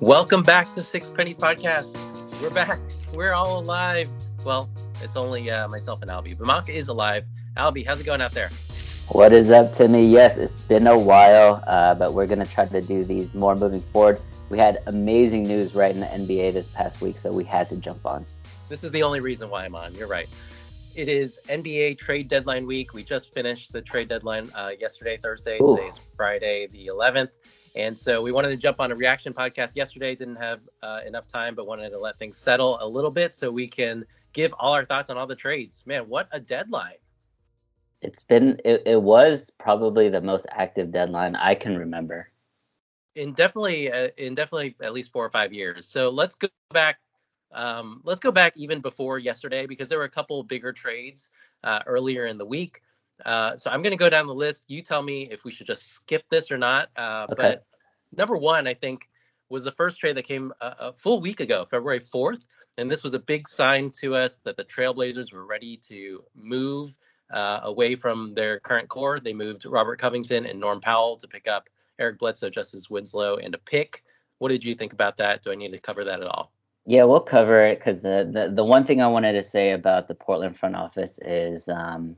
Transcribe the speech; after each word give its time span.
Welcome 0.00 0.44
back 0.44 0.72
to 0.74 0.82
Six 0.84 1.10
Pennies 1.10 1.36
Podcast. 1.36 2.40
We're 2.40 2.50
back. 2.50 2.78
We're 3.16 3.32
all 3.32 3.58
alive. 3.58 4.08
Well, 4.44 4.70
it's 5.02 5.16
only 5.16 5.50
uh, 5.50 5.66
myself 5.68 6.02
and 6.02 6.10
Albie. 6.10 6.36
Bamaka 6.36 6.68
is 6.68 6.86
alive. 6.86 7.26
Albie, 7.56 7.84
how's 7.84 8.00
it 8.00 8.04
going 8.06 8.20
out 8.20 8.30
there? 8.30 8.48
What 9.08 9.32
is 9.32 9.50
up, 9.50 9.72
Timmy? 9.72 10.06
Yes, 10.06 10.38
it's 10.38 10.54
been 10.66 10.86
a 10.86 10.96
while, 10.96 11.64
uh, 11.66 11.96
but 11.96 12.14
we're 12.14 12.28
going 12.28 12.38
to 12.38 12.48
try 12.48 12.64
to 12.66 12.80
do 12.80 13.02
these 13.02 13.34
more 13.34 13.56
moving 13.56 13.80
forward. 13.80 14.20
We 14.50 14.58
had 14.58 14.78
amazing 14.86 15.42
news 15.42 15.74
right 15.74 15.92
in 15.92 15.98
the 15.98 16.06
NBA 16.06 16.52
this 16.52 16.68
past 16.68 17.00
week, 17.00 17.18
so 17.18 17.32
we 17.32 17.42
had 17.42 17.68
to 17.70 17.76
jump 17.76 18.06
on. 18.06 18.24
This 18.68 18.84
is 18.84 18.92
the 18.92 19.02
only 19.02 19.18
reason 19.18 19.50
why 19.50 19.64
I'm 19.64 19.74
on. 19.74 19.96
You're 19.96 20.06
right. 20.06 20.28
It 20.94 21.08
is 21.08 21.40
NBA 21.48 21.98
trade 21.98 22.28
deadline 22.28 22.66
week. 22.66 22.94
We 22.94 23.02
just 23.02 23.34
finished 23.34 23.72
the 23.72 23.82
trade 23.82 24.08
deadline 24.08 24.48
uh, 24.54 24.70
yesterday, 24.78 25.16
Thursday. 25.16 25.58
Ooh. 25.60 25.76
Today's 25.76 25.98
Friday, 26.16 26.68
the 26.68 26.86
11th. 26.86 27.30
And 27.76 27.96
so 27.96 28.22
we 28.22 28.32
wanted 28.32 28.48
to 28.48 28.56
jump 28.56 28.80
on 28.80 28.92
a 28.92 28.94
reaction 28.94 29.32
podcast 29.32 29.76
yesterday. 29.76 30.14
Didn't 30.14 30.36
have 30.36 30.60
uh, 30.82 31.00
enough 31.06 31.26
time, 31.26 31.54
but 31.54 31.66
wanted 31.66 31.90
to 31.90 31.98
let 31.98 32.18
things 32.18 32.36
settle 32.36 32.78
a 32.80 32.86
little 32.86 33.10
bit 33.10 33.32
so 33.32 33.50
we 33.50 33.68
can 33.68 34.04
give 34.32 34.52
all 34.58 34.72
our 34.72 34.84
thoughts 34.84 35.10
on 35.10 35.16
all 35.16 35.26
the 35.26 35.36
trades. 35.36 35.82
Man, 35.86 36.08
what 36.08 36.28
a 36.32 36.40
deadline! 36.40 36.98
It's 38.00 38.22
been 38.22 38.60
it, 38.64 38.82
it 38.86 39.02
was 39.02 39.50
probably 39.58 40.08
the 40.08 40.20
most 40.20 40.46
active 40.50 40.92
deadline 40.92 41.34
I 41.34 41.54
can 41.54 41.76
remember. 41.76 42.28
In 43.16 43.32
definitely 43.32 43.90
uh, 43.90 44.08
in 44.16 44.34
definitely 44.34 44.76
at 44.80 44.92
least 44.92 45.12
four 45.12 45.24
or 45.24 45.30
five 45.30 45.52
years. 45.52 45.88
So 45.88 46.08
let's 46.08 46.34
go 46.34 46.48
back. 46.72 46.98
Um, 47.52 48.02
let's 48.04 48.20
go 48.20 48.30
back 48.30 48.56
even 48.56 48.80
before 48.80 49.18
yesterday 49.18 49.66
because 49.66 49.88
there 49.88 49.98
were 49.98 50.04
a 50.04 50.10
couple 50.10 50.42
bigger 50.42 50.72
trades 50.72 51.30
uh, 51.64 51.80
earlier 51.86 52.26
in 52.26 52.38
the 52.38 52.44
week. 52.44 52.82
Uh, 53.24 53.56
so 53.56 53.70
I'm 53.70 53.82
going 53.82 53.90
to 53.92 53.96
go 53.96 54.10
down 54.10 54.26
the 54.26 54.34
list. 54.34 54.64
You 54.68 54.82
tell 54.82 55.02
me 55.02 55.28
if 55.30 55.44
we 55.44 55.50
should 55.50 55.66
just 55.66 55.92
skip 55.92 56.24
this 56.30 56.50
or 56.50 56.58
not. 56.58 56.88
Uh, 56.96 57.26
okay. 57.30 57.34
But 57.36 57.64
number 58.16 58.36
one, 58.36 58.66
I 58.66 58.74
think, 58.74 59.08
was 59.48 59.64
the 59.64 59.72
first 59.72 59.98
trade 59.98 60.16
that 60.16 60.24
came 60.24 60.52
a, 60.60 60.74
a, 60.78 60.92
full 60.92 61.20
week 61.20 61.40
ago, 61.40 61.64
February 61.64 62.00
4th. 62.00 62.44
And 62.76 62.90
this 62.90 63.02
was 63.02 63.14
a 63.14 63.18
big 63.18 63.48
sign 63.48 63.90
to 64.00 64.14
us 64.14 64.38
that 64.44 64.56
the 64.56 64.64
Trailblazers 64.64 65.32
were 65.32 65.46
ready 65.46 65.78
to 65.88 66.22
move 66.34 66.96
uh, 67.30 67.60
away 67.64 67.96
from 67.96 68.34
their 68.34 68.60
current 68.60 68.88
core. 68.88 69.18
They 69.18 69.32
moved 69.32 69.64
Robert 69.66 69.98
Covington 69.98 70.46
and 70.46 70.60
Norm 70.60 70.80
Powell 70.80 71.16
to 71.16 71.26
pick 71.26 71.48
up 71.48 71.68
Eric 71.98 72.18
Bledsoe, 72.18 72.50
Justice 72.50 72.88
Winslow, 72.88 73.36
and 73.36 73.54
a 73.54 73.58
pick. 73.58 74.04
What 74.38 74.50
did 74.50 74.64
you 74.64 74.74
think 74.74 74.92
about 74.92 75.16
that? 75.16 75.42
Do 75.42 75.50
I 75.50 75.56
need 75.56 75.72
to 75.72 75.80
cover 75.80 76.04
that 76.04 76.20
at 76.20 76.26
all? 76.26 76.52
Yeah, 76.86 77.04
we'll 77.04 77.20
cover 77.20 77.64
it 77.64 77.80
because 77.80 78.02
the, 78.02 78.30
the, 78.32 78.52
the 78.54 78.64
one 78.64 78.84
thing 78.84 79.02
I 79.02 79.08
wanted 79.08 79.32
to 79.32 79.42
say 79.42 79.72
about 79.72 80.08
the 80.08 80.14
Portland 80.14 80.56
front 80.56 80.76
office 80.76 81.18
is 81.22 81.68
um, 81.68 82.16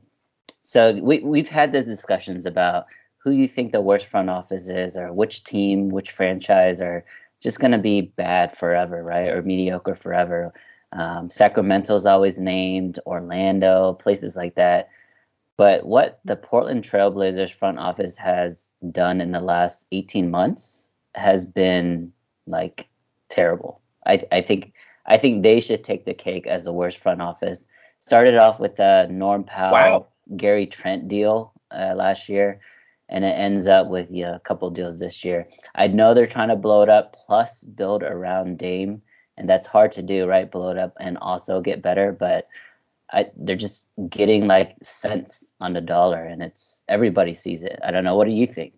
so 0.63 0.99
we 1.03 1.21
we've 1.21 1.49
had 1.49 1.73
those 1.73 1.87
discussions 1.87 2.47
about 2.47 2.87
who 3.19 3.33
you 3.33 3.47
think 3.47 3.73
the 3.73 3.81
worst 3.81 4.07
front 4.07 4.31
office 4.31 4.69
is, 4.69 4.97
or 4.97 5.13
which 5.13 5.45
team, 5.45 5.89
which 5.89 6.11
franchise 6.11 6.81
are 6.81 7.05
just 7.41 7.61
going 7.61 7.73
to 7.73 7.79
be 7.79 8.01
bad 8.01 8.57
forever, 8.57 9.03
right, 9.03 9.29
or 9.29 9.43
mediocre 9.43 9.95
forever. 9.95 10.53
Um, 10.93 11.31
Sacramento's 11.31 12.07
always 12.07 12.39
named, 12.39 12.99
Orlando, 13.07 13.95
places 13.95 14.37
like 14.37 14.55
that. 14.57 14.89
But 15.57 15.85
what 15.85 16.21
the 16.25 16.37
Portland 16.37 16.85
Trailblazers 16.85 17.53
front 17.53 17.79
office 17.79 18.17
has 18.17 18.75
done 18.91 19.21
in 19.21 19.33
the 19.33 19.41
last 19.41 19.87
18 19.93 20.31
months 20.31 20.91
has 21.15 21.45
been 21.45 22.13
like 22.47 22.89
terrible. 23.29 23.81
I, 24.07 24.25
I 24.33 24.41
think 24.41 24.73
I 25.07 25.19
think 25.19 25.43
they 25.43 25.61
should 25.61 25.85
take 25.85 26.05
the 26.05 26.15
cake 26.15 26.47
as 26.47 26.65
the 26.65 26.73
worst 26.73 26.99
front 26.99 27.21
office. 27.21 27.67
Started 27.99 28.37
off 28.37 28.59
with 28.59 28.77
the 28.77 29.07
Norm 29.11 29.45
Powell. 29.45 29.73
Wow. 29.73 30.07
Gary 30.37 30.67
Trent 30.67 31.09
deal 31.09 31.53
uh, 31.71 31.95
last 31.97 32.29
year, 32.29 32.61
and 33.09 33.25
it 33.25 33.37
ends 33.37 33.69
up 33.69 33.89
with 33.89 34.11
you 34.11 34.25
know, 34.25 34.35
a 34.35 34.41
couple 34.41 34.71
deals 34.71 34.99
this 34.99 35.25
year. 35.25 35.49
I 35.75 35.89
know 35.89 36.15
they're 36.15 36.27
trying 36.27 36.49
to 36.49 36.57
blow 36.57 36.83
it 36.83 36.89
up 36.89 37.15
plus 37.15 37.65
build 37.65 38.03
around 38.03 38.59
Dame, 38.59 39.03
and 39.37 39.49
that's 39.49 39.67
hard 39.67 39.93
to 39.93 40.03
do, 40.03 40.27
right? 40.27 40.51
Blow 40.51 40.71
it 40.71 40.79
up 40.79 40.95
and 41.01 41.19
also 41.19 41.61
get 41.61 41.83
better, 41.83 42.13
but 42.13 42.49
I, 43.13 43.31
they're 43.37 43.57
just 43.57 43.89
getting 44.09 44.47
like 44.47 44.77
cents 44.83 45.53
on 45.61 45.73
the 45.73 45.81
dollar, 45.81 46.25
and 46.25 46.43
it's 46.43 46.85
everybody 46.89 47.35
sees 47.35 47.65
it. 47.65 47.79
I 47.85 47.91
don't 47.91 48.05
know. 48.05 48.17
What 48.17 48.27
do 48.27 48.33
you 48.33 48.47
think? 48.47 48.75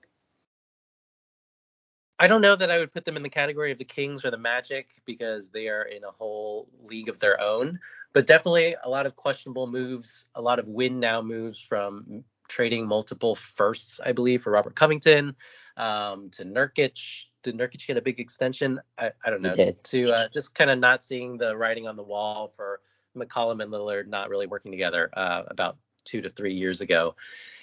I 2.19 2.29
don't 2.29 2.41
know 2.41 2.55
that 2.55 2.71
I 2.71 2.79
would 2.79 2.93
put 2.93 3.05
them 3.05 3.17
in 3.17 3.25
the 3.25 3.29
category 3.29 3.73
of 3.73 3.79
the 3.79 3.85
Kings 3.85 4.25
or 4.25 4.31
the 4.31 4.39
Magic 4.39 4.87
because 5.07 5.51
they 5.51 5.67
are 5.67 5.83
in 5.83 6.05
a 6.05 6.11
whole 6.11 6.69
league 6.85 7.09
of 7.09 7.19
their 7.19 7.41
own 7.41 7.81
but 8.13 8.27
definitely 8.27 8.77
a 8.85 8.89
lot 8.89 9.07
of 9.07 9.17
questionable 9.17 9.67
moves, 9.67 10.27
a 10.35 10.43
lot 10.43 10.59
of 10.59 10.67
win 10.67 11.01
now 11.01 11.23
moves 11.23 11.59
from 11.59 12.25
trading 12.49 12.87
multiple 12.87 13.35
firsts, 13.35 14.01
I 14.05 14.13
believe, 14.13 14.43
for 14.43 14.53
Robert 14.53 14.75
Covington 14.75 15.35
um, 15.77 16.31
to 16.31 16.45
Nurkic. 16.45 17.25
Did 17.43 17.57
Nurkic 17.57 17.87
get 17.87 17.97
a 17.97 18.03
big 18.03 18.21
extension? 18.21 18.81
I, 18.99 19.11
I 19.25 19.31
don't 19.31 19.43
know. 19.43 19.55
To 19.85 20.11
uh, 20.13 20.29
just 20.29 20.55
kind 20.55 20.71
of 20.71 20.79
not 20.79 21.03
seeing 21.03 21.39
the 21.39 21.57
writing 21.57 21.89
on 21.89 21.97
the 21.97 22.03
wall 22.03 22.53
for 22.55 22.81
McCollum 23.17 23.63
and 23.63 23.73
Lillard 23.73 24.07
not 24.07 24.29
really 24.29 24.47
working 24.47 24.71
together 24.71 25.11
uh, 25.15 25.43
about 25.49 25.77
two 26.05 26.21
to 26.21 26.29
three 26.29 26.55
years 26.55 26.81
ago, 26.81 27.15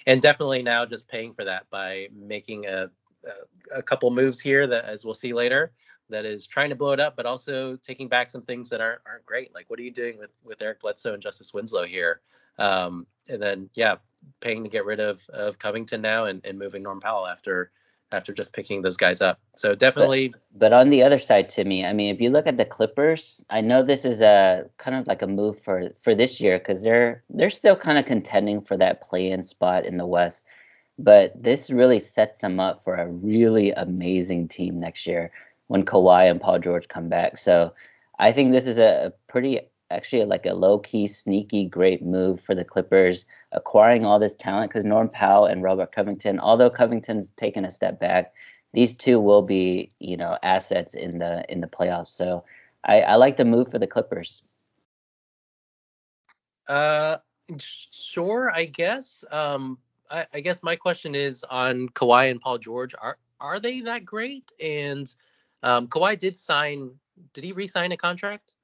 and 0.06 0.20
definitely 0.20 0.62
now 0.62 0.84
just 0.86 1.08
paying 1.08 1.32
for 1.32 1.44
that 1.44 1.68
by 1.70 2.08
making 2.14 2.66
a 2.66 2.90
a, 3.24 3.78
a 3.78 3.82
couple 3.82 4.10
moves 4.10 4.40
here 4.40 4.66
that, 4.66 4.84
as 4.84 5.04
we'll 5.04 5.14
see 5.14 5.32
later, 5.32 5.72
that 6.10 6.24
is 6.24 6.46
trying 6.46 6.70
to 6.70 6.76
blow 6.76 6.92
it 6.92 7.00
up, 7.00 7.16
but 7.16 7.26
also 7.26 7.76
taking 7.76 8.08
back 8.08 8.30
some 8.30 8.42
things 8.42 8.68
that 8.70 8.80
aren't 8.80 9.00
aren't 9.06 9.26
great. 9.26 9.54
Like 9.54 9.68
what 9.68 9.78
are 9.78 9.82
you 9.82 9.92
doing 9.92 10.18
with 10.18 10.30
with 10.44 10.60
Eric 10.62 10.80
Bledsoe 10.80 11.14
and 11.14 11.22
Justice 11.22 11.54
Winslow 11.54 11.86
here? 11.86 12.20
Um, 12.58 13.06
and 13.28 13.40
then 13.40 13.70
yeah, 13.74 13.96
paying 14.40 14.62
to 14.64 14.70
get 14.70 14.84
rid 14.84 15.00
of 15.00 15.22
of 15.30 15.58
Covington 15.58 16.02
now 16.02 16.26
and, 16.26 16.44
and 16.44 16.58
moving 16.58 16.82
Norm 16.82 17.00
Powell 17.00 17.26
after 17.26 17.70
after 18.12 18.32
just 18.32 18.52
picking 18.52 18.82
those 18.82 18.96
guys 18.96 19.20
up. 19.20 19.38
So 19.54 19.74
definitely. 19.74 20.28
But, 20.28 20.40
but 20.58 20.72
on 20.72 20.90
the 20.90 21.02
other 21.02 21.18
side, 21.18 21.48
Timmy, 21.48 21.84
I 21.84 21.92
mean, 21.92 22.12
if 22.12 22.20
you 22.20 22.30
look 22.30 22.46
at 22.46 22.56
the 22.56 22.64
Clippers, 22.64 23.44
I 23.50 23.60
know 23.60 23.82
this 23.82 24.04
is 24.04 24.20
a 24.20 24.68
kind 24.78 24.96
of 24.96 25.06
like 25.06 25.22
a 25.22 25.26
move 25.26 25.60
for 25.60 25.90
for 26.00 26.14
this 26.14 26.40
year 26.40 26.58
because 26.58 26.82
they're 26.82 27.22
they're 27.30 27.50
still 27.50 27.76
kind 27.76 27.98
of 27.98 28.06
contending 28.06 28.60
for 28.60 28.76
that 28.76 29.00
play-in 29.00 29.42
spot 29.42 29.86
in 29.86 29.96
the 29.96 30.06
West. 30.06 30.46
But 30.98 31.42
this 31.42 31.70
really 31.70 31.98
sets 31.98 32.40
them 32.40 32.60
up 32.60 32.84
for 32.84 32.96
a 32.96 33.06
really 33.06 33.70
amazing 33.72 34.48
team 34.48 34.80
next 34.80 35.06
year 35.06 35.32
when 35.70 35.84
Kawhi 35.84 36.28
and 36.28 36.40
Paul 36.40 36.58
George 36.58 36.88
come 36.88 37.08
back. 37.08 37.36
So 37.38 37.72
I 38.18 38.32
think 38.32 38.50
this 38.50 38.66
is 38.66 38.80
a, 38.80 39.12
pretty 39.28 39.60
actually 39.92 40.24
like 40.24 40.44
a 40.44 40.52
low 40.52 40.80
key, 40.80 41.06
sneaky, 41.06 41.64
great 41.64 42.02
move 42.02 42.40
for 42.40 42.56
the 42.56 42.64
Clippers 42.64 43.24
acquiring 43.52 44.04
all 44.04 44.18
this 44.18 44.34
talent 44.34 44.68
because 44.68 44.84
Norm 44.84 45.08
Powell 45.08 45.46
and 45.46 45.62
Robert 45.62 45.92
Covington, 45.92 46.40
although 46.40 46.70
Covington's 46.70 47.30
taken 47.34 47.64
a 47.64 47.70
step 47.70 48.00
back, 48.00 48.34
these 48.72 48.96
two 48.96 49.20
will 49.20 49.42
be 49.42 49.90
you 50.00 50.16
know 50.16 50.36
assets 50.42 50.94
in 50.94 51.20
the 51.20 51.44
in 51.48 51.60
the 51.60 51.68
playoffs. 51.68 52.08
So 52.08 52.42
I, 52.82 53.02
I 53.02 53.14
like 53.14 53.36
the 53.36 53.44
move 53.44 53.70
for 53.70 53.78
the 53.78 53.86
Clippers. 53.86 54.52
Uh, 56.66 57.18
sure, 57.58 58.50
I 58.52 58.64
guess. 58.64 59.24
Um, 59.30 59.78
I, 60.10 60.26
I 60.34 60.40
guess 60.40 60.64
my 60.64 60.74
question 60.74 61.14
is 61.14 61.44
on 61.44 61.88
Kawhi 61.90 62.28
and 62.28 62.40
Paul 62.40 62.58
George. 62.58 62.92
Are 63.00 63.18
are 63.40 63.60
they 63.60 63.82
that 63.82 64.04
great? 64.04 64.50
And 64.60 65.14
um, 65.62 65.88
Kawhi 65.88 66.18
did 66.18 66.36
sign. 66.36 66.90
Did 67.34 67.44
he 67.44 67.52
re-sign 67.52 67.92
a 67.92 67.96
contract? 67.96 68.54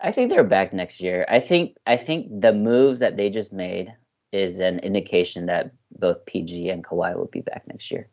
I 0.00 0.12
think 0.12 0.30
they're 0.30 0.44
back 0.44 0.72
next 0.72 1.00
year. 1.00 1.24
I 1.28 1.40
think 1.40 1.76
I 1.86 1.96
think 1.96 2.40
the 2.40 2.52
moves 2.52 3.00
that 3.00 3.16
they 3.16 3.30
just 3.30 3.52
made 3.52 3.94
is 4.32 4.58
an 4.58 4.78
indication 4.80 5.46
that 5.46 5.72
both 5.98 6.24
PG 6.26 6.68
and 6.68 6.84
Kawhi 6.84 7.16
will 7.16 7.26
be 7.32 7.40
back 7.40 7.66
next 7.66 7.90
year. 7.90 8.08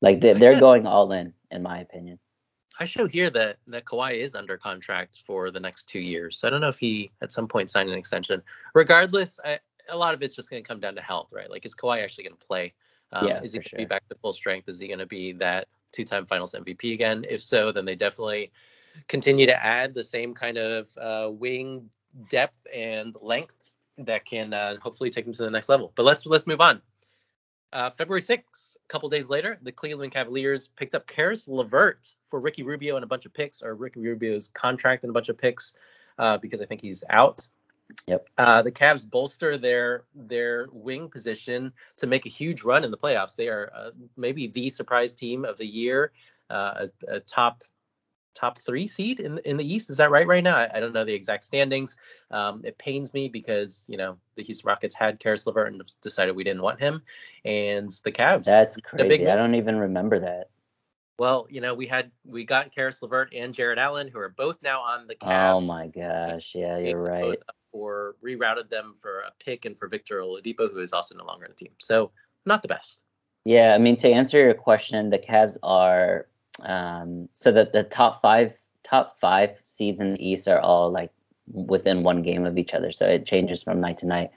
Like 0.00 0.20
they, 0.20 0.32
they're 0.32 0.58
going 0.58 0.86
all 0.86 1.12
in, 1.12 1.32
in 1.50 1.62
my 1.62 1.80
opinion. 1.80 2.18
I 2.80 2.84
show 2.84 3.06
here 3.06 3.30
that 3.30 3.58
that 3.66 3.84
Kawhi 3.84 4.14
is 4.14 4.34
under 4.34 4.56
contract 4.56 5.22
for 5.26 5.50
the 5.50 5.60
next 5.60 5.88
two 5.88 6.00
years. 6.00 6.38
So 6.38 6.48
I 6.48 6.50
don't 6.50 6.60
know 6.60 6.68
if 6.68 6.78
he 6.78 7.10
at 7.22 7.32
some 7.32 7.48
point 7.48 7.70
signed 7.70 7.90
an 7.90 7.98
extension. 7.98 8.42
Regardless, 8.74 9.40
I, 9.44 9.58
a 9.88 9.96
lot 9.96 10.14
of 10.14 10.22
it's 10.22 10.36
just 10.36 10.50
going 10.50 10.62
to 10.62 10.68
come 10.68 10.80
down 10.80 10.94
to 10.94 11.02
health, 11.02 11.32
right? 11.32 11.50
Like, 11.50 11.66
is 11.66 11.74
Kawhi 11.74 12.02
actually 12.02 12.24
going 12.24 12.36
to 12.38 12.46
play? 12.46 12.74
Um, 13.12 13.26
yeah, 13.26 13.42
is 13.42 13.52
he 13.52 13.58
going 13.58 13.64
to 13.64 13.68
sure. 13.70 13.78
be 13.78 13.84
back 13.84 14.08
to 14.08 14.14
full 14.16 14.32
strength? 14.32 14.68
Is 14.68 14.78
he 14.78 14.86
going 14.86 14.98
to 15.00 15.06
be 15.06 15.32
that 15.32 15.66
two-time 15.92 16.26
Finals 16.26 16.54
MVP 16.54 16.92
again? 16.94 17.24
If 17.28 17.42
so, 17.42 17.72
then 17.72 17.84
they 17.84 17.94
definitely 17.94 18.52
continue 19.06 19.46
to 19.46 19.64
add 19.64 19.94
the 19.94 20.04
same 20.04 20.34
kind 20.34 20.58
of 20.58 20.88
uh, 20.98 21.30
wing 21.30 21.90
depth 22.28 22.66
and 22.74 23.14
length 23.20 23.54
that 23.98 24.24
can 24.24 24.52
uh, 24.52 24.76
hopefully 24.80 25.10
take 25.10 25.24
them 25.24 25.34
to 25.34 25.42
the 25.42 25.50
next 25.50 25.68
level. 25.68 25.92
But 25.94 26.04
let's 26.04 26.24
let's 26.26 26.46
move 26.46 26.60
on. 26.60 26.80
Uh, 27.72 27.90
February 27.90 28.22
6th, 28.22 28.76
a 28.76 28.88
couple 28.88 29.08
days 29.10 29.28
later, 29.28 29.58
the 29.60 29.72
Cleveland 29.72 30.12
Cavaliers 30.12 30.68
picked 30.68 30.94
up 30.94 31.06
Caris 31.06 31.48
LeVert 31.48 32.14
for 32.30 32.40
Ricky 32.40 32.62
Rubio 32.62 32.96
and 32.96 33.04
a 33.04 33.06
bunch 33.06 33.26
of 33.26 33.34
picks, 33.34 33.60
or 33.62 33.74
Ricky 33.74 34.00
Rubio's 34.00 34.48
contract 34.54 35.04
and 35.04 35.10
a 35.10 35.12
bunch 35.12 35.28
of 35.28 35.36
picks, 35.36 35.74
uh, 36.18 36.38
because 36.38 36.62
I 36.62 36.64
think 36.64 36.80
he's 36.80 37.04
out. 37.10 37.46
Yep. 38.06 38.28
Uh, 38.38 38.62
the 38.62 38.72
Cavs 38.72 39.08
bolster 39.08 39.58
their 39.58 40.04
their 40.14 40.68
wing 40.72 41.08
position 41.08 41.72
to 41.96 42.06
make 42.06 42.26
a 42.26 42.30
huge 42.30 42.62
run 42.62 42.84
in 42.84 42.90
the 42.90 42.96
playoffs. 42.96 43.36
They 43.36 43.48
are 43.48 43.70
uh, 43.74 43.90
maybe 44.16 44.46
the 44.46 44.70
surprise 44.70 45.14
team 45.14 45.44
of 45.44 45.56
the 45.56 45.66
year, 45.66 46.12
uh, 46.50 46.86
a, 47.08 47.16
a, 47.16 47.20
top 47.20 47.64
top 48.34 48.58
three 48.60 48.86
seed 48.86 49.20
in 49.20 49.38
in 49.38 49.56
the 49.56 49.74
East. 49.74 49.90
Is 49.90 49.96
that 49.96 50.10
right? 50.10 50.26
Right 50.26 50.44
now, 50.44 50.56
I, 50.56 50.70
I 50.74 50.80
don't 50.80 50.92
know 50.92 51.04
the 51.04 51.14
exact 51.14 51.44
standings. 51.44 51.96
Um, 52.30 52.62
it 52.64 52.78
pains 52.78 53.12
me 53.14 53.28
because 53.28 53.84
you 53.88 53.96
know 53.96 54.16
the 54.36 54.42
Houston 54.42 54.68
Rockets 54.68 54.94
had 54.94 55.18
Caris 55.18 55.46
LeVert 55.46 55.72
and 55.72 55.82
decided 56.02 56.36
we 56.36 56.44
didn't 56.44 56.62
want 56.62 56.80
him, 56.80 57.02
and 57.44 57.90
the 58.04 58.12
Cavs. 58.12 58.44
That's 58.44 58.76
crazy. 58.78 59.28
I 59.28 59.36
don't 59.36 59.54
even 59.54 59.76
remember 59.76 60.20
that. 60.20 60.50
Well, 61.18 61.48
you 61.50 61.60
know, 61.60 61.74
we 61.74 61.86
had 61.86 62.12
we 62.24 62.44
got 62.44 62.72
Caris 62.72 63.02
LeVert 63.02 63.34
and 63.34 63.52
Jarrett 63.52 63.78
Allen, 63.78 64.08
who 64.08 64.20
are 64.20 64.28
both 64.28 64.62
now 64.62 64.80
on 64.80 65.08
the 65.08 65.16
Cavs. 65.16 65.56
Oh 65.56 65.60
my 65.60 65.88
gosh, 65.88 66.52
yeah, 66.54 66.78
you're 66.78 67.02
right. 67.02 67.38
Or 67.72 68.16
rerouted 68.24 68.70
them 68.70 68.96
for 69.00 69.20
a 69.20 69.32
pick 69.44 69.64
and 69.64 69.78
for 69.78 69.88
Victor 69.88 70.20
Oladipo, 70.20 70.72
who 70.72 70.80
is 70.80 70.92
also 70.92 71.14
no 71.14 71.24
longer 71.24 71.44
on 71.44 71.50
the 71.50 71.56
team. 71.56 71.72
So 71.78 72.10
not 72.46 72.62
the 72.62 72.68
best. 72.68 73.00
Yeah, 73.44 73.74
I 73.74 73.78
mean 73.78 73.96
to 73.98 74.10
answer 74.10 74.38
your 74.38 74.54
question, 74.54 75.10
the 75.10 75.18
Cavs 75.18 75.56
are 75.62 76.26
um, 76.64 77.28
so 77.34 77.52
that 77.52 77.72
the 77.72 77.84
top 77.84 78.20
five 78.20 78.60
top 78.82 79.18
five 79.18 79.60
seeds 79.64 80.00
in 80.00 80.14
the 80.14 80.28
East 80.28 80.48
are 80.48 80.60
all 80.60 80.90
like 80.90 81.10
within 81.52 82.02
one 82.02 82.22
game 82.22 82.46
of 82.46 82.58
each 82.58 82.74
other, 82.74 82.90
so 82.90 83.06
it 83.06 83.26
changes 83.26 83.62
from 83.62 83.80
night 83.80 83.98
to 83.98 84.06
night. 84.06 84.30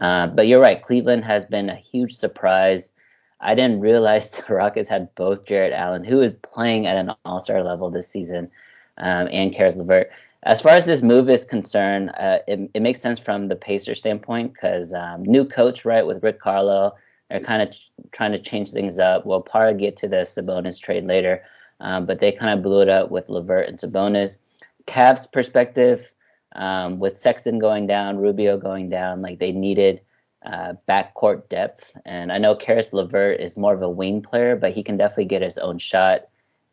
Uh, 0.00 0.26
but 0.26 0.46
you're 0.46 0.60
right, 0.60 0.82
Cleveland 0.82 1.24
has 1.24 1.44
been 1.44 1.68
a 1.68 1.76
huge 1.76 2.14
surprise. 2.14 2.92
I 3.40 3.54
didn't 3.54 3.80
realize 3.80 4.30
the 4.48 4.54
Rockets 4.54 4.88
had 4.88 5.14
both 5.14 5.44
Jarrett 5.44 5.72
Allen, 5.72 6.04
who 6.04 6.20
is 6.20 6.34
playing 6.34 6.86
at 6.86 6.96
an 6.96 7.12
All 7.24 7.40
Star 7.40 7.62
level 7.62 7.90
this 7.90 8.08
season, 8.08 8.50
um, 8.98 9.28
and 9.30 9.54
Caris 9.54 9.76
LeVert. 9.76 10.10
As 10.46 10.60
far 10.60 10.74
as 10.74 10.86
this 10.86 11.02
move 11.02 11.28
is 11.28 11.44
concerned, 11.44 12.10
uh, 12.10 12.38
it, 12.46 12.70
it 12.72 12.80
makes 12.80 13.00
sense 13.00 13.18
from 13.18 13.48
the 13.48 13.56
Pacer 13.56 13.96
standpoint 13.96 14.52
because 14.52 14.94
um, 14.94 15.24
new 15.24 15.44
coach, 15.44 15.84
right, 15.84 16.06
with 16.06 16.22
Rick 16.22 16.38
Carlisle, 16.40 16.96
they're 17.28 17.40
kind 17.40 17.62
of 17.62 17.72
ch- 17.72 17.90
trying 18.12 18.30
to 18.30 18.38
change 18.38 18.70
things 18.70 19.00
up. 19.00 19.26
We'll 19.26 19.40
probably 19.40 19.80
get 19.80 19.96
to 19.98 20.08
the 20.08 20.18
Sabonis 20.18 20.80
trade 20.80 21.04
later, 21.04 21.42
um, 21.80 22.06
but 22.06 22.20
they 22.20 22.30
kind 22.30 22.56
of 22.56 22.62
blew 22.62 22.80
it 22.80 22.88
up 22.88 23.10
with 23.10 23.28
LeVert 23.28 23.68
and 23.68 23.76
Sabonis. 23.76 24.38
Cavs 24.86 25.30
perspective, 25.30 26.14
um, 26.54 27.00
with 27.00 27.18
Sexton 27.18 27.58
going 27.58 27.88
down, 27.88 28.18
Rubio 28.18 28.56
going 28.56 28.88
down, 28.88 29.22
like 29.22 29.40
they 29.40 29.50
needed 29.50 30.00
uh, 30.44 30.74
backcourt 30.88 31.48
depth. 31.48 31.90
And 32.04 32.30
I 32.30 32.38
know 32.38 32.54
Caris 32.54 32.92
LeVert 32.92 33.40
is 33.40 33.56
more 33.56 33.74
of 33.74 33.82
a 33.82 33.90
wing 33.90 34.22
player, 34.22 34.54
but 34.54 34.72
he 34.72 34.84
can 34.84 34.96
definitely 34.96 35.24
get 35.24 35.42
his 35.42 35.58
own 35.58 35.78
shot. 35.78 36.28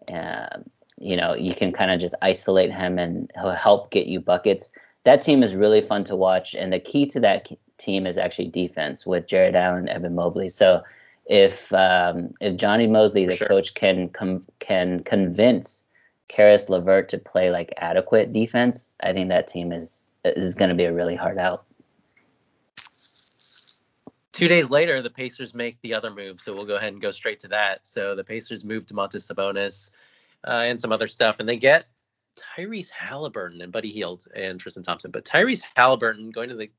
Um, 0.08 0.66
you 1.04 1.18
know, 1.18 1.34
you 1.34 1.54
can 1.54 1.72
kind 1.72 1.92
of 1.92 2.00
just 2.00 2.16
isolate 2.22 2.72
him 2.72 2.98
and 2.98 3.32
he'll 3.36 3.52
help 3.52 3.92
get 3.92 4.08
you 4.08 4.20
buckets. 4.20 4.72
That 5.04 5.22
team 5.22 5.44
is 5.44 5.56
really 5.56 5.82
fun 5.82 6.04
to 6.06 6.16
watch. 6.16 6.56
And 6.56 6.72
the 6.72 6.80
key 6.80 7.06
to 7.08 7.20
that 7.20 7.50
team 7.78 8.08
is 8.08 8.18
actually 8.18 8.48
defense 8.48 9.06
with 9.06 9.28
Jarrett 9.28 9.56
Allen, 9.56 9.80
and 9.80 9.90
Evan 9.90 10.16
Mobley. 10.16 10.50
So 10.50 10.82
if 11.26 11.74
um, 11.74 12.34
if 12.42 12.56
Johnny 12.56 12.88
Mosley, 12.88 13.26
the 13.26 13.36
sure. 13.36 13.48
coach, 13.48 13.74
can 13.74 14.10
com- 14.10 14.46
can 14.60 15.04
convince 15.04 15.86
Caris 16.28 16.70
LeVert 16.70 17.10
to 17.10 17.18
play 17.18 17.52
like 17.52 17.74
adequate 17.78 18.32
defense, 18.34 18.96
I 19.02 19.14
think 19.14 19.30
that 19.30 19.48
team 19.48 19.72
is 19.72 20.10
is 20.26 20.56
going 20.56 20.70
to 20.70 20.76
be 20.76 20.86
a 20.86 20.94
really 20.94 21.16
hard 21.16 21.38
out. 21.38 21.66
Two 24.32 24.48
days 24.48 24.72
later, 24.72 25.00
the 25.00 25.12
Pacers 25.12 25.54
make 25.54 25.80
the 25.82 25.94
other 25.94 26.10
move, 26.10 26.42
so 26.42 26.54
we'll 26.54 26.66
go 26.66 26.76
ahead 26.76 26.92
and 26.92 27.02
go 27.02 27.12
straight 27.12 27.40
to 27.42 27.48
that. 27.50 27.86
So 27.86 28.16
the 28.16 28.24
Pacers 28.24 28.66
move 28.66 28.86
Domantas 28.88 29.32
Sabonis 29.32 29.92
uh, 30.46 30.64
and 30.66 30.80
some 30.80 30.92
other 30.92 31.08
stuff, 31.08 31.40
and 31.40 31.48
they 31.48 31.58
get 31.58 31.86
Tyrese 32.38 32.90
Halliburton 32.90 33.62
and 33.62 33.72
Buddy 33.72 33.92
Hield 33.92 34.26
and 34.36 34.60
Tristan 34.60 34.84
Thompson. 34.84 35.12
But 35.12 35.26
Tyrese 35.26 35.64
Halliburton 35.76 36.32
going 36.32 36.50
to 36.50 36.56
the 36.56 36.72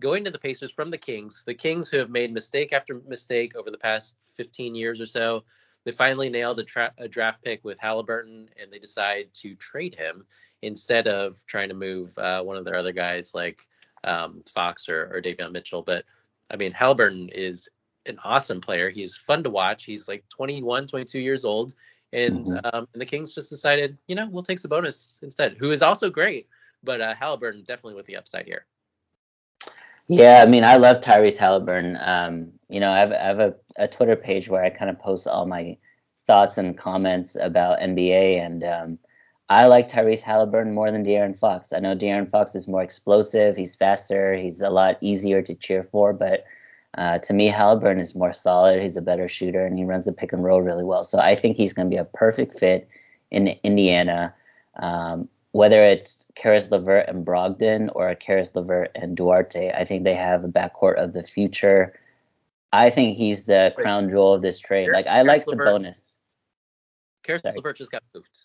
going 0.00 0.24
to 0.24 0.30
the 0.30 0.38
Pacers 0.38 0.70
from 0.70 0.90
the 0.90 0.98
Kings, 0.98 1.42
the 1.46 1.54
Kings 1.54 1.88
who 1.88 1.98
have 1.98 2.10
made 2.10 2.32
mistake 2.32 2.72
after 2.72 3.00
mistake 3.06 3.56
over 3.56 3.70
the 3.70 3.78
past 3.78 4.16
15 4.34 4.74
years 4.74 5.00
or 5.00 5.06
so. 5.06 5.44
They 5.84 5.92
finally 5.92 6.28
nailed 6.28 6.60
a, 6.60 6.64
tra- 6.64 6.94
a 6.98 7.08
draft 7.08 7.42
pick 7.42 7.64
with 7.64 7.78
Halliburton, 7.78 8.48
and 8.60 8.72
they 8.72 8.78
decide 8.78 9.32
to 9.34 9.54
trade 9.54 9.94
him 9.94 10.26
instead 10.62 11.08
of 11.08 11.36
trying 11.46 11.68
to 11.68 11.74
move 11.74 12.16
uh, 12.18 12.42
one 12.42 12.56
of 12.56 12.64
their 12.64 12.76
other 12.76 12.92
guys 12.92 13.32
like 13.34 13.60
um, 14.04 14.42
Fox 14.52 14.88
or, 14.88 15.10
or 15.12 15.22
Davion 15.22 15.52
Mitchell. 15.52 15.82
But 15.82 16.04
I 16.50 16.56
mean, 16.56 16.72
Halliburton 16.72 17.30
is 17.30 17.68
an 18.06 18.18
awesome 18.24 18.60
player. 18.60 18.90
He's 18.90 19.16
fun 19.16 19.42
to 19.44 19.50
watch. 19.50 19.84
He's 19.84 20.08
like 20.08 20.24
21, 20.28 20.86
22 20.86 21.20
years 21.20 21.44
old. 21.44 21.74
And, 22.12 22.46
mm-hmm. 22.46 22.58
um, 22.72 22.88
and 22.92 23.00
the 23.00 23.06
Kings 23.06 23.34
just 23.34 23.50
decided, 23.50 23.98
you 24.06 24.14
know, 24.14 24.28
we'll 24.28 24.42
take 24.42 24.58
Sabonis 24.58 25.22
instead, 25.22 25.56
who 25.58 25.70
is 25.70 25.82
also 25.82 26.10
great. 26.10 26.48
But 26.82 27.00
uh, 27.00 27.14
Halliburton 27.14 27.64
definitely 27.64 27.94
with 27.94 28.06
the 28.06 28.16
upside 28.16 28.46
here. 28.46 28.66
Yeah, 30.08 30.42
I 30.42 30.48
mean, 30.48 30.64
I 30.64 30.76
love 30.76 31.00
Tyrese 31.00 31.36
Halliburton. 31.36 31.98
Um, 32.00 32.52
you 32.70 32.80
know, 32.80 32.90
I 32.90 32.98
have, 32.98 33.12
I 33.12 33.16
have 33.16 33.40
a, 33.40 33.54
a, 33.76 33.86
Twitter 33.86 34.16
page 34.16 34.48
where 34.48 34.64
I 34.64 34.70
kind 34.70 34.90
of 34.90 34.98
post 34.98 35.28
all 35.28 35.44
my 35.44 35.76
thoughts 36.26 36.56
and 36.56 36.78
comments 36.78 37.36
about 37.38 37.80
NBA, 37.80 38.40
and 38.44 38.64
um, 38.64 38.98
I 39.50 39.66
like 39.66 39.90
Tyrese 39.90 40.22
Halliburton 40.22 40.72
more 40.72 40.90
than 40.90 41.04
De'Aaron 41.04 41.38
Fox. 41.38 41.74
I 41.74 41.80
know 41.80 41.94
De'Aaron 41.94 42.30
Fox 42.30 42.54
is 42.54 42.68
more 42.68 42.82
explosive, 42.82 43.54
he's 43.54 43.74
faster, 43.74 44.34
he's 44.34 44.62
a 44.62 44.70
lot 44.70 44.96
easier 45.02 45.42
to 45.42 45.54
cheer 45.54 45.84
for, 45.84 46.14
but 46.14 46.44
uh, 46.98 47.16
to 47.16 47.32
me, 47.32 47.46
Halliburton 47.46 48.00
is 48.00 48.16
more 48.16 48.32
solid. 48.32 48.82
He's 48.82 48.96
a 48.96 49.02
better 49.02 49.28
shooter, 49.28 49.64
and 49.64 49.78
he 49.78 49.84
runs 49.84 50.06
the 50.06 50.12
pick 50.12 50.32
and 50.32 50.42
roll 50.42 50.60
really 50.60 50.82
well. 50.82 51.04
So 51.04 51.20
I 51.20 51.36
think 51.36 51.56
he's 51.56 51.72
going 51.72 51.88
to 51.88 51.94
be 51.94 51.96
a 51.96 52.04
perfect 52.04 52.58
fit 52.58 52.88
in 53.30 53.56
Indiana. 53.62 54.34
Um, 54.82 55.28
whether 55.52 55.80
it's 55.80 56.26
Caris 56.34 56.72
LeVert 56.72 57.08
and 57.08 57.24
Brogdon 57.24 57.88
or 57.94 58.12
Caris 58.16 58.52
LeVert 58.56 58.90
and 58.96 59.16
Duarte, 59.16 59.70
I 59.70 59.84
think 59.84 60.02
they 60.02 60.16
have 60.16 60.42
a 60.42 60.48
backcourt 60.48 60.96
of 60.96 61.12
the 61.12 61.22
future. 61.22 61.96
I 62.72 62.90
think 62.90 63.16
he's 63.16 63.44
the 63.44 63.72
crown 63.76 64.10
jewel 64.10 64.34
of 64.34 64.42
this 64.42 64.58
trade. 64.58 64.90
Like 64.92 65.06
I 65.06 65.22
like 65.22 65.44
the 65.44 65.52
Sabonis. 65.52 66.10
Caris 67.22 67.42
LeVert 67.44 67.76
just 67.76 67.92
got 67.92 68.02
moved. 68.12 68.44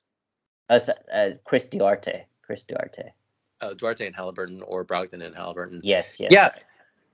Uh, 0.70 0.80
uh, 1.12 1.30
Chris 1.44 1.66
Duarte. 1.66 2.26
Chris 2.44 2.64
Duarte. 2.64 3.14
Oh, 3.62 3.74
Duarte 3.74 4.06
and 4.06 4.16
Halliburton 4.16 4.62
or 4.62 4.86
Brogdon 4.86 5.26
and 5.26 5.36
Halliburton. 5.36 5.82
Yes, 5.84 6.20
yes. 6.20 6.32
Yeah. 6.32 6.52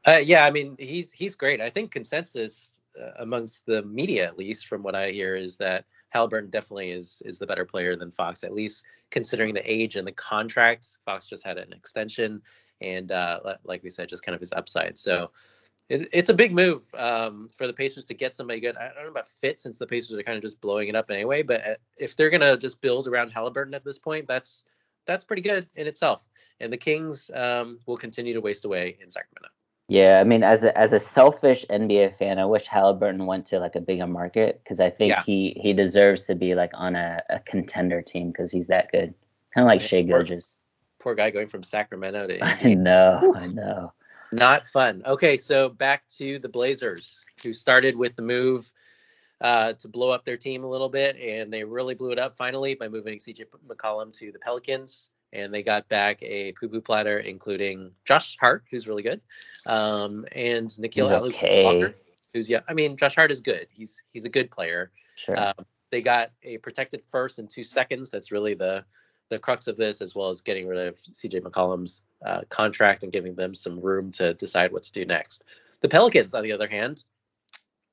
Uh, 0.06 0.22
yeah, 0.24 0.46
I 0.46 0.52
mean, 0.52 0.76
he's 0.80 1.12
he's 1.12 1.36
great. 1.36 1.62
I 1.62 1.70
think 1.70 1.92
consensus 1.92 2.80
uh, 3.00 3.12
amongst 3.20 3.66
the 3.66 3.84
media, 3.84 4.26
at 4.26 4.38
least 4.38 4.68
from 4.68 4.84
what 4.84 4.96
I 4.96 5.12
hear, 5.12 5.36
is 5.36 5.58
that 5.58 5.86
Halliburton 6.10 6.50
definitely 6.50 6.92
is 6.92 7.22
is 7.26 7.38
the 7.40 7.48
better 7.48 7.66
player 7.66 7.96
than 7.96 8.12
Fox, 8.12 8.44
at 8.44 8.54
least 8.54 8.86
considering 9.12 9.54
the 9.54 9.72
age 9.72 9.96
and 9.96 10.08
the 10.08 10.12
contract. 10.12 10.98
Fox 11.06 11.28
just 11.28 11.46
had 11.46 11.58
an 11.58 11.74
extension, 11.74 12.42
and 12.82 13.12
uh, 13.12 13.40
like 13.64 13.84
we 13.84 13.90
said, 13.90 14.10
just 14.10 14.24
kind 14.24 14.36
of 14.36 14.40
his 14.40 14.54
upside. 14.54 14.98
So 14.98 15.32
it, 15.90 16.08
it's 16.14 16.30
a 16.30 16.34
big 16.34 16.54
move 16.54 16.84
um, 16.98 17.50
for 17.56 17.68
the 17.68 17.74
Pacers 17.74 18.06
to 18.06 18.14
get 18.14 18.36
somebody 18.36 18.60
good. 18.60 18.78
I 18.78 18.94
don't 18.94 19.04
know 19.04 19.10
about 19.10 19.28
fit 19.28 19.60
since 19.60 19.78
the 19.78 19.88
Pacers 19.88 20.18
are 20.18 20.24
kind 20.24 20.38
of 20.38 20.44
just 20.44 20.62
blowing 20.62 20.88
it 20.88 20.96
up 20.96 21.12
anyway. 21.12 21.44
But 21.44 21.68
uh, 21.68 21.76
if 21.98 22.16
they're 22.16 22.30
gonna 22.30 22.58
just 22.58 22.82
build 22.82 23.08
around 23.08 23.32
Halliburton 23.32 23.74
at 23.74 23.84
this 23.84 24.00
point, 24.00 24.28
that's 24.28 24.64
that's 25.06 25.26
pretty 25.26 25.42
good 25.42 25.68
in 25.76 25.88
itself. 25.88 26.28
And 26.62 26.72
the 26.72 26.78
Kings 26.78 27.30
um, 27.34 27.80
will 27.86 27.98
continue 27.98 28.34
to 28.34 28.42
waste 28.42 28.66
away 28.66 28.98
in 29.02 29.10
Sacramento. 29.10 29.50
Yeah, 29.90 30.20
I 30.20 30.24
mean, 30.24 30.44
as 30.44 30.64
a 30.64 30.78
as 30.78 30.94
a 30.94 31.00
selfish 31.00 31.66
NBA 31.68 32.16
fan, 32.16 32.38
I 32.38 32.46
wish 32.46 32.68
Halliburton 32.68 33.26
went 33.26 33.48
to 33.48 33.60
like 33.60 33.76
a 33.76 33.82
bigger 33.82 34.06
market 34.06 34.62
because 34.64 34.80
I 34.80 34.92
think 34.92 35.10
yeah. 35.10 35.24
he 35.24 35.60
he 35.60 35.74
deserves 35.74 36.26
to 36.28 36.36
be 36.36 36.54
like 36.54 36.70
on 36.76 36.96
a, 36.96 37.24
a 37.30 37.40
contender 37.40 38.00
team 38.04 38.28
because 38.32 38.52
he's 38.52 38.68
that 38.68 38.92
good. 38.92 39.16
Kind 39.52 39.66
of 39.66 39.68
like 39.68 39.82
Shai 39.82 40.04
Gilgeous. 40.04 40.58
Poor 41.00 41.16
guy 41.16 41.32
going 41.32 41.48
from 41.48 41.64
Sacramento 41.64 42.28
to. 42.28 42.40
I 42.44 42.76
know, 42.76 43.34
I 43.36 43.48
know. 43.48 43.92
Not 44.32 44.68
fun. 44.68 45.02
Okay, 45.08 45.38
so 45.38 45.70
back 45.70 46.08
to 46.20 46.38
the 46.38 46.50
Blazers, 46.50 47.24
who 47.42 47.52
started 47.56 47.96
with 47.96 48.16
the 48.16 48.22
move 48.22 48.72
uh, 49.42 49.74
to 49.74 49.88
blow 49.88 50.12
up 50.12 50.24
their 50.24 50.38
team 50.38 50.64
a 50.64 50.70
little 50.70 50.90
bit, 50.90 51.18
and 51.18 51.52
they 51.52 51.64
really 51.64 51.96
blew 51.96 52.12
it 52.12 52.20
up 52.20 52.38
finally 52.38 52.76
by 52.76 52.88
moving 52.88 53.18
CJ 53.18 53.46
McCollum 53.68 54.14
to 54.20 54.32
the 54.32 54.38
Pelicans. 54.38 55.10
And 55.32 55.54
they 55.54 55.62
got 55.62 55.88
back 55.90 56.22
a 56.24 56.54
poo 56.54 56.70
poo 56.70 56.82
platter, 56.82 57.20
including 57.20 57.92
Josh 58.06 58.38
Hart, 58.40 58.64
who's 58.72 58.88
really 58.88 59.04
good, 59.04 59.22
um, 59.68 60.26
and 60.32 60.70
Nickeil 60.70 61.12
Alexander, 61.12 61.94
who's 62.34 62.50
yeah. 62.50 62.62
I 62.68 62.74
mean, 62.74 62.98
Josh 62.98 63.16
Hart 63.16 63.32
is 63.32 63.42
good. 63.42 63.68
He's 63.70 64.02
he's 64.12 64.26
a 64.26 64.30
good 64.30 64.50
player. 64.50 64.92
Sure. 65.16 65.40
Um, 65.40 65.66
they 65.92 66.02
got 66.02 66.32
a 66.44 66.58
protected 66.58 67.04
first 67.10 67.40
and 67.40 67.50
two 67.50 67.64
seconds. 67.64 68.10
That's 68.10 68.32
really 68.32 68.54
the 68.54 68.86
the 69.30 69.40
crux 69.40 69.68
of 69.68 69.78
this, 69.78 70.02
as 70.02 70.16
well 70.16 70.30
as 70.30 70.42
getting 70.42 70.68
rid 70.68 70.88
of 70.88 70.96
CJ 70.96 71.42
McCollum's 71.42 72.02
uh, 72.26 72.42
contract 72.50 73.04
and 73.04 73.12
giving 73.12 73.36
them 73.36 73.54
some 73.54 73.80
room 73.80 74.12
to 74.14 74.34
decide 74.34 74.72
what 74.72 74.84
to 74.84 74.92
do 74.92 75.06
next. 75.06 75.44
The 75.82 75.90
Pelicans, 75.90 76.34
on 76.34 76.44
the 76.44 76.52
other 76.52 76.68
hand, 76.68 77.04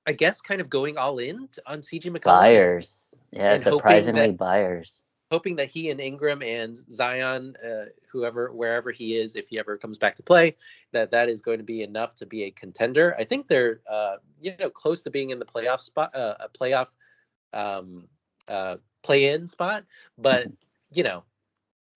I 0.07 0.13
guess 0.13 0.41
kind 0.41 0.61
of 0.61 0.71
going 0.71 0.99
all 0.99 1.19
in 1.19 1.49
on 1.67 1.81
CJ 1.81 2.05
McCollum. 2.07 2.25
Buyers. 2.25 3.15
Yeah, 3.33 3.57
surprisingly 3.57 4.29
that, 4.29 4.37
buyers. 4.37 5.03
Hoping 5.31 5.57
that 5.57 5.69
he 5.69 5.91
and 5.91 6.01
Ingram 6.01 6.43
and 6.43 6.77
Zion, 6.91 7.57
uh, 7.65 7.87
whoever, 8.09 8.53
wherever 8.53 8.93
he 8.93 9.17
is, 9.17 9.35
if 9.35 9.49
he 9.49 9.59
ever 9.59 9.77
comes 9.77 9.99
back 9.99 10.15
to 10.17 10.23
play, 10.23 10.57
that 10.93 11.11
that 11.11 11.29
is 11.29 11.41
going 11.41 11.59
to 11.59 11.65
be 11.65 11.83
enough 11.83 12.15
to 12.17 12.27
be 12.27 12.45
a 12.45 12.51
contender. 12.51 13.17
I 13.19 13.25
think 13.25 13.49
they're, 13.49 13.81
uh, 13.91 14.17
you 14.41 14.55
know, 14.61 14.71
close 14.71 15.03
to 15.03 15.11
being 15.11 15.31
in 15.31 15.39
the 15.39 15.45
playoff 15.45 15.81
spot, 15.81 16.15
uh, 16.15 16.37
a 16.39 16.49
playoff 16.49 16.95
um, 17.53 18.07
uh, 18.47 18.77
play-in 19.03 19.47
spot, 19.47 19.85
but 20.17 20.47
you 20.93 21.03
know, 21.03 21.25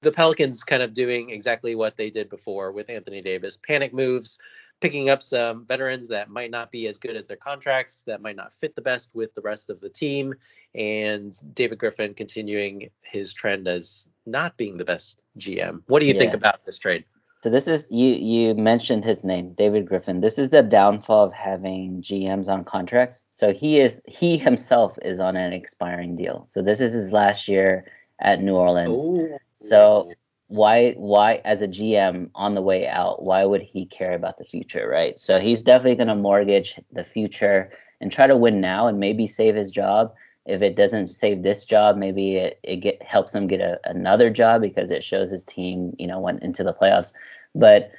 the 0.03 0.13
Pelicans 0.13 0.65
kind 0.65 0.83
of 0.83 0.95
doing 0.95 1.31
exactly 1.31 1.75
what 1.75 1.97
they 1.97 2.11
did 2.11 2.29
before 2.31 2.73
with 2.73 2.91
Anthony 2.91 3.21
Davis 3.21 3.57
panic 3.57 3.93
moves, 3.93 4.39
picking 4.81 5.11
up 5.11 5.23
some 5.23 5.67
veterans 5.67 6.09
that 6.09 6.31
might 6.31 6.51
not 6.51 6.71
be 6.71 6.87
as 6.89 6.99
good 6.99 7.17
as 7.17 7.27
their 7.27 7.37
contracts, 7.37 8.03
that 8.07 8.23
might 8.23 8.37
not 8.37 8.53
fit 8.55 8.75
the 8.75 8.83
best 8.83 9.11
with 9.15 9.35
the 9.35 9.41
rest 9.43 9.71
of 9.71 9.81
the 9.81 9.89
team, 9.89 10.35
and 10.75 11.35
David 11.55 11.79
Griffin 11.79 12.15
continuing 12.15 12.91
his 13.03 13.33
trend 13.33 13.67
as 13.67 14.07
not 14.27 14.57
being 14.57 14.77
the 14.77 14.85
best 14.85 15.21
GM. 15.39 15.83
What 15.87 16.01
do 16.01 16.07
you 16.07 16.15
yeah. 16.15 16.21
think 16.21 16.35
about 16.35 16.65
this 16.65 16.79
trade? 16.79 17.05
So 17.43 17.49
this 17.49 17.67
is 17.67 17.91
you 17.91 18.09
you 18.09 18.55
mentioned 18.55 19.03
his 19.05 19.25
name, 19.25 19.55
David 19.55 19.87
Griffin. 19.87 20.21
This 20.21 20.39
is 20.39 20.51
the 20.51 20.63
downfall 20.63 21.25
of 21.25 21.33
having 21.33 22.03
GMs 22.03 22.49
on 22.49 22.65
contracts. 22.65 23.27
So 23.33 23.53
he 23.53 23.81
is 23.81 24.03
he 24.07 24.37
himself 24.37 24.99
is 25.03 25.21
on 25.21 25.37
an 25.37 25.53
expiring 25.55 26.17
deal. 26.17 26.45
So 26.49 26.61
this 26.61 26.81
is 26.81 26.93
his 26.93 27.13
last 27.13 27.49
year 27.49 27.87
at 28.21 28.43
New 28.43 28.57
Orleans. 28.57 28.99
Ooh. 28.99 29.39
So 29.53 30.13
why 30.49 30.93
why 30.93 31.41
as 31.47 31.63
a 31.63 31.69
GM 31.69 32.29
on 32.35 32.55
the 32.55 32.61
way 32.61 32.87
out, 32.87 33.23
why 33.23 33.47
would 33.47 33.63
he 33.63 33.87
care 33.87 34.13
about 34.13 34.37
the 34.37 34.45
future, 34.45 34.87
right? 34.87 35.19
So 35.19 35.41
he's 35.41 35.63
definitely 35.63 35.97
going 35.97 36.09
to 36.09 36.17
mortgage 36.17 36.79
the 36.93 37.05
future 37.05 37.71
and 38.03 38.13
try 38.13 38.27
to 38.27 38.37
win 38.37 38.61
now 38.61 38.87
and 38.87 39.01
maybe 39.01 39.27
save 39.27 39.55
his 39.55 39.71
job. 39.71 40.13
If 40.47 40.63
it 40.63 40.77
doesn't 40.77 41.09
save 41.09 41.43
this 41.43 41.65
job, 41.65 41.97
maybe 41.97 42.37
it, 42.37 42.61
it 42.63 42.77
get, 42.77 43.03
helps 43.03 43.35
him 43.35 43.47
get 43.47 43.61
a, 43.61 43.79
another 43.85 44.31
job 44.31 44.63
because 44.63 44.91
it 44.91 45.05
shows 45.05 45.31
his 45.31 45.45
team, 45.45 45.95
you 45.99 46.07
know, 46.07 46.19
went 46.19 46.43
into 46.43 46.65
the 46.65 46.73
playoffs. 46.73 47.13
But 47.55 47.93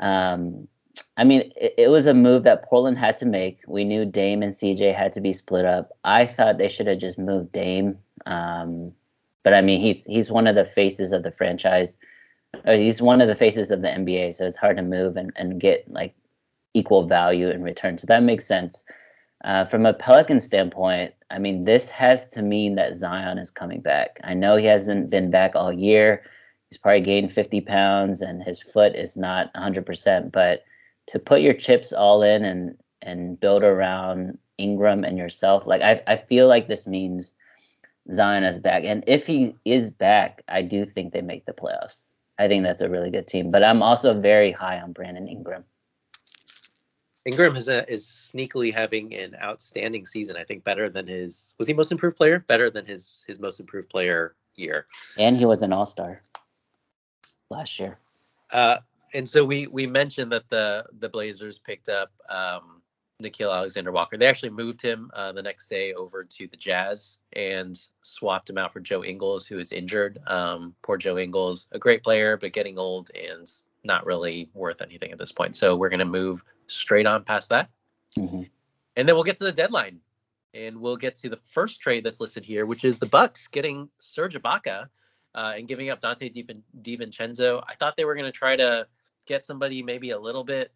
um, 0.00 0.66
I 1.16 1.24
mean, 1.24 1.52
it, 1.56 1.74
it, 1.78 1.88
was 1.88 2.06
a 2.06 2.14
move 2.14 2.42
that 2.44 2.64
Portland 2.64 2.98
had 2.98 3.18
to 3.18 3.26
make. 3.26 3.60
We 3.66 3.84
knew 3.84 4.04
Dame 4.04 4.42
and 4.42 4.52
CJ 4.52 4.94
had 4.94 5.12
to 5.12 5.20
be 5.20 5.32
split 5.32 5.64
up. 5.64 5.90
I 6.04 6.26
thought 6.26 6.58
they 6.58 6.68
should 6.68 6.86
have 6.86 6.98
just 6.98 7.18
moved 7.18 7.52
Dame. 7.52 7.98
Um, 8.26 8.92
but 9.42 9.54
I 9.54 9.60
mean, 9.60 9.80
he's 9.80 10.04
he's 10.04 10.30
one 10.30 10.46
of 10.46 10.54
the 10.54 10.64
faces 10.64 11.12
of 11.12 11.22
the 11.22 11.32
franchise. 11.32 11.98
he's 12.64 13.02
one 13.02 13.20
of 13.20 13.28
the 13.28 13.34
faces 13.34 13.70
of 13.70 13.82
the 13.82 13.88
NBA, 13.88 14.34
so 14.34 14.46
it's 14.46 14.56
hard 14.56 14.76
to 14.76 14.82
move 14.82 15.16
and, 15.16 15.32
and 15.36 15.60
get 15.60 15.90
like 15.90 16.14
equal 16.74 17.06
value 17.06 17.48
in 17.50 17.62
return. 17.62 17.98
So 17.98 18.06
that 18.06 18.22
makes 18.22 18.46
sense. 18.46 18.84
Uh, 19.44 19.64
from 19.64 19.86
a 19.86 19.92
Pelican 19.92 20.38
standpoint, 20.38 21.14
I 21.30 21.38
mean, 21.38 21.64
this 21.64 21.90
has 21.90 22.28
to 22.30 22.42
mean 22.42 22.76
that 22.76 22.94
Zion 22.94 23.38
is 23.38 23.50
coming 23.50 23.80
back. 23.80 24.20
I 24.22 24.34
know 24.34 24.56
he 24.56 24.66
hasn't 24.66 25.10
been 25.10 25.30
back 25.30 25.52
all 25.56 25.72
year. 25.72 26.22
He's 26.70 26.78
probably 26.78 27.00
gained 27.00 27.32
50 27.32 27.60
pounds 27.62 28.22
and 28.22 28.42
his 28.42 28.60
foot 28.60 28.94
is 28.94 29.16
not 29.16 29.52
100%. 29.54 30.30
But 30.30 30.62
to 31.08 31.18
put 31.18 31.40
your 31.40 31.54
chips 31.54 31.92
all 31.92 32.22
in 32.22 32.44
and 32.44 32.76
and 33.04 33.40
build 33.40 33.64
around 33.64 34.38
Ingram 34.58 35.02
and 35.02 35.18
yourself, 35.18 35.66
like 35.66 35.82
I, 35.82 36.00
I 36.06 36.16
feel 36.16 36.46
like 36.46 36.68
this 36.68 36.86
means 36.86 37.34
Zion 38.12 38.44
is 38.44 38.58
back. 38.58 38.84
And 38.84 39.02
if 39.06 39.26
he 39.26 39.56
is 39.64 39.90
back, 39.90 40.42
I 40.48 40.62
do 40.62 40.86
think 40.86 41.12
they 41.12 41.20
make 41.20 41.44
the 41.46 41.52
playoffs. 41.52 42.14
I 42.38 42.46
think 42.46 42.62
that's 42.62 42.82
a 42.82 42.88
really 42.88 43.10
good 43.10 43.26
team. 43.26 43.50
But 43.50 43.64
I'm 43.64 43.82
also 43.82 44.18
very 44.20 44.52
high 44.52 44.80
on 44.80 44.92
Brandon 44.92 45.28
Ingram. 45.28 45.64
Ingram 47.24 47.56
is 47.56 47.68
a, 47.68 47.90
is 47.90 48.04
sneakily 48.06 48.72
having 48.72 49.14
an 49.14 49.36
outstanding 49.40 50.06
season. 50.06 50.36
I 50.36 50.44
think 50.44 50.64
better 50.64 50.88
than 50.88 51.06
his 51.06 51.54
was 51.58 51.68
he 51.68 51.74
most 51.74 51.92
improved 51.92 52.16
player? 52.16 52.40
Better 52.40 52.70
than 52.70 52.84
his 52.84 53.24
his 53.26 53.38
most 53.38 53.60
improved 53.60 53.88
player 53.88 54.34
year. 54.56 54.86
And 55.18 55.36
he 55.36 55.44
was 55.44 55.62
an 55.62 55.72
all 55.72 55.86
star 55.86 56.20
last 57.50 57.78
year. 57.78 57.98
Uh, 58.50 58.78
and 59.14 59.28
so 59.28 59.44
we 59.44 59.66
we 59.66 59.86
mentioned 59.86 60.32
that 60.32 60.48
the 60.48 60.84
the 60.98 61.08
Blazers 61.08 61.58
picked 61.58 61.88
up 61.88 62.10
um, 62.28 62.82
Nickeil 63.22 63.54
Alexander 63.54 63.92
Walker. 63.92 64.16
They 64.16 64.26
actually 64.26 64.50
moved 64.50 64.82
him 64.82 65.10
uh, 65.14 65.32
the 65.32 65.42
next 65.42 65.70
day 65.70 65.92
over 65.94 66.24
to 66.24 66.46
the 66.48 66.56
Jazz 66.56 67.18
and 67.34 67.78
swapped 68.02 68.50
him 68.50 68.58
out 68.58 68.72
for 68.72 68.80
Joe 68.80 69.04
Ingles, 69.04 69.46
who 69.46 69.58
is 69.58 69.72
injured. 69.72 70.18
Um, 70.26 70.74
poor 70.82 70.96
Joe 70.96 71.18
Ingles, 71.18 71.68
a 71.72 71.78
great 71.78 72.02
player, 72.02 72.36
but 72.36 72.52
getting 72.52 72.78
old 72.78 73.10
and 73.14 73.48
not 73.84 74.06
really 74.06 74.50
worth 74.54 74.82
anything 74.82 75.12
at 75.12 75.18
this 75.18 75.32
point. 75.32 75.56
So 75.56 75.76
we're 75.76 75.88
going 75.88 75.98
to 75.98 76.04
move 76.04 76.42
straight 76.66 77.06
on 77.06 77.24
past 77.24 77.50
that. 77.50 77.70
Mm-hmm. 78.16 78.42
And 78.96 79.08
then 79.08 79.14
we'll 79.14 79.24
get 79.24 79.36
to 79.36 79.44
the 79.44 79.52
deadline. 79.52 80.00
And 80.54 80.78
we'll 80.78 80.98
get 80.98 81.14
to 81.16 81.30
the 81.30 81.38
first 81.44 81.80
trade 81.80 82.04
that's 82.04 82.20
listed 82.20 82.44
here, 82.44 82.66
which 82.66 82.84
is 82.84 82.98
the 82.98 83.06
Bucks 83.06 83.48
getting 83.48 83.88
Serge 83.98 84.34
Ibaka 84.34 84.88
uh, 85.34 85.54
and 85.56 85.66
giving 85.66 85.88
up 85.88 86.02
Donte 86.02 86.30
DiVincenzo. 86.82 87.62
I 87.66 87.74
thought 87.74 87.96
they 87.96 88.04
were 88.04 88.14
going 88.14 88.26
to 88.26 88.32
try 88.32 88.56
to 88.56 88.86
get 89.26 89.46
somebody 89.46 89.82
maybe 89.82 90.10
a 90.10 90.18
little 90.18 90.44
bit 90.44 90.70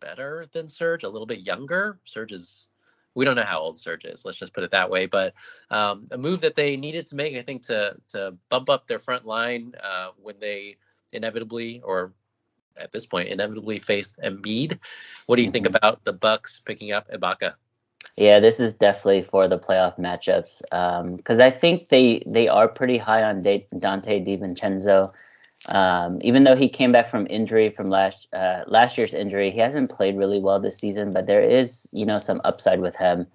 better 0.00 0.46
than 0.52 0.66
Serge, 0.66 1.04
a 1.04 1.08
little 1.08 1.26
bit 1.26 1.38
younger. 1.38 2.00
Serge 2.02 2.32
is, 2.32 2.66
we 3.14 3.24
don't 3.24 3.36
know 3.36 3.44
how 3.44 3.60
old 3.60 3.78
Serge 3.78 4.04
is. 4.04 4.24
Let's 4.24 4.38
just 4.38 4.54
put 4.54 4.64
it 4.64 4.72
that 4.72 4.90
way. 4.90 5.06
But 5.06 5.34
um, 5.70 6.06
a 6.10 6.18
move 6.18 6.40
that 6.40 6.56
they 6.56 6.76
needed 6.76 7.06
to 7.08 7.14
make, 7.14 7.36
I 7.36 7.42
think, 7.42 7.62
to 7.66 7.96
to 8.08 8.34
bump 8.48 8.68
up 8.68 8.88
their 8.88 8.98
front 8.98 9.24
line 9.24 9.74
uh, 9.80 10.08
when 10.20 10.40
they 10.40 10.78
inevitably 11.12 11.80
or 11.84 12.12
at 12.76 12.92
this 12.92 13.06
point 13.06 13.28
inevitably 13.28 13.78
faced 13.78 14.18
Embiid. 14.18 14.78
What 15.26 15.36
do 15.36 15.42
you 15.42 15.50
think 15.50 15.66
mm-hmm. 15.66 15.76
about 15.76 16.04
the 16.04 16.12
Bucks 16.12 16.60
picking 16.60 16.92
up 16.92 17.10
Ibaka? 17.10 17.54
Yeah, 18.16 18.40
this 18.40 18.60
is 18.60 18.74
definitely 18.74 19.22
for 19.22 19.48
the 19.48 19.58
playoff 19.58 19.98
matchups 19.98 20.62
because 21.16 21.40
um, 21.40 21.46
I 21.46 21.50
think 21.50 21.88
they 21.88 22.22
they 22.26 22.48
are 22.48 22.68
pretty 22.68 22.98
high 22.98 23.22
on 23.22 23.42
De- 23.42 23.66
Donte 23.74 24.26
DiVincenzo. 24.26 25.12
Um, 25.68 26.18
even 26.22 26.42
though 26.42 26.56
he 26.56 26.68
came 26.68 26.90
back 26.90 27.08
from 27.08 27.26
injury 27.30 27.70
from 27.70 27.88
last 27.88 28.28
uh, 28.34 28.64
last 28.66 28.98
year's 28.98 29.14
injury, 29.14 29.50
he 29.50 29.58
hasn't 29.58 29.90
played 29.90 30.16
really 30.16 30.40
well 30.40 30.60
this 30.60 30.78
season. 30.78 31.12
But 31.12 31.26
there 31.26 31.42
is 31.42 31.88
you 31.92 32.04
know 32.04 32.18
some 32.18 32.40
upside 32.44 32.80
with 32.80 32.96
him, 32.96 33.26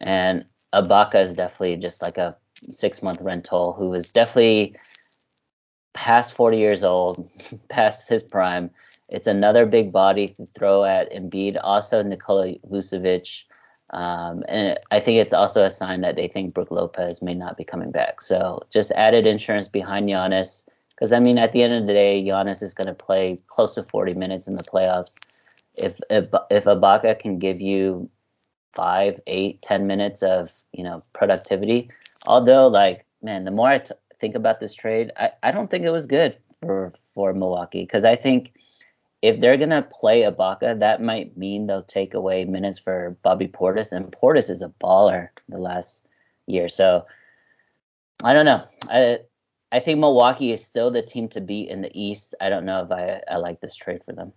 and 0.00 0.44
Ibaka 0.74 1.22
is 1.22 1.34
definitely 1.34 1.76
just 1.76 2.02
like 2.02 2.18
a 2.18 2.36
six 2.70 3.02
month 3.02 3.20
rental 3.20 3.72
who 3.72 3.94
is 3.94 4.10
definitely 4.10 4.76
past 5.92 6.34
40 6.34 6.58
years 6.58 6.82
old, 6.82 7.28
past 7.68 8.08
his 8.08 8.22
prime. 8.22 8.70
It's 9.08 9.26
another 9.26 9.66
big 9.66 9.92
body 9.92 10.28
to 10.28 10.46
throw 10.46 10.84
at 10.84 11.12
Embiid. 11.12 11.58
Also, 11.62 12.02
Nikola 12.02 12.54
Vucevic. 12.70 13.42
Um, 13.90 14.44
and 14.48 14.78
I 14.92 15.00
think 15.00 15.18
it's 15.18 15.34
also 15.34 15.64
a 15.64 15.70
sign 15.70 16.02
that 16.02 16.14
they 16.14 16.28
think 16.28 16.54
Brook 16.54 16.70
Lopez 16.70 17.20
may 17.20 17.34
not 17.34 17.56
be 17.56 17.64
coming 17.64 17.90
back. 17.90 18.20
So 18.20 18.60
just 18.70 18.92
added 18.92 19.26
insurance 19.26 19.66
behind 19.66 20.08
Giannis. 20.08 20.64
Because, 20.90 21.12
I 21.12 21.18
mean, 21.18 21.38
at 21.38 21.52
the 21.52 21.62
end 21.62 21.74
of 21.74 21.86
the 21.86 21.92
day, 21.92 22.22
Giannis 22.22 22.62
is 22.62 22.74
going 22.74 22.86
to 22.86 22.94
play 22.94 23.38
close 23.48 23.74
to 23.74 23.82
40 23.82 24.14
minutes 24.14 24.46
in 24.46 24.54
the 24.54 24.62
playoffs. 24.62 25.16
If, 25.76 25.98
if, 26.08 26.28
if 26.50 26.64
Ibaka 26.64 27.18
can 27.18 27.38
give 27.38 27.60
you 27.60 28.08
five, 28.74 29.18
eight, 29.26 29.60
ten 29.62 29.86
minutes 29.86 30.22
of, 30.22 30.52
you 30.72 30.84
know, 30.84 31.02
productivity, 31.14 31.90
although, 32.26 32.68
like, 32.68 33.06
man, 33.22 33.44
the 33.44 33.50
more 33.50 33.68
I 33.68 33.78
t- 33.78 33.94
think 34.20 34.34
about 34.34 34.60
this 34.60 34.74
trade, 34.74 35.10
I, 35.16 35.30
I 35.42 35.50
don't 35.50 35.70
think 35.70 35.84
it 35.84 35.90
was 35.90 36.06
good 36.06 36.36
for 36.60 36.92
for 37.14 37.32
Milwaukee 37.32 37.82
because 37.82 38.04
I 38.04 38.16
think 38.16 38.52
if 39.22 39.40
they're 39.40 39.56
gonna 39.56 39.86
play 39.90 40.22
Ibaka, 40.22 40.78
that 40.80 41.02
might 41.02 41.36
mean 41.36 41.66
they'll 41.66 41.82
take 41.82 42.14
away 42.14 42.44
minutes 42.44 42.78
for 42.78 43.16
Bobby 43.22 43.48
Portis, 43.48 43.92
and 43.92 44.12
Portis 44.12 44.50
is 44.50 44.62
a 44.62 44.72
baller 44.82 45.28
the 45.48 45.58
last 45.58 46.06
year. 46.46 46.68
So 46.68 47.06
I 48.22 48.32
don't 48.32 48.46
know. 48.46 48.64
I 48.88 49.20
I 49.72 49.80
think 49.80 49.98
Milwaukee 49.98 50.52
is 50.52 50.64
still 50.64 50.90
the 50.90 51.02
team 51.02 51.28
to 51.28 51.40
beat 51.40 51.68
in 51.68 51.80
the 51.80 51.90
East. 51.94 52.34
I 52.40 52.48
don't 52.48 52.64
know 52.64 52.82
if 52.82 52.90
I, 52.90 53.22
I 53.30 53.36
like 53.36 53.60
this 53.60 53.76
trade 53.76 54.02
for 54.04 54.12
them. 54.12 54.32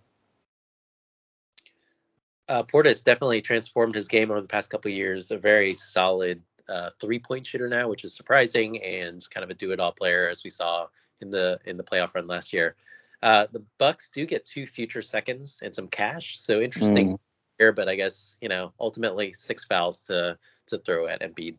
Uh, 2.50 2.62
Portis 2.62 3.04
definitely 3.04 3.42
transformed 3.42 3.96
his 3.96 4.08
game 4.08 4.30
over 4.30 4.42
the 4.42 4.48
past 4.48 4.70
couple 4.70 4.92
years. 4.92 5.32
A 5.32 5.38
very 5.38 5.74
solid 5.74 6.42
uh, 6.70 6.90
three 7.00 7.20
point 7.20 7.46
shooter 7.46 7.68
now, 7.68 7.88
which 7.88 8.04
is 8.04 8.16
surprising, 8.16 8.82
and 8.82 9.24
kind 9.30 9.44
of 9.44 9.50
a 9.50 9.54
do 9.54 9.72
it 9.72 9.80
all 9.80 9.92
player 9.92 10.30
as 10.30 10.44
we 10.44 10.50
saw 10.50 10.88
in 11.22 11.30
the 11.30 11.60
in 11.66 11.78
the 11.78 11.84
playoff 11.84 12.16
run 12.16 12.28
last 12.28 12.54
year. 12.54 12.76
Uh, 13.22 13.48
the 13.52 13.64
Bucks 13.78 14.10
do 14.10 14.26
get 14.26 14.46
two 14.46 14.68
future 14.68 15.02
seconds 15.02 15.60
and 15.64 15.74
some 15.74 15.88
cash, 15.88 16.38
so 16.38 16.60
interesting 16.62 17.14
mm. 17.14 17.20
here. 17.58 17.72
But 17.72 17.88
I 17.88 17.96
guess 17.96 18.36
you 18.42 18.50
know 18.50 18.74
ultimately 18.80 19.34
six 19.34 19.66
fouls 19.66 20.02
to 20.04 20.38
to 20.68 20.78
throw 20.80 21.08
at 21.08 21.22
Embiid. 21.22 21.56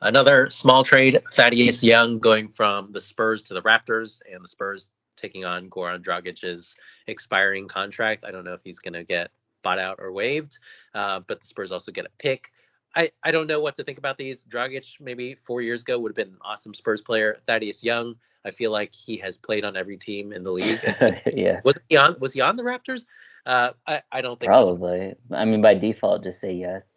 Another 0.00 0.50
small 0.50 0.84
trade: 0.84 1.22
Thaddeus 1.32 1.82
Young 1.82 2.18
going 2.18 2.48
from 2.48 2.92
the 2.92 3.00
Spurs 3.00 3.42
to 3.44 3.54
the 3.54 3.62
Raptors, 3.62 4.20
and 4.30 4.44
the 4.44 4.48
Spurs 4.48 4.90
taking 5.16 5.44
on 5.44 5.70
Goran 5.70 6.02
Dragic's 6.02 6.76
expiring 7.06 7.68
contract. 7.68 8.24
I 8.24 8.30
don't 8.30 8.44
know 8.44 8.52
if 8.52 8.60
he's 8.62 8.78
going 8.78 8.94
to 8.94 9.04
get 9.04 9.30
bought 9.62 9.78
out 9.78 9.96
or 9.98 10.12
waived, 10.12 10.58
uh, 10.94 11.20
but 11.20 11.40
the 11.40 11.46
Spurs 11.46 11.72
also 11.72 11.90
get 11.90 12.06
a 12.06 12.10
pick. 12.18 12.52
I, 12.96 13.10
I 13.22 13.30
don't 13.30 13.46
know 13.46 13.60
what 13.60 13.74
to 13.76 13.84
think 13.84 13.98
about 13.98 14.16
these. 14.16 14.44
Dragic 14.44 15.00
maybe 15.00 15.34
four 15.34 15.60
years 15.60 15.82
ago 15.82 15.98
would 15.98 16.10
have 16.10 16.16
been 16.16 16.34
an 16.34 16.38
awesome 16.40 16.72
Spurs 16.72 17.02
player. 17.02 17.36
Thaddeus 17.46 17.84
Young, 17.84 18.16
I 18.44 18.50
feel 18.50 18.70
like 18.70 18.92
he 18.94 19.18
has 19.18 19.36
played 19.36 19.64
on 19.64 19.76
every 19.76 19.98
team 19.98 20.32
in 20.32 20.42
the 20.42 20.50
league. 20.50 20.80
yeah. 21.34 21.60
Was 21.62 21.74
he 21.88 21.96
on 21.96 22.16
was 22.18 22.32
he 22.32 22.40
on 22.40 22.56
the 22.56 22.62
Raptors? 22.62 23.04
Uh, 23.44 23.72
I, 23.86 24.02
I 24.10 24.22
don't 24.22 24.40
think 24.40 24.48
probably. 24.48 25.14
I 25.30 25.44
mean 25.44 25.60
by 25.60 25.74
default 25.74 26.22
just 26.22 26.40
say 26.40 26.52
yes. 26.52 26.90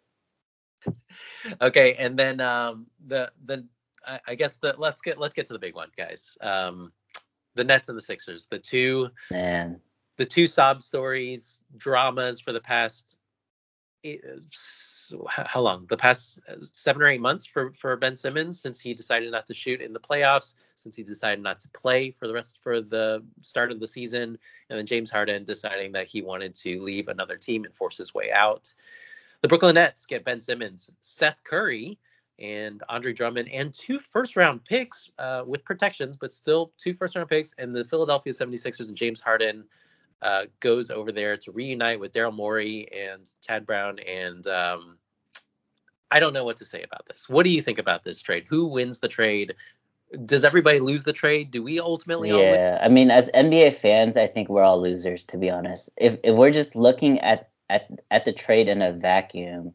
okay, 1.60 1.94
and 1.94 2.18
then 2.18 2.40
um 2.40 2.86
the 3.06 3.30
the 3.44 3.66
I, 4.06 4.20
I 4.28 4.34
guess 4.36 4.56
the 4.56 4.74
let's 4.78 5.02
get 5.02 5.18
let's 5.18 5.34
get 5.34 5.46
to 5.46 5.52
the 5.52 5.58
big 5.58 5.74
one, 5.74 5.90
guys. 5.96 6.38
Um 6.40 6.92
the 7.56 7.64
Nets 7.64 7.88
and 7.90 7.98
the 7.98 8.02
Sixers, 8.02 8.46
the 8.46 8.58
two 8.58 9.10
man 9.30 9.80
the 10.16 10.26
two 10.26 10.46
sob 10.46 10.82
stories, 10.82 11.62
dramas 11.76 12.40
for 12.40 12.52
the 12.52 12.60
past 12.60 13.16
how 15.28 15.60
long 15.60 15.86
the 15.86 15.96
past 15.96 16.40
uh, 16.48 16.54
seven 16.72 17.02
or 17.02 17.06
eight 17.06 17.20
months 17.20 17.44
for 17.46 17.72
for 17.72 17.96
Ben 17.96 18.16
Simmons 18.16 18.60
since 18.60 18.80
he 18.80 18.94
decided 18.94 19.30
not 19.30 19.46
to 19.46 19.54
shoot 19.54 19.80
in 19.80 19.92
the 19.92 20.00
playoffs, 20.00 20.54
since 20.74 20.96
he 20.96 21.02
decided 21.02 21.42
not 21.42 21.60
to 21.60 21.68
play 21.70 22.10
for 22.10 22.26
the 22.26 22.34
rest 22.34 22.58
for 22.62 22.80
the 22.80 23.22
start 23.42 23.70
of 23.70 23.80
the 23.80 23.86
season, 23.86 24.38
and 24.68 24.78
then 24.78 24.86
James 24.86 25.10
Harden 25.10 25.44
deciding 25.44 25.92
that 25.92 26.06
he 26.06 26.22
wanted 26.22 26.54
to 26.56 26.80
leave 26.80 27.08
another 27.08 27.36
team 27.36 27.64
and 27.64 27.74
force 27.74 27.98
his 27.98 28.14
way 28.14 28.30
out. 28.32 28.72
The 29.42 29.48
Brooklyn 29.48 29.74
Nets 29.74 30.06
get 30.06 30.24
Ben 30.24 30.40
Simmons, 30.40 30.90
Seth 31.00 31.42
Curry, 31.44 31.98
and 32.38 32.82
Andre 32.88 33.12
Drummond 33.12 33.48
and 33.50 33.72
two 33.72 33.98
first 33.98 34.36
round 34.36 34.64
picks 34.64 35.10
uh, 35.18 35.44
with 35.46 35.64
protections, 35.64 36.16
but 36.16 36.32
still 36.32 36.72
two 36.78 36.94
first 36.94 37.16
round 37.16 37.28
picks. 37.28 37.54
And 37.58 37.74
the 37.74 37.84
Philadelphia 37.84 38.32
76ers 38.32 38.88
and 38.88 38.96
James 38.96 39.20
Harden 39.20 39.64
uh, 40.22 40.46
goes 40.60 40.90
over 40.90 41.12
there 41.12 41.36
to 41.36 41.52
reunite 41.52 42.00
with 42.00 42.12
Daryl 42.12 42.34
Morey 42.34 42.88
and 42.92 43.28
Tad 43.42 43.66
Brown. 43.66 43.98
And 44.00 44.46
um, 44.46 44.98
I 46.10 46.20
don't 46.20 46.32
know 46.32 46.44
what 46.44 46.56
to 46.58 46.66
say 46.66 46.82
about 46.82 47.06
this. 47.06 47.28
What 47.28 47.44
do 47.44 47.50
you 47.50 47.62
think 47.62 47.78
about 47.78 48.04
this 48.04 48.20
trade? 48.20 48.44
Who 48.48 48.66
wins 48.66 48.98
the 48.98 49.08
trade? 49.08 49.54
Does 50.24 50.44
everybody 50.44 50.80
lose 50.80 51.04
the 51.04 51.12
trade? 51.12 51.50
Do 51.50 51.62
we 51.62 51.78
ultimately? 51.78 52.30
Yeah, 52.30 52.80
I 52.82 52.88
mean, 52.88 53.10
as 53.10 53.30
NBA 53.34 53.76
fans, 53.76 54.16
I 54.16 54.26
think 54.26 54.48
we're 54.48 54.64
all 54.64 54.80
losers. 54.80 55.24
To 55.26 55.38
be 55.38 55.50
honest, 55.50 55.88
if 55.96 56.16
if 56.24 56.34
we're 56.34 56.50
just 56.50 56.74
looking 56.74 57.20
at 57.20 57.50
at 57.68 57.88
at 58.10 58.24
the 58.24 58.32
trade 58.32 58.66
in 58.66 58.82
a 58.82 58.92
vacuum, 58.92 59.72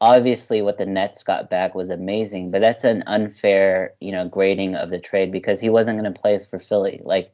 obviously 0.00 0.62
what 0.62 0.78
the 0.78 0.86
Nets 0.86 1.22
got 1.22 1.50
back 1.50 1.74
was 1.74 1.90
amazing, 1.90 2.50
but 2.50 2.60
that's 2.60 2.84
an 2.84 3.04
unfair, 3.06 3.94
you 4.00 4.12
know, 4.12 4.28
grading 4.28 4.74
of 4.74 4.90
the 4.90 4.98
trade 4.98 5.30
because 5.30 5.60
he 5.60 5.68
wasn't 5.68 5.98
going 5.98 6.12
to 6.12 6.20
play 6.20 6.38
for 6.38 6.58
Philly. 6.58 7.00
Like, 7.04 7.32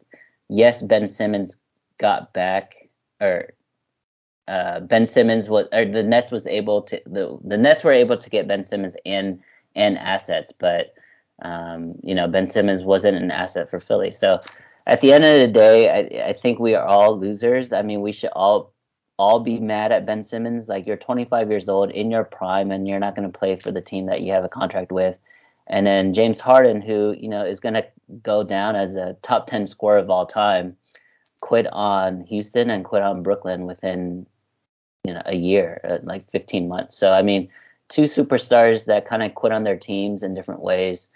yes, 0.49 0.83
Ben 0.83 1.09
Simmons 1.09 1.57
got 2.00 2.33
back, 2.33 2.88
or 3.21 3.50
uh, 4.49 4.80
Ben 4.80 5.07
Simmons 5.07 5.49
was, 5.49 5.69
or 5.73 5.85
the 5.85 6.02
Nets 6.02 6.33
was 6.33 6.47
able 6.47 6.83
to 6.83 7.00
the 7.07 7.38
the 7.45 7.59
Nets 7.59 7.85
were 7.85 7.92
able 7.92 8.16
to 8.16 8.30
get 8.30 8.49
Ben 8.49 8.64
Simmons 8.64 8.97
and 9.07 9.40
and 9.76 9.99
assets, 9.99 10.52
but 10.52 10.95
um, 11.42 11.95
you 12.02 12.14
know 12.14 12.26
Ben 12.26 12.47
Simmons 12.47 12.83
wasn't 12.83 13.16
an 13.16 13.30
asset 13.30 13.71
for 13.71 13.78
Philly. 13.78 14.11
So 14.11 14.40
at 14.87 15.00
the 15.00 15.12
end 15.12 15.25
of 15.25 15.38
the 15.38 15.47
day, 15.47 15.88
I, 15.88 16.30
I 16.30 16.33
think 16.33 16.59
we 16.59 16.75
are 16.75 16.85
all 16.85 17.19
losers. 17.19 17.73
I 17.73 17.83
mean, 17.83 18.00
we 18.00 18.12
should 18.12 18.30
all 18.30 18.73
all 19.19 19.38
be 19.40 19.61
mad 19.61 19.92
at 19.92 20.07
Ben 20.07 20.25
Simmons. 20.25 20.69
Like 20.69 20.87
you're 20.87 20.97
25 20.97 21.50
years 21.50 21.69
old 21.69 21.90
in 21.90 22.11
your 22.11 22.25
prime, 22.25 22.71
and 22.71 22.88
you're 22.88 22.99
not 22.99 23.14
going 23.14 23.30
to 23.30 23.38
play 23.38 23.57
for 23.57 23.71
the 23.71 23.83
team 23.83 24.07
that 24.07 24.23
you 24.23 24.33
have 24.33 24.45
a 24.45 24.49
contract 24.49 24.90
with. 24.90 25.16
And 25.69 25.87
then 25.87 26.12
James 26.14 26.40
Harden, 26.40 26.80
who 26.83 27.14
you 27.19 27.28
know 27.28 27.45
is 27.45 27.61
going 27.61 27.75
to 27.75 27.87
go 28.23 28.42
down 28.42 28.75
as 28.75 28.97
a 28.97 29.16
top 29.23 29.47
10 29.47 29.66
scorer 29.69 29.99
of 29.99 30.11
all 30.11 30.26
time, 30.26 30.76
quit 31.41 31.67
on 31.73 32.23
Houston 32.23 32.71
and 32.71 32.85
quit 32.85 33.03
on 33.03 33.23
Brooklyn 33.23 33.67
within 33.67 34.27
you 35.05 35.15
know 35.15 35.23
a 35.27 35.37
year, 35.37 35.81
uh, 35.85 35.99
like 36.03 36.31
15 36.31 36.69
months. 36.69 36.97
So 36.97 37.13
I 37.13 37.23
mean, 37.23 37.49
two 37.89 38.03
superstars 38.03 38.87
that 38.87 39.07
kind 39.07 39.23
of 39.23 39.35
quit 39.35 39.53
on 39.53 39.65
their 39.65 39.77
teams 39.77 40.23
in 40.23 40.35
different 40.35 40.63
ways. 40.63 41.09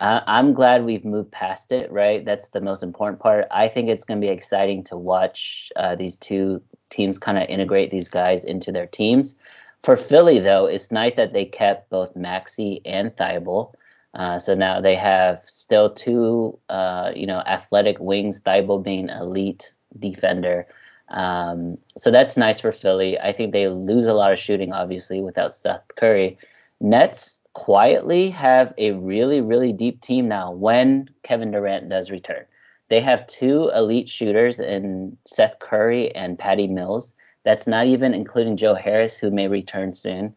I'm 0.00 0.54
glad 0.54 0.84
we've 0.84 1.04
moved 1.04 1.30
past 1.30 1.70
it, 1.70 1.90
right? 1.92 2.24
That's 2.24 2.48
the 2.48 2.60
most 2.60 2.82
important 2.82 3.20
part. 3.20 3.46
I 3.52 3.68
think 3.68 3.88
it's 3.88 4.04
going 4.04 4.20
to 4.20 4.26
be 4.26 4.32
exciting 4.32 4.82
to 4.84 4.96
watch 4.96 5.70
uh, 5.76 5.94
these 5.94 6.16
two 6.16 6.62
teams 6.90 7.18
kind 7.18 7.38
of 7.38 7.48
integrate 7.48 7.90
these 7.90 8.08
guys 8.08 8.44
into 8.44 8.72
their 8.72 8.86
teams. 8.86 9.36
For 9.84 9.96
Philly, 9.96 10.40
though, 10.40 10.66
it's 10.66 10.90
nice 10.90 11.14
that 11.14 11.32
they 11.32 11.44
kept 11.44 11.90
both 11.90 12.16
Maxey 12.16 12.80
and 12.84 13.14
Thybulle. 13.14 13.74
Uh, 14.14 14.38
so 14.38 14.54
now 14.54 14.80
they 14.80 14.94
have 14.94 15.42
still 15.44 15.90
two, 15.90 16.58
uh, 16.68 17.10
you 17.14 17.26
know, 17.26 17.40
athletic 17.40 17.98
wings. 17.98 18.40
Thybulle 18.40 18.82
being 18.82 19.08
elite 19.08 19.72
defender. 19.98 20.66
Um, 21.08 21.78
so 21.96 22.10
that's 22.10 22.36
nice 22.36 22.60
for 22.60 22.72
Philly. 22.72 23.18
I 23.18 23.32
think 23.32 23.52
they 23.52 23.68
lose 23.68 24.06
a 24.06 24.14
lot 24.14 24.32
of 24.32 24.38
shooting, 24.38 24.72
obviously, 24.72 25.20
without 25.20 25.54
Seth 25.54 25.82
Curry. 25.96 26.38
Nets 26.80 27.40
quietly 27.54 28.30
have 28.30 28.72
a 28.78 28.92
really, 28.92 29.40
really 29.40 29.72
deep 29.72 30.00
team 30.00 30.28
now 30.28 30.52
when 30.52 31.08
Kevin 31.22 31.50
Durant 31.50 31.88
does 31.88 32.10
return. 32.10 32.44
They 32.88 33.00
have 33.00 33.26
two 33.26 33.70
elite 33.74 34.08
shooters 34.08 34.60
in 34.60 35.16
Seth 35.24 35.58
Curry 35.58 36.14
and 36.14 36.38
Patty 36.38 36.66
Mills. 36.66 37.14
That's 37.44 37.66
not 37.66 37.86
even 37.86 38.14
including 38.14 38.56
Joe 38.56 38.74
Harris, 38.74 39.16
who 39.16 39.30
may 39.30 39.48
return 39.48 39.94
soon. 39.94 40.34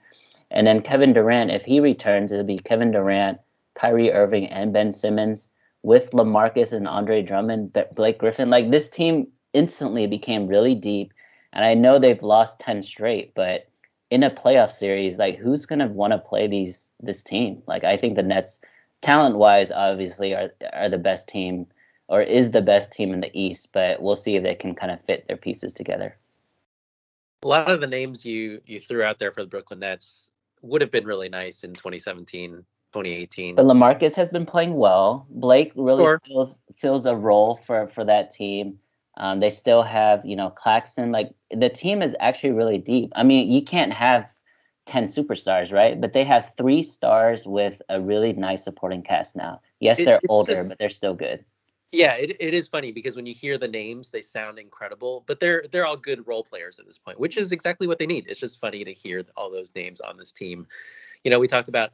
And 0.52 0.66
then 0.66 0.82
Kevin 0.82 1.14
Durant, 1.14 1.52
if 1.52 1.66
he 1.66 1.80
returns, 1.80 2.32
it'll 2.32 2.46
be 2.46 2.60
Kevin 2.60 2.92
Durant, 2.92 3.40
Kyrie 3.78 4.12
Irving, 4.12 4.48
and 4.48 4.74
Ben 4.74 4.92
Simmons 4.92 5.50
with 5.84 6.12
LaMarcus 6.12 6.74
and 6.74 6.88
Andre 6.88 7.22
Drummond, 7.22 7.78
Blake 7.96 8.18
Griffin. 8.18 8.50
Like 8.50 8.72
this 8.72 8.90
team 8.90 9.28
instantly 9.54 10.08
became 10.08 10.48
really 10.48 10.76
deep. 10.76 11.14
And 11.54 11.64
I 11.64 11.74
know 11.74 11.98
they've 11.98 12.22
lost 12.22 12.60
10 12.60 12.82
straight, 12.82 13.34
but 13.36 13.70
in 14.10 14.24
a 14.24 14.30
playoff 14.30 14.72
series, 14.72 15.18
like 15.18 15.38
who's 15.38 15.66
gonna 15.66 15.88
want 15.88 16.14
to 16.14 16.20
play 16.20 16.48
these 16.48 16.90
this 17.00 17.24
team? 17.24 17.62
Like 17.68 17.84
I 17.84 17.98
think 17.98 18.16
the 18.16 18.24
Nets, 18.24 18.60
talent 19.02 19.38
wise, 19.38 19.72
obviously 19.72 20.34
are 20.34 20.52
are 20.74 20.90
the 20.90 20.98
best 20.98 21.28
team 21.28 21.68
or 22.08 22.22
is 22.22 22.52
the 22.52 22.62
best 22.62 22.92
team 22.92 23.14
in 23.14 23.20
the 23.20 23.32
East, 23.34 23.70
but 23.74 24.02
we'll 24.02 24.16
see 24.16 24.36
if 24.36 24.44
they 24.44 24.56
can 24.56 24.76
kind 24.76 24.92
of 24.92 25.02
fit 25.02 25.28
their 25.28 25.38
pieces 25.38 25.74
together. 25.74 26.16
A 27.44 27.48
lot 27.48 27.70
of 27.70 27.82
the 27.82 27.88
names 27.88 28.26
you 28.26 28.62
you 28.66 28.80
threw 28.80 29.04
out 29.04 29.20
there 29.20 29.32
for 29.32 29.42
the 29.42 29.50
Brooklyn 29.50 29.80
Nets 29.80 30.32
would 30.62 30.82
have 30.82 30.92
been 30.92 31.06
really 31.06 31.30
nice 31.30 31.64
in 31.64 31.74
2017, 31.74 32.66
2018. 32.94 33.56
But 33.56 33.66
LaMarcus 33.66 34.16
has 34.16 34.30
been 34.30 34.46
playing 34.46 34.76
well. 34.76 35.28
Blake 35.30 35.72
really 35.76 36.04
sure. 36.04 36.22
fills 36.26 36.62
fills 36.76 37.06
a 37.06 37.16
role 37.16 37.56
for 37.56 37.88
for 37.88 38.04
that 38.06 38.30
team. 38.30 38.80
Um, 39.18 39.40
they 39.40 39.50
still 39.50 39.82
have, 39.82 40.24
you 40.26 40.36
know, 40.36 40.52
Claxton. 40.52 41.12
Like 41.12 41.34
the 41.52 41.70
team 41.70 42.02
is 42.02 42.16
actually 42.20 42.52
really 42.52 42.78
deep. 42.78 43.12
I 43.16 43.24
mean, 43.24 43.50
you 43.50 43.64
can't 43.64 43.92
have 43.92 44.32
10 44.86 45.06
superstars, 45.06 45.74
right? 45.74 46.00
But 46.00 46.14
they 46.14 46.24
have 46.24 46.54
three 46.58 46.84
stars 46.84 47.46
with 47.46 47.82
a 47.90 48.00
really 48.00 48.34
nice 48.34 48.64
supporting 48.64 49.02
cast 49.02 49.36
now. 49.36 49.62
Yes, 49.80 49.98
they're 49.98 50.22
older, 50.30 50.54
just, 50.54 50.70
but 50.70 50.78
they're 50.78 50.90
still 50.90 51.16
good. 51.16 51.44
Yeah, 51.92 52.16
it, 52.16 52.36
it 52.40 52.54
is 52.54 52.68
funny 52.68 52.92
because 52.92 53.16
when 53.16 53.26
you 53.26 53.34
hear 53.34 53.58
the 53.58 53.68
names, 53.68 54.10
they 54.10 54.22
sound 54.22 54.60
incredible, 54.60 55.24
but 55.26 55.40
they're 55.40 55.64
they're 55.72 55.86
all 55.86 55.96
good 55.96 56.28
role 56.28 56.44
players 56.44 56.80
at 56.80 56.86
this 56.86 56.98
point, 56.98 57.20
which 57.20 57.38
is 57.38 57.52
exactly 57.52 57.88
what 57.88 57.98
they 57.98 58.06
need. 58.06 58.26
It's 58.28 58.40
just 58.40 58.60
funny 58.60 58.84
to 58.84 58.94
hear 58.94 59.24
all 59.36 59.50
those 59.50 59.74
names 59.74 60.02
on 60.02 60.18
this 60.18 60.34
team. 60.34 60.68
You 61.24 61.32
know, 61.32 61.40
we 61.40 61.48
talked 61.48 61.70
about 61.70 61.92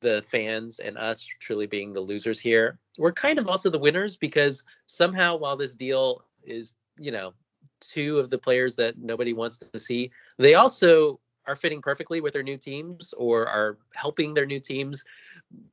the 0.00 0.22
fans 0.22 0.78
and 0.78 0.96
us 0.98 1.28
truly 1.40 1.66
being 1.66 1.92
the 1.92 2.00
losers 2.00 2.40
here. 2.40 2.78
We're 2.98 3.12
kind 3.12 3.38
of 3.38 3.48
also 3.48 3.70
the 3.70 3.78
winners 3.78 4.16
because 4.16 4.64
somehow 4.86 5.36
while 5.36 5.56
this 5.56 5.74
deal 5.74 6.24
is, 6.42 6.74
you 6.98 7.12
know, 7.12 7.34
two 7.80 8.18
of 8.18 8.30
the 8.30 8.38
players 8.38 8.76
that 8.76 8.98
nobody 8.98 9.32
wants 9.32 9.58
to 9.58 9.78
see, 9.78 10.10
they 10.38 10.54
also 10.54 11.20
are 11.46 11.56
fitting 11.56 11.80
perfectly 11.80 12.20
with 12.20 12.32
their 12.34 12.42
new 12.42 12.56
teams 12.56 13.14
or 13.16 13.46
are 13.46 13.78
helping 13.94 14.34
their 14.34 14.46
new 14.46 14.60
teams 14.60 15.04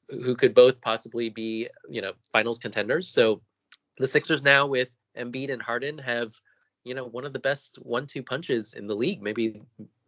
who 0.09 0.35
could 0.35 0.53
both 0.53 0.81
possibly 0.81 1.29
be, 1.29 1.67
you 1.89 2.01
know, 2.01 2.13
finals 2.31 2.57
contenders. 2.57 3.07
So 3.09 3.41
the 3.97 4.07
Sixers 4.07 4.43
now 4.43 4.67
with 4.67 4.95
Embiid 5.17 5.51
and 5.51 5.61
Harden 5.61 5.97
have, 5.99 6.33
you 6.87 6.95
know, 6.95 7.05
one 7.05 7.25
of 7.25 7.33
the 7.33 7.39
best 7.39 7.77
one-two 7.81 8.23
punches 8.23 8.73
in 8.73 8.87
the 8.87 8.95
league, 8.95 9.21
maybe 9.21 9.61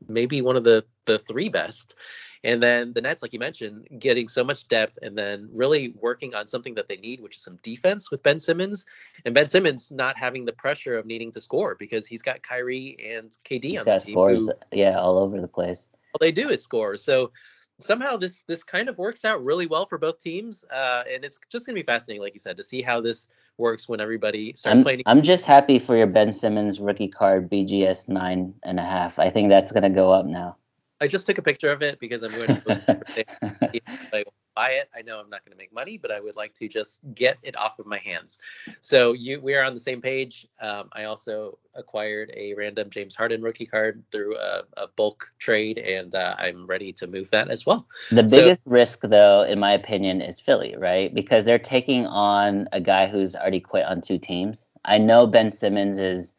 maybe 0.07 0.41
one 0.41 0.55
of 0.55 0.63
the 0.63 0.85
the 1.05 1.19
three 1.19 1.49
best. 1.49 1.95
And 2.43 2.63
then 2.63 2.93
the 2.93 3.01
Nets, 3.01 3.21
like 3.21 3.33
you 3.33 3.39
mentioned, 3.39 3.87
getting 3.99 4.29
so 4.29 4.45
much 4.45 4.67
depth 4.69 4.97
and 5.01 5.17
then 5.17 5.49
really 5.51 5.93
working 5.99 6.33
on 6.33 6.47
something 6.47 6.75
that 6.75 6.87
they 6.87 6.95
need, 6.95 7.19
which 7.19 7.35
is 7.35 7.41
some 7.41 7.59
defense 7.63 8.09
with 8.09 8.23
Ben 8.23 8.39
Simmons. 8.39 8.85
And 9.25 9.35
Ben 9.35 9.49
Simmons 9.49 9.91
not 9.91 10.17
having 10.17 10.45
the 10.45 10.53
pressure 10.53 10.97
of 10.97 11.05
needing 11.05 11.31
to 11.33 11.41
score 11.41 11.75
because 11.75 12.07
he's 12.07 12.21
got 12.21 12.41
Kyrie 12.41 12.97
and 13.13 13.29
KD 13.43 13.63
he's 13.63 13.79
on 13.79 13.85
the 13.85 13.99
team. 13.99 14.13
Scores, 14.13 14.45
who, 14.45 14.53
yeah, 14.71 14.97
all 14.97 15.17
over 15.17 15.41
the 15.41 15.49
place. 15.49 15.89
All 16.13 16.19
they 16.19 16.31
do 16.31 16.49
is 16.49 16.63
score. 16.63 16.95
So 16.95 17.31
somehow 17.79 18.17
this 18.17 18.43
this 18.43 18.63
kind 18.63 18.89
of 18.89 18.97
works 18.97 19.25
out 19.25 19.43
really 19.43 19.67
well 19.67 19.85
for 19.85 19.97
both 19.97 20.19
teams, 20.19 20.65
uh, 20.65 21.03
and 21.11 21.23
it's 21.23 21.39
just 21.49 21.65
gonna 21.65 21.75
be 21.75 21.83
fascinating, 21.83 22.21
like 22.21 22.33
you 22.33 22.39
said, 22.39 22.57
to 22.57 22.63
see 22.63 22.81
how 22.81 23.01
this 23.01 23.27
works 23.57 23.89
when 23.89 23.99
everybody 23.99 24.53
starts 24.55 24.77
I'm, 24.77 24.83
playing. 24.83 25.03
I'm 25.05 25.21
just 25.21 25.45
happy 25.45 25.79
for 25.79 25.97
your 25.97 26.07
Ben 26.07 26.31
Simmons 26.31 26.79
rookie 26.79 27.07
card 27.07 27.49
BGS 27.49 28.09
nine 28.09 28.53
and 28.63 28.79
a 28.79 28.83
half. 28.83 29.19
I 29.19 29.29
think 29.29 29.49
that's 29.49 29.71
gonna 29.71 29.89
go 29.89 30.11
up 30.11 30.25
now. 30.25 30.57
I 31.01 31.07
just 31.07 31.25
took 31.25 31.37
a 31.37 31.41
picture 31.41 31.71
of 31.71 31.81
it 31.81 31.99
because 31.99 32.23
I'm 32.23 32.31
going 32.31 32.47
to 32.47 32.61
post 32.61 32.85
it 33.15 33.83
buy 34.59 34.71
it. 34.71 34.89
I 34.93 35.01
know 35.01 35.19
I'm 35.19 35.29
not 35.29 35.45
going 35.45 35.53
to 35.53 35.57
make 35.57 35.73
money, 35.73 35.97
but 35.97 36.11
I 36.11 36.19
would 36.19 36.35
like 36.35 36.53
to 36.55 36.67
just 36.67 36.99
get 37.15 37.37
it 37.43 37.55
off 37.55 37.79
of 37.79 37.85
my 37.85 37.99
hands. 37.99 38.39
So 38.81 39.13
you, 39.13 39.39
we 39.39 39.55
are 39.55 39.63
on 39.63 39.73
the 39.73 39.79
same 39.79 40.01
page. 40.01 40.47
Um, 40.61 40.89
I 40.91 41.05
also 41.05 41.57
acquired 41.75 42.33
a 42.35 42.53
random 42.55 42.89
James 42.89 43.15
Harden 43.15 43.41
rookie 43.41 43.65
card 43.65 44.03
through 44.11 44.35
a, 44.37 44.63
a 44.75 44.87
bulk 44.97 45.31
trade, 45.39 45.77
and 45.77 46.13
uh, 46.13 46.35
I'm 46.37 46.65
ready 46.65 46.91
to 46.93 47.07
move 47.07 47.29
that 47.31 47.49
as 47.49 47.65
well. 47.65 47.87
The 48.11 48.23
biggest 48.23 48.65
so, 48.65 48.71
risk, 48.71 48.99
though, 49.03 49.43
in 49.43 49.59
my 49.59 49.71
opinion, 49.71 50.21
is 50.21 50.41
Philly, 50.41 50.75
right? 50.77 51.13
Because 51.13 51.45
they're 51.45 51.57
taking 51.57 52.05
on 52.05 52.67
a 52.73 52.81
guy 52.81 53.07
who's 53.07 53.37
already 53.37 53.61
quit 53.61 53.85
on 53.85 54.01
two 54.01 54.17
teams. 54.17 54.73
I 54.83 54.97
know 54.97 55.25
Ben 55.25 55.49
Simmons 55.49 55.99
is. 55.99 56.35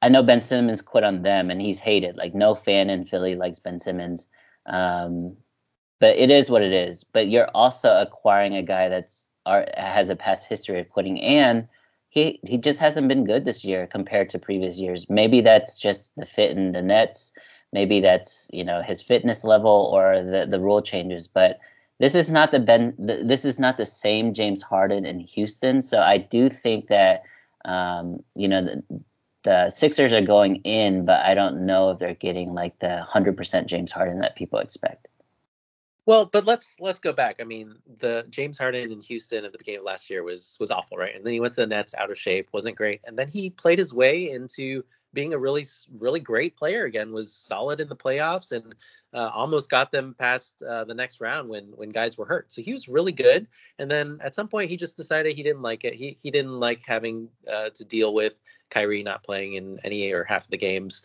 I 0.00 0.08
know 0.08 0.22
Ben 0.22 0.40
Simmons 0.40 0.80
quit 0.80 1.04
on 1.04 1.22
them, 1.22 1.50
and 1.50 1.60
he's 1.60 1.80
hated. 1.80 2.16
Like 2.16 2.34
no 2.34 2.54
fan 2.54 2.88
in 2.88 3.04
Philly 3.04 3.34
likes 3.34 3.58
Ben 3.58 3.80
Simmons. 3.80 4.28
Um, 4.64 5.36
but 6.00 6.16
it 6.16 6.30
is 6.30 6.50
what 6.50 6.62
it 6.62 6.72
is. 6.72 7.04
But 7.04 7.28
you're 7.28 7.50
also 7.54 7.96
acquiring 8.00 8.54
a 8.54 8.62
guy 8.62 8.88
that's 8.88 9.30
has 9.46 10.10
a 10.10 10.16
past 10.16 10.46
history 10.46 10.80
of 10.80 10.88
quitting, 10.90 11.20
and 11.20 11.68
he 12.08 12.40
he 12.44 12.58
just 12.58 12.78
hasn't 12.78 13.08
been 13.08 13.24
good 13.24 13.44
this 13.44 13.64
year 13.64 13.86
compared 13.86 14.28
to 14.30 14.38
previous 14.38 14.78
years. 14.78 15.06
Maybe 15.08 15.40
that's 15.40 15.78
just 15.78 16.14
the 16.16 16.26
fit 16.26 16.56
in 16.56 16.72
the 16.72 16.82
Nets. 16.82 17.32
Maybe 17.72 18.00
that's 18.00 18.48
you 18.52 18.64
know 18.64 18.82
his 18.82 19.02
fitness 19.02 19.44
level 19.44 19.90
or 19.92 20.22
the 20.22 20.46
the 20.48 20.60
rule 20.60 20.82
changes. 20.82 21.26
But 21.26 21.58
this 21.98 22.14
is 22.14 22.30
not 22.30 22.52
the 22.52 22.60
Ben. 22.60 22.94
The, 22.98 23.22
this 23.24 23.44
is 23.44 23.58
not 23.58 23.76
the 23.76 23.84
same 23.84 24.32
James 24.34 24.62
Harden 24.62 25.04
in 25.04 25.20
Houston. 25.20 25.82
So 25.82 26.00
I 26.00 26.18
do 26.18 26.48
think 26.48 26.88
that 26.88 27.24
um, 27.64 28.22
you 28.34 28.48
know 28.48 28.64
the, 28.64 28.82
the 29.42 29.70
Sixers 29.70 30.12
are 30.12 30.22
going 30.22 30.56
in, 30.56 31.04
but 31.04 31.24
I 31.24 31.34
don't 31.34 31.66
know 31.66 31.90
if 31.90 31.98
they're 31.98 32.14
getting 32.14 32.54
like 32.54 32.78
the 32.78 33.02
hundred 33.02 33.36
percent 33.36 33.68
James 33.68 33.92
Harden 33.92 34.20
that 34.20 34.36
people 34.36 34.58
expect. 34.58 35.08
Well, 36.08 36.24
but 36.24 36.46
let's 36.46 36.74
let's 36.80 37.00
go 37.00 37.12
back. 37.12 37.36
I 37.38 37.44
mean, 37.44 37.74
the 37.98 38.24
James 38.30 38.56
Harden 38.56 38.90
in 38.90 39.02
Houston 39.02 39.44
at 39.44 39.52
the 39.52 39.58
beginning 39.58 39.80
of 39.80 39.84
last 39.84 40.08
year 40.08 40.22
was 40.22 40.56
was 40.58 40.70
awful, 40.70 40.96
right? 40.96 41.14
And 41.14 41.22
then 41.22 41.34
he 41.34 41.40
went 41.40 41.52
to 41.52 41.60
the 41.60 41.66
Nets 41.66 41.92
out 41.92 42.10
of 42.10 42.16
shape, 42.16 42.48
wasn't 42.50 42.76
great, 42.76 43.02
and 43.04 43.18
then 43.18 43.28
he 43.28 43.50
played 43.50 43.78
his 43.78 43.92
way 43.92 44.30
into 44.30 44.86
being 45.12 45.34
a 45.34 45.38
really 45.38 45.66
really 45.98 46.20
great 46.20 46.56
player 46.56 46.86
again. 46.86 47.12
Was 47.12 47.34
solid 47.34 47.78
in 47.82 47.90
the 47.90 47.94
playoffs 47.94 48.52
and 48.52 48.74
uh, 49.12 49.30
almost 49.34 49.68
got 49.68 49.92
them 49.92 50.14
past 50.18 50.62
uh, 50.62 50.84
the 50.84 50.94
next 50.94 51.20
round 51.20 51.50
when 51.50 51.64
when 51.76 51.90
guys 51.90 52.16
were 52.16 52.24
hurt. 52.24 52.50
So 52.50 52.62
he 52.62 52.72
was 52.72 52.88
really 52.88 53.12
good. 53.12 53.46
And 53.78 53.90
then 53.90 54.18
at 54.22 54.34
some 54.34 54.48
point 54.48 54.70
he 54.70 54.78
just 54.78 54.96
decided 54.96 55.36
he 55.36 55.42
didn't 55.42 55.60
like 55.60 55.84
it. 55.84 55.92
He 55.92 56.16
he 56.22 56.30
didn't 56.30 56.58
like 56.58 56.86
having 56.86 57.28
uh, 57.52 57.68
to 57.74 57.84
deal 57.84 58.14
with 58.14 58.40
Kyrie 58.70 59.02
not 59.02 59.24
playing 59.24 59.52
in 59.54 59.78
any 59.84 60.10
or 60.12 60.24
half 60.24 60.44
of 60.44 60.50
the 60.50 60.56
games 60.56 61.02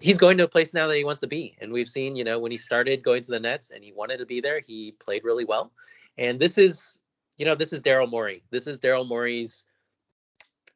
he's 0.00 0.18
going 0.18 0.38
to 0.38 0.44
a 0.44 0.48
place 0.48 0.72
now 0.72 0.86
that 0.86 0.96
he 0.96 1.04
wants 1.04 1.20
to 1.20 1.26
be. 1.26 1.56
And 1.60 1.72
we've 1.72 1.88
seen, 1.88 2.16
you 2.16 2.24
know, 2.24 2.38
when 2.38 2.52
he 2.52 2.58
started 2.58 3.02
going 3.02 3.22
to 3.22 3.30
the 3.30 3.40
Nets 3.40 3.70
and 3.70 3.82
he 3.82 3.92
wanted 3.92 4.18
to 4.18 4.26
be 4.26 4.40
there, 4.40 4.60
he 4.60 4.92
played 4.92 5.24
really 5.24 5.44
well. 5.44 5.72
And 6.16 6.38
this 6.38 6.58
is, 6.58 6.98
you 7.36 7.46
know, 7.46 7.54
this 7.54 7.72
is 7.72 7.82
Daryl 7.82 8.08
Morey. 8.08 8.42
This 8.50 8.66
is 8.66 8.78
Daryl 8.78 9.06
Morey's, 9.06 9.64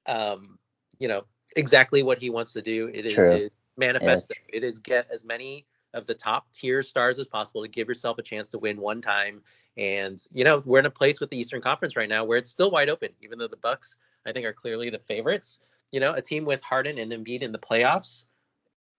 um, 0.06 0.58
you 0.98 1.08
know, 1.08 1.24
exactly 1.56 2.02
what 2.02 2.18
he 2.18 2.30
wants 2.30 2.52
to 2.52 2.62
do. 2.62 2.90
It 2.92 3.06
is 3.06 3.14
his 3.14 3.50
manifesto. 3.76 4.34
Yeah. 4.48 4.58
It 4.58 4.64
is 4.64 4.78
get 4.78 5.08
as 5.10 5.24
many 5.24 5.66
of 5.94 6.06
the 6.06 6.14
top 6.14 6.50
tier 6.52 6.82
stars 6.82 7.18
as 7.18 7.26
possible 7.26 7.62
to 7.62 7.68
give 7.68 7.88
yourself 7.88 8.18
a 8.18 8.22
chance 8.22 8.48
to 8.50 8.58
win 8.58 8.80
one 8.80 9.00
time. 9.00 9.42
And 9.76 10.22
you 10.32 10.44
know, 10.44 10.62
we're 10.64 10.78
in 10.78 10.86
a 10.86 10.90
place 10.90 11.20
with 11.20 11.30
the 11.30 11.38
Eastern 11.38 11.60
Conference 11.60 11.96
right 11.96 12.08
now 12.08 12.24
where 12.24 12.38
it's 12.38 12.50
still 12.50 12.70
wide 12.70 12.88
open, 12.88 13.10
even 13.20 13.38
though 13.38 13.48
the 13.48 13.56
Bucks, 13.56 13.96
I 14.26 14.32
think, 14.32 14.46
are 14.46 14.52
clearly 14.52 14.90
the 14.90 14.98
favorites. 14.98 15.60
You 15.90 16.00
know, 16.00 16.12
a 16.12 16.22
team 16.22 16.44
with 16.44 16.62
Harden 16.62 16.98
and 16.98 17.12
Embiid 17.12 17.42
in 17.42 17.52
the 17.52 17.58
playoffs 17.58 18.26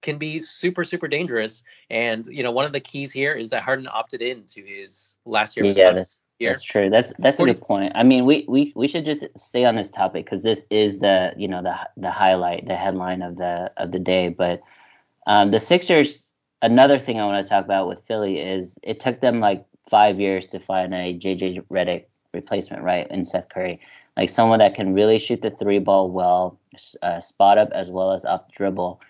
can 0.03 0.19
be 0.19 0.37
super 0.37 0.83
super 0.83 1.07
dangerous. 1.07 1.63
And 1.89 2.27
you 2.27 2.43
know, 2.43 2.51
one 2.51 2.65
of 2.65 2.73
the 2.73 2.79
keys 2.79 3.11
here 3.11 3.33
is 3.33 3.49
that 3.49 3.63
Harden 3.63 3.87
opted 3.91 4.21
in 4.21 4.43
to 4.47 4.61
his 4.61 5.13
last 5.25 5.57
year. 5.57 5.65
Yeah, 5.65 5.93
that's 5.93 6.25
that's 6.39 6.63
true. 6.63 6.89
That's 6.89 7.13
that's 7.17 7.37
40. 7.37 7.51
a 7.51 7.55
good 7.55 7.63
point. 7.63 7.93
I 7.95 8.03
mean, 8.03 8.25
we 8.25 8.45
we 8.47 8.71
we 8.75 8.87
should 8.87 9.05
just 9.05 9.25
stay 9.35 9.65
on 9.65 9.75
this 9.75 9.89
topic 9.89 10.25
because 10.25 10.43
this 10.43 10.65
is 10.69 10.99
the 10.99 11.33
you 11.35 11.47
know 11.47 11.63
the 11.63 11.75
the 11.97 12.11
highlight, 12.11 12.67
the 12.67 12.75
headline 12.75 13.23
of 13.23 13.37
the 13.37 13.71
of 13.77 13.91
the 13.91 13.99
day. 13.99 14.29
But 14.29 14.61
um, 15.25 15.49
the 15.49 15.59
Sixers. 15.59 16.29
Another 16.61 16.97
thing 16.97 17.19
I 17.19 17.25
want 17.25 17.45
to 17.45 17.49
talk 17.49 17.65
about 17.65 17.89
with 17.89 18.05
Philly 18.05 18.39
is 18.39 18.79
it 18.83 19.01
took 19.01 19.19
them 19.19 19.41
like 19.41 19.65
five 19.89 20.17
years 20.17 20.47
to 20.47 20.59
find 20.61 20.93
a 20.93 21.13
JJ 21.13 21.65
Redick 21.67 22.05
replacement, 22.33 22.83
right? 22.83 23.05
In 23.11 23.25
Seth 23.25 23.49
Curry, 23.49 23.81
like 24.15 24.29
someone 24.29 24.59
that 24.59 24.73
can 24.73 24.93
really 24.93 25.19
shoot 25.19 25.41
the 25.41 25.51
three 25.51 25.79
ball 25.79 26.09
well, 26.09 26.57
uh, 27.01 27.19
spot 27.19 27.57
up 27.57 27.69
as 27.73 27.91
well 27.91 28.13
as 28.13 28.23
off 28.23 28.49
dribble 28.53 29.01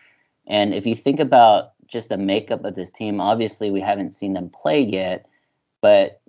and 0.47 0.73
if 0.73 0.85
you 0.85 0.95
think 0.95 1.19
about 1.19 1.71
just 1.87 2.09
the 2.09 2.17
makeup 2.17 2.65
of 2.65 2.75
this 2.75 2.91
team, 2.91 3.21
obviously 3.21 3.71
we 3.71 3.81
haven't 3.81 4.13
seen 4.13 4.33
them 4.33 4.49
play 4.49 4.81
yet, 4.81 5.25
but 5.81 6.21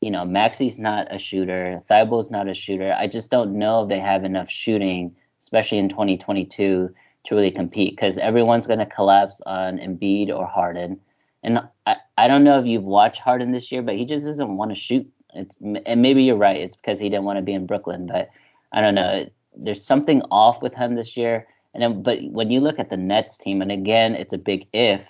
you 0.00 0.10
know, 0.10 0.24
Maxey's 0.24 0.78
not 0.78 1.06
a 1.10 1.18
shooter, 1.18 1.80
Thybulle's 1.88 2.30
not 2.30 2.48
a 2.48 2.54
shooter. 2.54 2.92
I 2.92 3.06
just 3.06 3.30
don't 3.30 3.58
know 3.58 3.84
if 3.84 3.88
they 3.88 4.00
have 4.00 4.24
enough 4.24 4.50
shooting, 4.50 5.16
especially 5.40 5.78
in 5.78 5.88
2022, 5.88 6.94
to 7.24 7.34
really 7.34 7.50
compete 7.50 7.96
because 7.96 8.18
everyone's 8.18 8.66
going 8.66 8.80
to 8.80 8.86
collapse 8.86 9.40
on 9.46 9.78
Embiid 9.78 10.28
or 10.28 10.46
Harden. 10.46 11.00
And 11.42 11.60
I, 11.86 11.96
I 12.18 12.28
don't 12.28 12.44
know 12.44 12.58
if 12.58 12.66
you've 12.66 12.84
watched 12.84 13.20
Harden 13.20 13.52
this 13.52 13.72
year, 13.72 13.82
but 13.82 13.96
he 13.96 14.04
just 14.04 14.26
doesn't 14.26 14.56
want 14.56 14.70
to 14.72 14.74
shoot. 14.74 15.10
It's, 15.34 15.56
and 15.60 16.02
maybe 16.02 16.22
you're 16.22 16.36
right. 16.36 16.60
It's 16.60 16.76
because 16.76 17.00
he 17.00 17.08
didn't 17.08 17.24
want 17.24 17.38
to 17.38 17.42
be 17.42 17.54
in 17.54 17.66
Brooklyn, 17.66 18.06
but 18.06 18.28
I 18.72 18.80
don't 18.80 18.94
know. 18.94 19.28
There's 19.56 19.82
something 19.82 20.22
off 20.30 20.60
with 20.60 20.74
him 20.74 20.94
this 20.94 21.16
year. 21.16 21.46
And 21.74 21.82
then, 21.82 22.02
but 22.02 22.20
when 22.30 22.50
you 22.50 22.60
look 22.60 22.78
at 22.78 22.90
the 22.90 22.96
Nets 22.96 23.36
team, 23.36 23.60
and 23.60 23.72
again, 23.72 24.14
it's 24.14 24.32
a 24.32 24.38
big 24.38 24.66
if. 24.72 25.08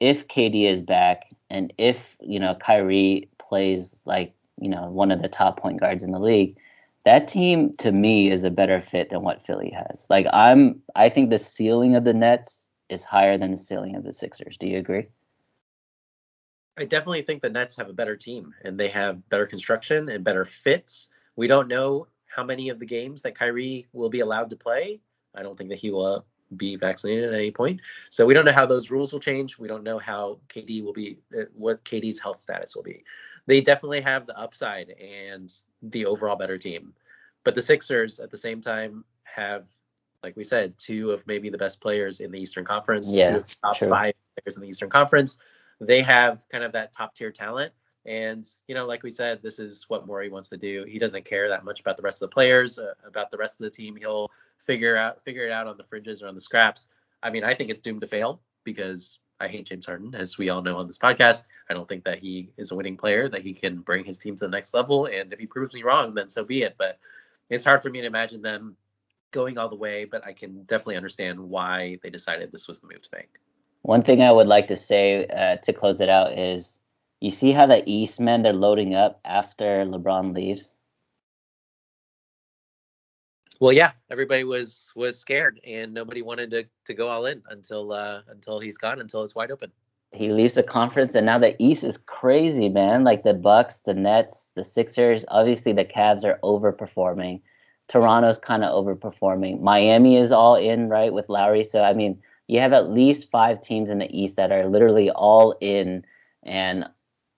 If 0.00 0.28
KD 0.28 0.68
is 0.68 0.82
back, 0.82 1.34
and 1.48 1.72
if 1.78 2.18
you 2.20 2.38
know 2.38 2.54
Kyrie 2.54 3.30
plays 3.38 4.02
like 4.04 4.34
you 4.60 4.68
know 4.68 4.90
one 4.90 5.10
of 5.10 5.22
the 5.22 5.28
top 5.28 5.58
point 5.58 5.80
guards 5.80 6.02
in 6.02 6.10
the 6.10 6.18
league, 6.18 6.56
that 7.04 7.28
team 7.28 7.72
to 7.74 7.92
me 7.92 8.30
is 8.30 8.44
a 8.44 8.50
better 8.50 8.80
fit 8.80 9.10
than 9.10 9.22
what 9.22 9.40
Philly 9.40 9.70
has. 9.70 10.06
Like 10.10 10.26
I'm, 10.32 10.82
I 10.96 11.08
think 11.08 11.30
the 11.30 11.38
ceiling 11.38 11.94
of 11.94 12.04
the 12.04 12.12
Nets 12.12 12.68
is 12.88 13.04
higher 13.04 13.38
than 13.38 13.52
the 13.52 13.56
ceiling 13.56 13.96
of 13.96 14.04
the 14.04 14.12
Sixers. 14.12 14.56
Do 14.56 14.66
you 14.66 14.78
agree? 14.78 15.06
I 16.76 16.84
definitely 16.84 17.22
think 17.22 17.40
the 17.40 17.48
Nets 17.48 17.76
have 17.76 17.88
a 17.88 17.94
better 17.94 18.16
team 18.16 18.54
and 18.64 18.78
they 18.78 18.88
have 18.88 19.26
better 19.30 19.46
construction 19.46 20.10
and 20.10 20.24
better 20.24 20.44
fits. 20.44 21.08
We 21.36 21.46
don't 21.46 21.68
know 21.68 22.08
how 22.26 22.44
many 22.44 22.68
of 22.68 22.78
the 22.78 22.86
games 22.86 23.22
that 23.22 23.34
Kyrie 23.34 23.86
will 23.92 24.10
be 24.10 24.20
allowed 24.20 24.50
to 24.50 24.56
play. 24.56 25.00
I 25.36 25.42
don't 25.42 25.56
think 25.56 25.70
that 25.70 25.78
he 25.78 25.90
will 25.90 26.24
be 26.56 26.76
vaccinated 26.76 27.24
at 27.24 27.34
any 27.34 27.50
point. 27.50 27.80
So 28.10 28.24
we 28.24 28.34
don't 28.34 28.44
know 28.44 28.52
how 28.52 28.66
those 28.66 28.90
rules 28.90 29.12
will 29.12 29.20
change. 29.20 29.58
We 29.58 29.68
don't 29.68 29.82
know 29.82 29.98
how 29.98 30.38
KD 30.48 30.82
will 30.84 30.92
be, 30.92 31.18
uh, 31.36 31.44
what 31.54 31.84
KD's 31.84 32.20
health 32.20 32.38
status 32.38 32.76
will 32.76 32.82
be. 32.82 33.02
They 33.46 33.60
definitely 33.60 34.00
have 34.00 34.26
the 34.26 34.38
upside 34.38 34.90
and 34.90 35.52
the 35.82 36.06
overall 36.06 36.36
better 36.36 36.58
team. 36.58 36.94
But 37.44 37.54
the 37.54 37.62
Sixers 37.62 38.18
at 38.18 38.30
the 38.30 38.36
same 38.36 38.60
time 38.60 39.04
have, 39.24 39.68
like 40.22 40.36
we 40.36 40.44
said, 40.44 40.76
two 40.78 41.10
of 41.10 41.26
maybe 41.26 41.48
the 41.48 41.58
best 41.58 41.80
players 41.80 42.20
in 42.20 42.30
the 42.30 42.40
Eastern 42.40 42.64
Conference, 42.64 43.12
yeah, 43.12 43.30
two 43.30 43.36
of 43.38 43.48
the 43.48 43.56
top 43.62 43.76
true. 43.76 43.88
five 43.88 44.14
players 44.36 44.56
in 44.56 44.62
the 44.62 44.68
Eastern 44.68 44.90
Conference. 44.90 45.38
They 45.80 46.02
have 46.02 46.44
kind 46.48 46.64
of 46.64 46.72
that 46.72 46.92
top 46.92 47.14
tier 47.14 47.30
talent. 47.30 47.72
And 48.04 48.48
you 48.66 48.74
know, 48.74 48.86
like 48.86 49.02
we 49.02 49.10
said, 49.10 49.42
this 49.42 49.58
is 49.58 49.84
what 49.88 50.06
Morey 50.06 50.28
wants 50.28 50.48
to 50.50 50.56
do. 50.56 50.84
He 50.88 50.98
doesn't 50.98 51.24
care 51.24 51.48
that 51.48 51.64
much 51.64 51.80
about 51.80 51.96
the 51.96 52.02
rest 52.02 52.22
of 52.22 52.30
the 52.30 52.34
players, 52.34 52.78
uh, 52.78 52.94
about 53.04 53.30
the 53.30 53.36
rest 53.36 53.60
of 53.60 53.64
the 53.64 53.70
team. 53.70 53.96
He'll 53.96 54.30
figure 54.58 54.96
out 54.96 55.22
figure 55.24 55.46
it 55.46 55.52
out 55.52 55.66
on 55.66 55.76
the 55.76 55.84
fringes 55.84 56.22
or 56.22 56.28
on 56.28 56.34
the 56.34 56.40
scraps. 56.40 56.88
I 57.22 57.30
mean, 57.30 57.44
I 57.44 57.54
think 57.54 57.70
it's 57.70 57.80
doomed 57.80 58.02
to 58.02 58.06
fail 58.06 58.40
because 58.64 59.18
I 59.40 59.48
hate 59.48 59.66
James 59.66 59.86
Harden, 59.86 60.14
as 60.14 60.38
we 60.38 60.48
all 60.48 60.62
know 60.62 60.78
on 60.78 60.86
this 60.86 60.98
podcast. 60.98 61.44
I 61.68 61.74
don't 61.74 61.88
think 61.88 62.04
that 62.04 62.18
he 62.18 62.50
is 62.56 62.70
a 62.70 62.74
winning 62.74 62.96
player, 62.96 63.28
that 63.28 63.42
he 63.42 63.52
can 63.52 63.80
bring 63.80 64.04
his 64.04 64.18
team 64.18 64.36
to 64.36 64.44
the 64.44 64.50
next 64.50 64.72
level. 64.72 65.06
And 65.06 65.32
if 65.32 65.38
he 65.38 65.46
proves 65.46 65.74
me 65.74 65.82
wrong, 65.82 66.14
then 66.14 66.28
so 66.28 66.44
be 66.44 66.62
it. 66.62 66.76
But 66.78 66.98
it's 67.50 67.64
hard 67.64 67.82
for 67.82 67.90
me 67.90 68.00
to 68.00 68.06
imagine 68.06 68.42
them 68.42 68.76
going 69.32 69.58
all 69.58 69.68
the 69.68 69.76
way. 69.76 70.04
But 70.04 70.26
I 70.26 70.32
can 70.32 70.62
definitely 70.64 70.96
understand 70.96 71.38
why 71.38 71.98
they 72.02 72.10
decided 72.10 72.50
this 72.50 72.66
was 72.66 72.80
the 72.80 72.86
move 72.86 73.02
to 73.02 73.08
make. 73.14 73.28
One 73.82 74.02
thing 74.02 74.22
I 74.22 74.32
would 74.32 74.48
like 74.48 74.68
to 74.68 74.76
say 74.76 75.26
uh, 75.26 75.56
to 75.56 75.72
close 75.72 76.00
it 76.00 76.08
out 76.08 76.36
is 76.36 76.80
you 77.20 77.30
see 77.30 77.52
how 77.52 77.66
the 77.66 77.82
East 77.86 78.20
men 78.20 78.42
they're 78.42 78.52
loading 78.52 78.94
up 78.94 79.20
after 79.24 79.84
LeBron 79.84 80.34
leaves. 80.34 80.75
Well, 83.60 83.72
yeah, 83.72 83.92
everybody 84.10 84.44
was 84.44 84.92
was 84.94 85.18
scared, 85.18 85.60
and 85.64 85.94
nobody 85.94 86.22
wanted 86.22 86.50
to 86.50 86.66
to 86.84 86.94
go 86.94 87.08
all 87.08 87.26
in 87.26 87.42
until 87.48 87.92
uh, 87.92 88.20
until 88.28 88.60
he's 88.60 88.78
gone, 88.78 89.00
until 89.00 89.22
it's 89.22 89.34
wide 89.34 89.50
open. 89.50 89.72
He 90.12 90.30
leaves 90.30 90.54
the 90.54 90.62
conference, 90.62 91.14
and 91.14 91.26
now 91.26 91.38
the 91.38 91.60
East 91.62 91.84
is 91.84 91.98
crazy, 91.98 92.68
man. 92.68 93.04
Like 93.04 93.22
the 93.22 93.34
Bucks, 93.34 93.80
the 93.80 93.94
Nets, 93.94 94.50
the 94.54 94.64
Sixers. 94.64 95.24
Obviously, 95.28 95.72
the 95.72 95.84
Cavs 95.84 96.24
are 96.24 96.38
overperforming. 96.42 97.40
Toronto's 97.88 98.38
kind 98.38 98.64
of 98.64 98.84
overperforming. 98.84 99.60
Miami 99.60 100.16
is 100.16 100.32
all 100.32 100.56
in, 100.56 100.88
right, 100.88 101.12
with 101.12 101.28
Lowry. 101.28 101.64
So 101.64 101.82
I 101.82 101.94
mean, 101.94 102.20
you 102.48 102.60
have 102.60 102.72
at 102.72 102.90
least 102.90 103.30
five 103.30 103.60
teams 103.60 103.90
in 103.90 103.98
the 103.98 104.18
East 104.18 104.36
that 104.36 104.52
are 104.52 104.66
literally 104.66 105.10
all 105.10 105.56
in, 105.60 106.04
and 106.42 106.86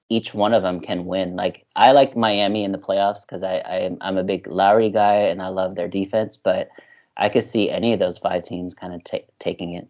each 0.09 0.33
one 0.33 0.55
of 0.55 0.63
them 0.63 0.81
can 0.81 1.05
win. 1.05 1.37
Like 1.37 1.67
I 1.77 1.93
like 1.93 2.17
Miami 2.17 2.65
in 2.65 2.73
the 2.73 2.79
playoffs 2.79 3.23
because 3.27 3.43
I, 3.43 3.57
I 3.57 3.97
I'm 4.01 4.17
a 4.17 4.25
big 4.25 4.47
Lowry 4.47 4.91
guy 4.91 5.15
and 5.15 5.43
I 5.43 5.49
love 5.49 5.75
their 5.75 5.89
defense, 5.89 6.37
but 6.37 6.69
I 7.17 7.29
could 7.29 7.45
see 7.45 7.71
any 7.71 7.93
of 7.93 7.99
those 7.99 8.19
five 8.19 8.43
teams 8.43 8.75
kind 8.75 8.95
of 8.95 9.05
t- 9.05 9.25
taking 9.39 9.73
it. 9.73 9.89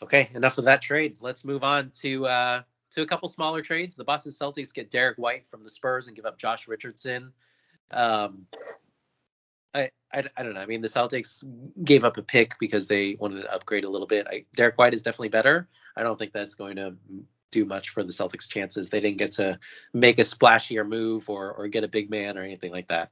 Okay, 0.00 0.30
enough 0.34 0.58
of 0.58 0.64
that 0.64 0.80
trade. 0.80 1.16
Let's 1.20 1.44
move 1.44 1.64
on 1.64 1.90
to 2.00 2.26
uh, 2.26 2.62
to 2.92 3.02
a 3.02 3.06
couple 3.06 3.28
smaller 3.28 3.60
trades. 3.60 3.96
The 3.96 4.04
Boston 4.04 4.32
Celtics 4.32 4.72
get 4.72 4.90
Derrick 4.90 5.18
White 5.18 5.46
from 5.46 5.64
the 5.64 5.70
Spurs 5.70 6.06
and 6.06 6.16
give 6.16 6.24
up 6.24 6.38
Josh 6.38 6.68
Richardson. 6.68 7.32
Um, 7.90 8.46
I, 9.74 9.90
I, 10.12 10.24
I 10.36 10.42
don't 10.42 10.54
know. 10.54 10.60
I 10.60 10.66
mean, 10.66 10.80
the 10.80 10.88
Celtics 10.88 11.44
gave 11.84 12.04
up 12.04 12.16
a 12.16 12.22
pick 12.22 12.58
because 12.58 12.86
they 12.86 13.16
wanted 13.18 13.42
to 13.42 13.52
upgrade 13.52 13.84
a 13.84 13.90
little 13.90 14.06
bit. 14.06 14.26
I, 14.30 14.44
Derrick 14.56 14.78
White 14.78 14.94
is 14.94 15.02
definitely 15.02 15.28
better. 15.28 15.68
I 15.96 16.02
don't 16.02 16.18
think 16.18 16.32
that's 16.32 16.54
going 16.54 16.76
to 16.76 16.94
do 17.50 17.64
much 17.64 17.90
for 17.90 18.02
the 18.02 18.12
Celtics' 18.12 18.48
chances. 18.48 18.90
They 18.90 19.00
didn't 19.00 19.18
get 19.18 19.32
to 19.32 19.58
make 19.92 20.18
a 20.18 20.22
splashier 20.22 20.86
move 20.86 21.28
or 21.28 21.52
or 21.52 21.68
get 21.68 21.84
a 21.84 21.88
big 21.88 22.10
man 22.10 22.38
or 22.38 22.42
anything 22.42 22.72
like 22.72 22.88
that. 22.88 23.10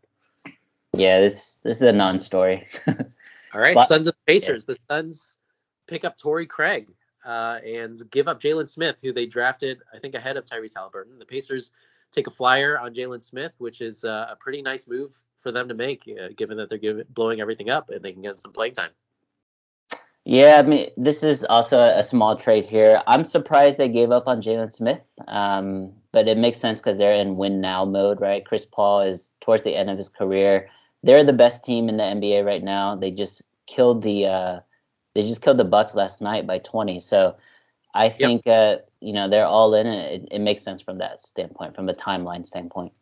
Yeah, 0.93 1.21
this 1.21 1.61
this 1.63 1.77
is 1.77 1.83
a 1.83 1.93
non-story. 1.93 2.67
All 2.87 3.61
right, 3.61 3.75
but, 3.75 3.87
Suns 3.87 4.07
of 4.07 4.15
Pacers. 4.27 4.67
Yeah. 4.69 4.75
The 4.75 4.79
Suns 4.95 5.37
pick 5.87 6.05
up 6.05 6.19
Torrey 6.19 6.47
Craig 6.47 6.89
uh, 7.25 7.59
and 7.65 8.03
give 8.11 8.29
up 8.29 8.41
Jalen 8.41 8.69
Smith, 8.69 8.99
who 9.03 9.13
they 9.13 9.27
drafted, 9.27 9.81
I 9.95 9.99
think, 9.99 10.15
ahead 10.15 10.37
of 10.37 10.45
Tyrese 10.45 10.75
Halliburton. 10.77 11.19
The 11.19 11.27
Pacers 11.27 11.73
take 12.13 12.27
a 12.27 12.31
flyer 12.31 12.79
on 12.79 12.95
Jalen 12.95 13.23
Smith, 13.23 13.53
which 13.59 13.81
is 13.81 14.05
uh, 14.05 14.29
a 14.31 14.37
pretty 14.37 14.63
nice 14.63 14.87
move 14.87 15.23
for 15.41 15.53
them 15.53 15.69
to 15.69 15.75
make, 15.75 16.03
uh, 16.21 16.29
given 16.37 16.57
that 16.57 16.69
they're 16.69 16.79
giving, 16.79 17.05
blowing 17.11 17.41
everything 17.41 17.71
up 17.71 17.91
and 17.91 18.03
they 18.03 18.13
can 18.13 18.23
get 18.23 18.37
some 18.37 18.53
playing 18.53 18.75
time. 18.75 18.91
Yeah, 20.29 20.57
I 20.59 20.63
mean, 20.63 20.91
this 20.97 21.23
is 21.23 21.45
also 21.45 21.79
a 21.79 22.03
small 22.03 22.35
trade 22.35 22.67
here. 22.67 23.01
I'm 23.07 23.25
surprised 23.25 23.79
they 23.79 23.89
gave 23.89 24.11
up 24.11 24.27
on 24.27 24.43
Jalen 24.43 24.73
Smith, 24.73 25.01
um, 25.29 25.93
but 26.11 26.27
it 26.27 26.37
makes 26.37 26.59
sense 26.59 26.81
because 26.81 26.99
they're 26.99 27.15
in 27.15 27.37
win 27.37 27.61
now 27.61 27.85
mode, 27.85 28.21
right? 28.21 28.45
Chris 28.45 28.67
Paul 28.67 29.03
is 29.03 29.31
towards 29.41 29.63
the 29.63 29.77
end 29.77 29.89
of 29.89 29.97
his 29.97 30.09
career. 30.09 30.69
They're 31.05 31.23
the 31.23 31.33
best 31.33 31.65
team 31.65 31.89
in 31.89 31.97
the 31.97 32.03
NBA 32.03 32.45
right 32.45 32.65
now. 32.65 32.97
They 32.97 33.13
just 33.13 33.43
killed 33.69 34.03
the 34.03 34.27
uh, 34.27 34.61
they 35.15 35.23
just 35.23 35.43
killed 35.43 35.59
the 35.59 35.65
Bucks 35.65 35.95
last 35.95 36.21
night 36.21 36.45
by 36.45 36.59
20. 36.59 36.99
So 36.99 37.37
I 37.95 38.09
think 38.09 38.43
yep. 38.47 38.81
uh, 38.81 38.83
you 38.99 39.13
know 39.13 39.29
they're 39.29 39.47
all 39.47 39.75
in 39.75 39.87
it. 39.87 40.23
it. 40.23 40.29
It 40.33 40.41
makes 40.41 40.63
sense 40.63 40.83
from 40.83 40.99
that 40.99 41.23
standpoint, 41.23 41.77
from 41.77 41.89
a 41.89 41.95
timeline 41.95 42.45
standpoint. 42.45 42.93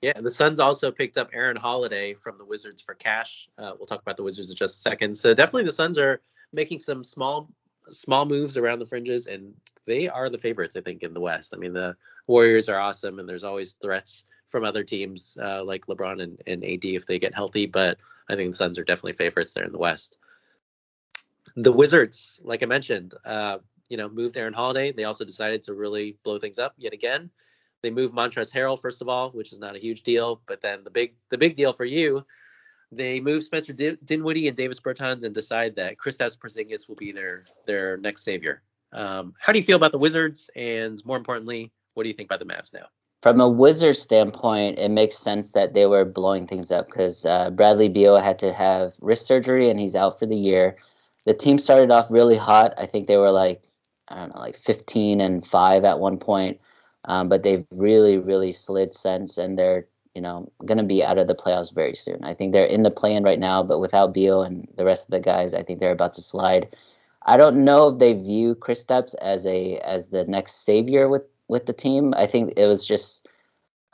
Yeah, 0.00 0.20
the 0.20 0.30
Suns 0.30 0.60
also 0.60 0.92
picked 0.92 1.18
up 1.18 1.30
Aaron 1.32 1.56
Holiday 1.56 2.14
from 2.14 2.38
the 2.38 2.44
Wizards 2.44 2.80
for 2.80 2.94
cash. 2.94 3.48
Uh, 3.58 3.72
we'll 3.76 3.86
talk 3.86 4.00
about 4.00 4.16
the 4.16 4.22
Wizards 4.22 4.50
in 4.50 4.56
just 4.56 4.76
a 4.76 4.78
second. 4.78 5.16
So 5.16 5.34
definitely 5.34 5.64
the 5.64 5.72
Suns 5.72 5.98
are 5.98 6.20
making 6.52 6.78
some 6.78 7.02
small 7.02 7.48
small 7.90 8.26
moves 8.26 8.56
around 8.56 8.78
the 8.78 8.86
fringes, 8.86 9.26
and 9.26 9.54
they 9.86 10.08
are 10.08 10.28
the 10.28 10.38
favorites, 10.38 10.76
I 10.76 10.82
think, 10.82 11.02
in 11.02 11.14
the 11.14 11.20
West. 11.20 11.54
I 11.54 11.58
mean, 11.58 11.72
the 11.72 11.96
Warriors 12.26 12.68
are 12.68 12.78
awesome, 12.78 13.18
and 13.18 13.28
there's 13.28 13.44
always 13.44 13.72
threats 13.72 14.24
from 14.46 14.64
other 14.64 14.84
teams 14.84 15.36
uh, 15.40 15.62
like 15.64 15.86
LeBron 15.86 16.22
and, 16.22 16.40
and 16.46 16.64
AD 16.64 16.84
if 16.84 17.06
they 17.06 17.18
get 17.18 17.34
healthy, 17.34 17.66
but 17.66 17.98
I 18.28 18.36
think 18.36 18.52
the 18.52 18.56
Suns 18.56 18.78
are 18.78 18.84
definitely 18.84 19.14
favorites 19.14 19.52
there 19.52 19.64
in 19.64 19.72
the 19.72 19.78
West. 19.78 20.18
The 21.56 21.72
Wizards, 21.72 22.40
like 22.42 22.62
I 22.62 22.66
mentioned, 22.66 23.14
uh, 23.24 23.58
you 23.88 23.96
know, 23.96 24.08
moved 24.08 24.36
Aaron 24.36 24.52
Holiday. 24.52 24.92
They 24.92 25.04
also 25.04 25.24
decided 25.24 25.62
to 25.62 25.74
really 25.74 26.16
blow 26.22 26.38
things 26.38 26.58
up 26.58 26.74
yet 26.76 26.92
again. 26.92 27.30
They 27.82 27.90
moved 27.90 28.14
Montrezl 28.14 28.52
Harrell 28.52 28.80
first 28.80 29.00
of 29.00 29.08
all, 29.08 29.30
which 29.30 29.52
is 29.52 29.58
not 29.58 29.76
a 29.76 29.78
huge 29.78 30.02
deal, 30.02 30.40
but 30.46 30.60
then 30.60 30.84
the 30.84 30.90
big 30.90 31.14
the 31.30 31.38
big 31.38 31.56
deal 31.56 31.72
for 31.72 31.84
you, 31.84 32.24
they 32.90 33.20
move 33.20 33.44
Spencer 33.44 33.72
Din- 33.72 33.98
Dinwiddie 34.04 34.48
and 34.48 34.56
Davis 34.56 34.80
Bertans 34.80 35.24
and 35.24 35.34
decide 35.34 35.76
that 35.76 35.96
Kristaps 35.96 36.38
Porzingis 36.38 36.88
will 36.88 36.96
be 36.96 37.12
their 37.12 37.44
their 37.66 37.96
next 37.98 38.24
savior. 38.24 38.62
Um, 38.92 39.34
how 39.38 39.52
do 39.52 39.58
you 39.58 39.64
feel 39.64 39.76
about 39.76 39.92
the 39.92 39.98
Wizards, 39.98 40.48
and 40.56 41.04
more 41.04 41.16
importantly, 41.16 41.72
what 41.94 42.04
do 42.04 42.08
you 42.08 42.14
think 42.14 42.28
about 42.28 42.38
the 42.38 42.46
Mavs 42.46 42.72
now? 42.72 42.86
From 43.22 43.40
a 43.40 43.48
Wizards 43.48 43.98
standpoint, 43.98 44.78
it 44.78 44.90
makes 44.90 45.18
sense 45.18 45.52
that 45.52 45.74
they 45.74 45.86
were 45.86 46.04
blowing 46.04 46.46
things 46.46 46.70
up 46.70 46.86
because 46.86 47.26
uh, 47.26 47.50
Bradley 47.50 47.88
Beal 47.88 48.16
had 48.16 48.38
to 48.38 48.52
have 48.52 48.94
wrist 49.00 49.26
surgery 49.26 49.68
and 49.70 49.78
he's 49.78 49.96
out 49.96 50.18
for 50.18 50.26
the 50.26 50.36
year. 50.36 50.76
The 51.24 51.34
team 51.34 51.58
started 51.58 51.90
off 51.90 52.10
really 52.10 52.36
hot. 52.36 52.74
I 52.78 52.86
think 52.86 53.06
they 53.06 53.16
were 53.16 53.32
like 53.32 53.62
I 54.08 54.16
don't 54.16 54.34
know, 54.34 54.40
like 54.40 54.56
15 54.56 55.20
and 55.20 55.46
five 55.46 55.84
at 55.84 55.98
one 55.98 56.18
point. 56.18 56.60
Um, 57.08 57.28
but 57.28 57.42
they've 57.42 57.66
really, 57.70 58.18
really 58.18 58.52
slid 58.52 58.94
since, 58.94 59.38
and 59.38 59.58
they're 59.58 59.86
you 60.14 60.22
know 60.22 60.50
going 60.64 60.78
to 60.78 60.84
be 60.84 61.02
out 61.02 61.18
of 61.18 61.26
the 61.26 61.34
playoffs 61.34 61.74
very 61.74 61.94
soon. 61.94 62.22
I 62.22 62.34
think 62.34 62.52
they're 62.52 62.64
in 62.64 62.82
the 62.82 62.90
play-in 62.90 63.24
right 63.24 63.38
now, 63.38 63.62
but 63.62 63.80
without 63.80 64.14
Beal 64.14 64.42
and 64.42 64.68
the 64.76 64.84
rest 64.84 65.06
of 65.06 65.10
the 65.10 65.20
guys, 65.20 65.54
I 65.54 65.62
think 65.62 65.80
they're 65.80 65.90
about 65.90 66.14
to 66.14 66.22
slide. 66.22 66.68
I 67.26 67.36
don't 67.36 67.64
know 67.64 67.88
if 67.88 67.98
they 67.98 68.12
view 68.12 68.54
Chris 68.54 68.84
Kristaps 68.84 69.14
as 69.20 69.46
a 69.46 69.78
as 69.78 70.08
the 70.10 70.24
next 70.24 70.64
savior 70.64 71.08
with 71.08 71.22
with 71.48 71.66
the 71.66 71.72
team. 71.72 72.14
I 72.14 72.26
think 72.26 72.52
it 72.56 72.66
was 72.66 72.84
just 72.84 73.26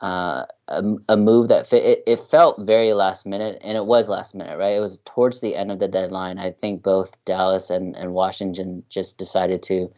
uh, 0.01 0.45
a, 0.67 0.83
a 1.09 1.17
move 1.17 1.47
that 1.47 1.67
fit. 1.67 1.83
It, 1.83 2.03
it 2.05 2.19
felt 2.19 2.59
very 2.65 2.93
last 2.93 3.25
minute, 3.25 3.59
and 3.61 3.77
it 3.77 3.85
was 3.85 4.09
last 4.09 4.35
minute, 4.35 4.57
right? 4.57 4.75
It 4.75 4.81
was 4.81 4.99
towards 5.05 5.39
the 5.39 5.55
end 5.55 5.71
of 5.71 5.79
the 5.79 5.87
deadline. 5.87 6.37
I 6.37 6.51
think 6.51 6.83
both 6.83 7.11
Dallas 7.25 7.69
and, 7.69 7.95
and 7.95 8.13
Washington 8.13 8.83
just 8.89 9.17
decided 9.17 9.63
to 9.63 9.89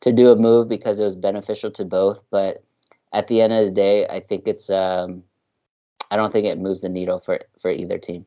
to 0.00 0.12
do 0.12 0.30
a 0.30 0.36
move 0.36 0.68
because 0.68 1.00
it 1.00 1.04
was 1.04 1.16
beneficial 1.16 1.70
to 1.72 1.84
both. 1.84 2.22
But 2.30 2.62
at 3.12 3.28
the 3.28 3.40
end 3.40 3.52
of 3.52 3.64
the 3.64 3.70
day, 3.70 4.06
I 4.06 4.20
think 4.20 4.46
it's 4.46 4.70
um, 4.70 5.22
I 6.10 6.16
don't 6.16 6.32
think 6.32 6.46
it 6.46 6.58
moves 6.58 6.80
the 6.80 6.88
needle 6.88 7.20
for 7.20 7.40
for 7.60 7.70
either 7.70 7.98
team. 7.98 8.24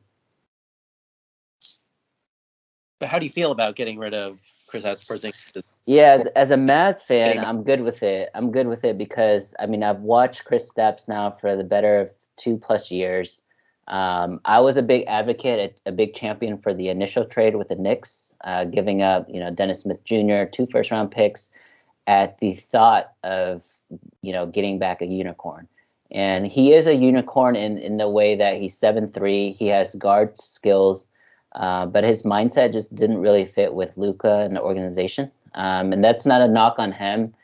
But 2.98 3.08
how 3.08 3.18
do 3.18 3.26
you 3.26 3.32
feel 3.32 3.50
about 3.50 3.74
getting 3.74 3.98
rid 3.98 4.14
of 4.14 4.40
Kristaps 4.70 5.04
Porzingis? 5.04 5.66
Yeah, 5.86 6.12
as, 6.12 6.26
as 6.36 6.50
a 6.52 6.56
Mavs 6.56 7.02
fan, 7.02 7.38
I'm 7.40 7.64
good 7.64 7.80
with 7.80 8.02
it. 8.02 8.30
I'm 8.34 8.52
good 8.52 8.68
with 8.68 8.84
it 8.84 8.96
because 8.96 9.54
I 9.58 9.66
mean 9.66 9.82
I've 9.82 10.00
watched 10.00 10.44
Kristaps 10.44 11.08
now 11.08 11.30
for 11.30 11.56
the 11.56 11.64
better 11.64 12.00
of 12.00 12.10
two 12.36 12.58
plus 12.58 12.90
years. 12.90 13.41
Um, 13.88 14.40
I 14.44 14.60
was 14.60 14.76
a 14.76 14.82
big 14.82 15.04
advocate, 15.06 15.74
a, 15.86 15.90
a, 15.90 15.92
big 15.92 16.14
champion 16.14 16.56
for 16.58 16.72
the 16.72 16.88
initial 16.88 17.24
trade 17.24 17.56
with 17.56 17.68
the 17.68 17.74
Knicks, 17.74 18.36
uh, 18.44 18.64
giving 18.64 19.02
up, 19.02 19.26
you 19.28 19.40
know, 19.40 19.50
Dennis 19.50 19.80
Smith 19.80 20.04
Jr., 20.04 20.44
two 20.44 20.66
first 20.66 20.90
round 20.92 21.10
picks, 21.10 21.50
at 22.06 22.38
the 22.38 22.54
thought 22.54 23.12
of, 23.24 23.64
you 24.22 24.32
know, 24.32 24.46
getting 24.46 24.78
back 24.78 25.02
a 25.02 25.06
unicorn. 25.06 25.66
And 26.12 26.46
he 26.46 26.72
is 26.72 26.86
a 26.86 26.94
unicorn 26.94 27.56
in, 27.56 27.78
in 27.78 27.96
the 27.96 28.08
way 28.08 28.36
that 28.36 28.60
he's 28.60 28.76
seven 28.76 29.10
three. 29.10 29.52
He 29.52 29.66
has 29.68 29.94
guard 29.96 30.38
skills, 30.38 31.08
uh, 31.56 31.86
but 31.86 32.04
his 32.04 32.22
mindset 32.22 32.72
just 32.72 32.94
didn't 32.94 33.18
really 33.18 33.46
fit 33.46 33.74
with 33.74 33.96
Luka 33.96 34.42
and 34.42 34.54
the 34.54 34.62
organization. 34.62 35.30
Um, 35.54 35.92
and 35.92 36.04
that's 36.04 36.24
not 36.24 36.40
a 36.40 36.48
knock 36.48 36.78
on 36.78 36.92
him. 36.92 37.34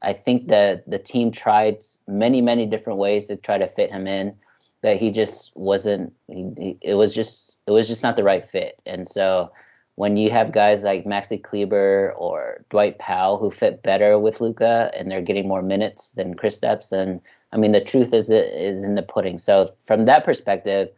I 0.00 0.14
think 0.14 0.46
that 0.46 0.86
the 0.86 0.98
team 0.98 1.30
tried 1.30 1.78
many, 2.08 2.40
many 2.40 2.66
different 2.66 2.98
ways 2.98 3.26
to 3.26 3.36
try 3.36 3.58
to 3.58 3.68
fit 3.68 3.90
him 3.90 4.06
in 4.06 4.34
that 4.82 4.98
he 4.98 5.10
just 5.10 5.56
wasn't. 5.56 6.12
He, 6.28 6.50
he, 6.56 6.78
it 6.80 6.94
was 6.94 7.14
just 7.14 7.58
it 7.66 7.70
was 7.70 7.88
just 7.88 8.02
not 8.02 8.16
the 8.16 8.24
right 8.24 8.48
fit. 8.48 8.80
And 8.84 9.06
so 9.06 9.50
when 9.96 10.16
you 10.16 10.30
have 10.30 10.52
guys 10.52 10.82
like 10.82 11.04
Maxi 11.04 11.42
Kleber 11.42 12.12
or 12.16 12.64
Dwight 12.70 12.98
Powell 12.98 13.38
who 13.38 13.50
fit 13.50 13.82
better 13.82 14.18
with 14.18 14.40
Luka 14.40 14.90
and 14.96 15.10
they're 15.10 15.22
getting 15.22 15.48
more 15.48 15.62
minutes 15.62 16.12
than 16.12 16.34
Kristaps, 16.34 16.88
then 16.88 17.20
I 17.52 17.56
mean 17.56 17.72
the 17.72 17.80
truth 17.80 18.12
is 18.12 18.30
is 18.30 18.82
in 18.82 18.94
the 18.94 19.02
pudding. 19.02 19.38
So 19.38 19.72
from 19.86 20.04
that 20.06 20.24
perspective, 20.24 20.88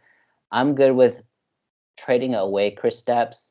I'm 0.51 0.75
good 0.75 0.93
with 0.95 1.21
trading 1.97 2.33
away 2.35 2.75
Kristaps, 2.75 3.49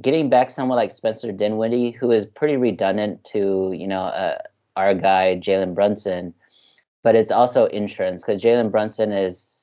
getting 0.00 0.30
back 0.30 0.50
someone 0.50 0.76
like 0.76 0.92
Spencer 0.92 1.32
Dinwiddie, 1.32 1.90
who 1.90 2.10
is 2.10 2.26
pretty 2.26 2.56
redundant 2.56 3.24
to 3.24 3.72
you 3.76 3.86
know 3.86 4.02
uh, 4.02 4.38
our 4.76 4.94
guy 4.94 5.36
Jalen 5.36 5.74
Brunson, 5.74 6.32
but 7.02 7.14
it's 7.14 7.32
also 7.32 7.66
insurance 7.66 8.22
because 8.22 8.40
Jalen 8.40 8.70
Brunson 8.70 9.12
is 9.12 9.57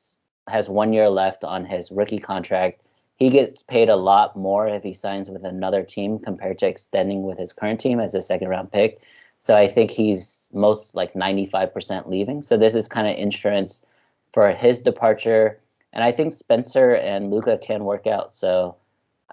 has 0.48 0.70
one 0.70 0.94
year 0.94 1.10
left 1.10 1.44
on 1.44 1.66
his 1.66 1.92
rookie 1.92 2.20
contract. 2.20 2.82
He 3.18 3.30
gets 3.30 3.64
paid 3.64 3.90
a 3.90 3.96
lot 3.96 4.36
more 4.36 4.68
if 4.68 4.84
he 4.84 4.94
signs 4.94 5.30
with 5.30 5.46
another 5.46 5.84
team 5.84 6.20
compared 6.20 6.60
to 6.60 6.68
extending 6.68 7.24
with 7.24 7.38
his 7.38 7.54
current 7.54 7.80
team 7.80 8.00
as 8.00 8.14
a 8.14 8.22
second 8.22 8.50
round 8.50 8.72
pick. 8.72 9.02
So 9.40 9.56
I 9.56 9.68
think 9.68 9.92
he's 9.92 10.50
most 10.54 10.96
like 10.96 11.14
95% 11.14 12.08
leaving. 12.08 12.42
So 12.42 12.58
this 12.58 12.76
is 12.76 12.88
kind 12.88 13.08
of 13.08 13.18
insurance 13.18 13.86
for 14.34 14.52
his 14.52 14.82
departure. 14.82 15.60
And 15.94 16.04
I 16.04 16.12
think 16.12 16.34
Spencer 16.34 16.96
and 16.96 17.32
Luka 17.32 17.58
can 17.58 17.86
work 17.86 18.06
out. 18.06 18.36
So 18.36 18.76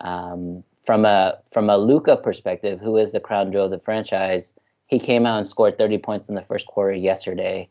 um, 0.00 0.62
from 0.82 1.04
a 1.04 1.38
from 1.50 1.70
a 1.70 1.76
Luka 1.76 2.16
perspective, 2.16 2.80
who 2.80 2.96
is 2.96 3.12
the 3.12 3.20
crown 3.20 3.52
jewel 3.52 3.66
of 3.66 3.70
the 3.70 3.78
franchise, 3.78 4.54
he 4.86 4.98
came 4.98 5.26
out 5.26 5.38
and 5.38 5.46
scored 5.46 5.78
30 5.78 5.98
points 5.98 6.28
in 6.28 6.34
the 6.34 6.42
first 6.42 6.66
quarter 6.66 6.92
yesterday. 6.92 7.68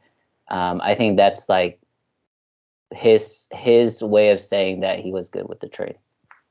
Um, 0.50 0.82
I 0.82 0.96
think 0.96 1.18
that's 1.18 1.48
like 1.48 1.80
his 2.92 3.48
his 3.52 4.02
way 4.02 4.32
of 4.32 4.40
saying 4.40 4.82
that 4.82 5.00
he 5.00 5.12
was 5.12 5.30
good 5.30 5.48
with 5.48 5.60
the 5.60 5.68
trade. 5.68 5.98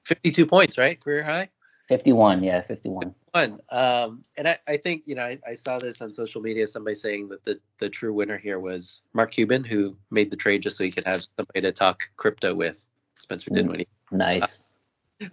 52 0.05 0.47
points, 0.47 0.79
right? 0.79 0.99
Career 1.01 1.23
high? 1.23 1.49
51, 1.89 2.43
yeah, 2.45 2.61
51. 2.63 3.15
One. 3.33 3.61
Um, 3.71 4.25
and 4.37 4.47
I, 4.47 4.59
I 4.69 4.77
think, 4.77 5.03
you 5.07 5.17
know, 5.17 5.25
I, 5.25 5.39
I 5.47 5.55
saw 5.55 5.79
this 5.79 6.01
on 6.01 6.13
social 6.13 6.41
media, 6.41 6.67
somebody 6.67 6.95
saying 6.95 7.29
that 7.29 7.45
the, 7.45 7.61
the 7.79 7.89
true 7.89 8.13
winner 8.13 8.39
here 8.39 8.61
was 8.61 9.03
Mark 9.13 9.33
Cuban, 9.33 9.65
who 9.65 9.97
made 10.11 10.31
the 10.31 10.37
trade 10.37 10.63
just 10.63 10.77
so 10.77 10.85
he 10.85 10.93
could 10.93 11.07
have 11.07 11.27
somebody 11.37 11.61
to 11.63 11.73
talk 11.73 12.09
crypto 12.17 12.55
with. 12.55 12.87
Spencer 13.17 13.51
Dinwiddie. 13.51 13.89
Nice. 14.13 14.73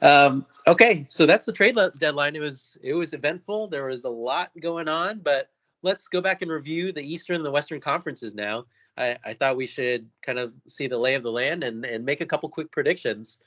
Uh, 0.01 0.27
um, 0.27 0.45
okay, 0.67 1.05
so 1.09 1.25
that's 1.25 1.45
the 1.45 1.53
trade 1.53 1.77
deadline. 1.99 2.35
It 2.35 2.41
was 2.41 2.77
it 2.83 2.93
was 2.93 3.13
eventful. 3.13 3.67
There 3.67 3.85
was 3.85 4.03
a 4.03 4.09
lot 4.09 4.51
going 4.59 4.89
on, 4.89 5.19
but 5.19 5.49
let's 5.81 6.07
go 6.07 6.21
back 6.21 6.41
and 6.41 6.51
review 6.51 6.91
the 6.91 7.01
Eastern 7.01 7.37
and 7.37 7.45
the 7.45 7.51
Western 7.51 7.79
conferences 7.79 8.35
now. 8.35 8.65
I, 8.97 9.17
I 9.23 9.33
thought 9.33 9.57
we 9.57 9.67
should 9.67 10.09
kind 10.21 10.39
of 10.39 10.53
see 10.65 10.87
the 10.87 10.97
lay 10.97 11.15
of 11.15 11.23
the 11.23 11.31
land 11.31 11.63
and, 11.63 11.85
and 11.85 12.05
make 12.05 12.21
a 12.21 12.25
couple 12.25 12.49
quick 12.49 12.71
predictions. 12.71 13.39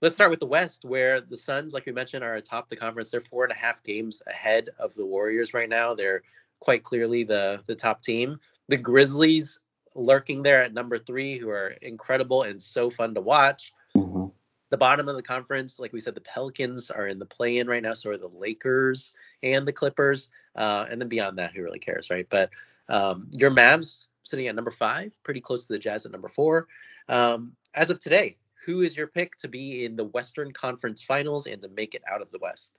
Let's 0.00 0.14
start 0.14 0.30
with 0.30 0.40
the 0.40 0.46
West, 0.46 0.84
where 0.84 1.20
the 1.20 1.36
Suns, 1.36 1.74
like 1.74 1.86
we 1.86 1.92
mentioned, 1.92 2.22
are 2.22 2.34
atop 2.34 2.68
the 2.68 2.76
conference. 2.76 3.10
They're 3.10 3.20
four 3.20 3.44
and 3.44 3.52
a 3.52 3.56
half 3.56 3.82
games 3.82 4.22
ahead 4.26 4.70
of 4.78 4.94
the 4.94 5.04
Warriors 5.04 5.54
right 5.54 5.68
now. 5.68 5.94
They're 5.94 6.22
quite 6.60 6.84
clearly 6.84 7.24
the 7.24 7.62
the 7.66 7.74
top 7.74 8.02
team. 8.02 8.38
The 8.68 8.76
Grizzlies 8.76 9.58
lurking 9.94 10.42
there 10.42 10.62
at 10.62 10.74
number 10.74 10.98
three, 10.98 11.38
who 11.38 11.48
are 11.48 11.74
incredible 11.82 12.42
and 12.42 12.60
so 12.60 12.90
fun 12.90 13.14
to 13.14 13.20
watch. 13.20 13.72
Mm-hmm. 13.96 14.26
The 14.70 14.76
bottom 14.76 15.08
of 15.08 15.16
the 15.16 15.22
conference, 15.22 15.80
like 15.80 15.92
we 15.92 16.00
said, 16.00 16.14
the 16.14 16.20
Pelicans 16.20 16.90
are 16.90 17.08
in 17.08 17.18
the 17.18 17.24
play-in 17.24 17.66
right 17.66 17.82
now. 17.82 17.94
So 17.94 18.10
are 18.10 18.18
the 18.18 18.28
Lakers 18.28 19.14
and 19.42 19.66
the 19.66 19.72
Clippers. 19.72 20.28
Uh, 20.54 20.84
and 20.90 21.00
then 21.00 21.08
beyond 21.08 21.38
that, 21.38 21.54
who 21.54 21.62
really 21.62 21.78
cares, 21.78 22.10
right? 22.10 22.26
But 22.28 22.50
um, 22.88 23.28
your 23.32 23.50
Mavs 23.50 24.06
sitting 24.28 24.48
at 24.48 24.54
number 24.54 24.70
five, 24.70 25.16
pretty 25.22 25.40
close 25.40 25.66
to 25.66 25.72
the 25.72 25.78
Jazz 25.78 26.06
at 26.06 26.12
number 26.12 26.28
four. 26.28 26.66
Um, 27.08 27.52
as 27.74 27.90
of 27.90 27.98
today, 27.98 28.36
who 28.64 28.82
is 28.82 28.96
your 28.96 29.06
pick 29.06 29.36
to 29.36 29.48
be 29.48 29.84
in 29.84 29.96
the 29.96 30.04
Western 30.04 30.52
Conference 30.52 31.02
Finals 31.02 31.46
and 31.46 31.60
to 31.62 31.68
make 31.68 31.94
it 31.94 32.02
out 32.10 32.20
of 32.20 32.30
the 32.30 32.38
West? 32.40 32.78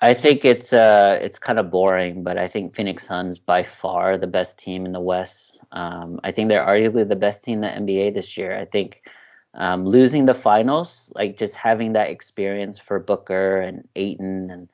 I 0.00 0.12
think 0.12 0.44
it's 0.44 0.74
uh 0.74 1.18
it's 1.22 1.38
kind 1.38 1.58
of 1.58 1.70
boring, 1.70 2.22
but 2.22 2.36
I 2.36 2.48
think 2.48 2.74
Phoenix 2.74 3.06
Suns 3.06 3.38
by 3.38 3.62
far 3.62 4.18
the 4.18 4.26
best 4.26 4.58
team 4.58 4.84
in 4.84 4.92
the 4.92 5.00
West. 5.00 5.62
Um, 5.72 6.20
I 6.22 6.32
think 6.32 6.48
they're 6.48 6.66
arguably 6.66 7.08
the 7.08 7.16
best 7.16 7.42
team 7.42 7.64
in 7.64 7.86
the 7.86 7.94
NBA 7.94 8.12
this 8.12 8.36
year. 8.36 8.54
I 8.54 8.66
think 8.66 9.08
um, 9.54 9.86
losing 9.86 10.26
the 10.26 10.34
finals, 10.34 11.10
like 11.14 11.38
just 11.38 11.54
having 11.54 11.94
that 11.94 12.10
experience 12.10 12.78
for 12.78 12.98
Booker 13.00 13.58
and 13.58 13.88
Ayton 13.96 14.50
and 14.50 14.68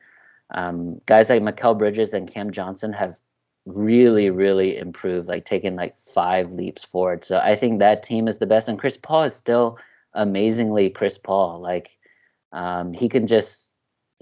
um, 0.55 1.01
guys 1.07 1.31
like 1.31 1.40
Mikal 1.40 1.79
Bridges 1.79 2.14
and 2.14 2.29
Cam 2.29 2.51
Johnson 2.51 2.92
have 2.92 3.18
really, 3.66 4.31
really 4.31 4.77
improved, 4.77 5.29
like 5.29 5.44
taking 5.44 5.77
like 5.77 5.98
five 5.98 6.53
leaps 6.53 6.85
forward. 6.85 7.25
So 7.25 7.38
I 7.38 7.57
think 7.57 7.79
that 7.79 8.03
team 8.03 8.29
is 8.29 8.38
the 8.38 8.46
best. 8.46 8.68
And 8.68 8.79
Chris 8.79 8.96
Paul 8.96 9.25
is 9.25 9.35
still 9.35 9.79
amazingly 10.14 10.90
Chris 10.90 11.18
Paul. 11.18 11.61
Like 11.61 11.96
um, 12.53 12.92
he 12.92 13.09
can 13.09 13.27
just 13.27 13.72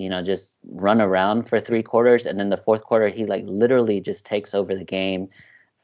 you 0.00 0.08
know, 0.08 0.22
just 0.22 0.56
run 0.64 0.98
around 0.98 1.46
for 1.46 1.60
three 1.60 1.82
quarters, 1.82 2.24
and 2.24 2.40
then 2.40 2.48
the 2.48 2.56
fourth 2.56 2.82
quarter 2.84 3.08
he 3.08 3.26
like 3.26 3.44
literally 3.46 4.00
just 4.00 4.24
takes 4.24 4.54
over 4.54 4.74
the 4.74 4.82
game 4.82 5.28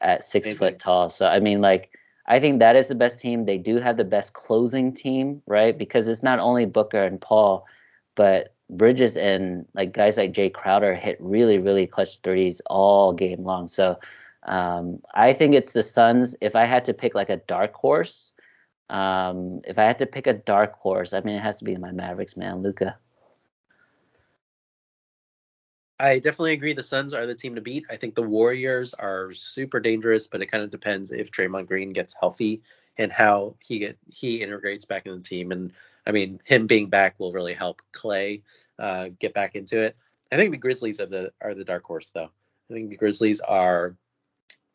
at 0.01 0.23
six 0.23 0.47
Maybe. 0.47 0.57
foot 0.57 0.79
tall. 0.79 1.07
So 1.07 1.27
I 1.27 1.39
mean, 1.39 1.61
like 1.61 1.91
I 2.25 2.39
think 2.39 2.57
that 2.59 2.75
is 2.75 2.87
the 2.87 2.95
best 2.95 3.19
team. 3.19 3.45
They 3.45 3.59
do 3.59 3.77
have 3.77 3.95
the 3.95 4.03
best 4.03 4.33
closing 4.33 4.91
team, 4.91 5.43
right? 5.45 5.77
Because 5.77 6.07
it's 6.07 6.23
not 6.23 6.39
only 6.39 6.65
Booker 6.65 7.03
and 7.03 7.21
Paul, 7.21 7.67
but 8.15 8.55
Bridges 8.69 9.15
and 9.15 9.65
like 9.73 9.93
guys 9.93 10.17
like 10.17 10.33
Jae 10.33 10.53
Crowder 10.53 10.93
hit 10.95 11.17
really, 11.19 11.57
really 11.57 11.87
clutch 11.87 12.19
threes 12.19 12.61
all 12.65 13.13
game 13.13 13.43
long. 13.43 13.67
So 13.67 13.99
um, 14.43 15.01
I 15.13 15.33
think 15.33 15.53
it's 15.53 15.73
the 15.73 15.83
Suns. 15.83 16.35
If 16.41 16.55
I 16.55 16.65
had 16.65 16.85
to 16.85 16.93
pick 16.93 17.15
like 17.15 17.29
a 17.29 17.37
dark 17.37 17.73
horse, 17.73 18.33
um, 18.89 19.61
if 19.65 19.77
I 19.77 19.83
had 19.83 19.99
to 19.99 20.05
pick 20.05 20.27
a 20.27 20.33
dark 20.33 20.73
horse, 20.73 21.13
I 21.13 21.21
mean 21.21 21.35
it 21.35 21.41
has 21.41 21.59
to 21.59 21.65
be 21.65 21.75
my 21.77 21.91
Mavericks, 21.91 22.35
man, 22.35 22.61
Luka. 22.61 22.97
I 25.99 26.19
definitely 26.19 26.53
agree. 26.53 26.73
The 26.73 26.83
Suns 26.83 27.13
are 27.13 27.25
the 27.25 27.33
team 27.33 27.55
to 27.55 27.61
beat. 27.61 27.85
I 27.89 27.95
think 27.95 28.13
the 28.13 28.21
Warriors 28.21 28.93
are 28.93 29.33
super 29.33 29.79
dangerous, 29.79 30.27
but 30.27 30.41
it 30.41 30.47
kind 30.47 30.63
of 30.63 30.69
depends 30.69 31.11
if 31.11 31.31
Draymond 31.31 31.67
Green 31.67 31.91
gets 31.91 32.15
healthy 32.19 32.61
and 32.99 33.11
how 33.11 33.55
he 33.59 33.79
get 33.79 33.97
he 34.09 34.41
integrates 34.43 34.85
back 34.85 35.05
in 35.05 35.15
the 35.15 35.23
team. 35.23 35.51
And 35.51 35.73
I 36.07 36.11
mean, 36.11 36.39
him 36.45 36.67
being 36.67 36.87
back 36.87 37.19
will 37.19 37.33
really 37.33 37.53
help 37.53 37.81
Clay 37.91 38.41
uh, 38.79 39.09
get 39.19 39.33
back 39.33 39.55
into 39.55 39.79
it. 39.81 39.95
I 40.31 40.37
think 40.37 40.51
the 40.51 40.57
Grizzlies 40.57 40.99
are 40.99 41.05
the 41.05 41.31
are 41.41 41.53
the 41.53 41.65
dark 41.65 41.83
horse, 41.83 42.09
though. 42.13 42.29
I 42.69 42.73
think 42.73 42.89
the 42.89 42.97
Grizzlies 42.97 43.39
are 43.41 43.95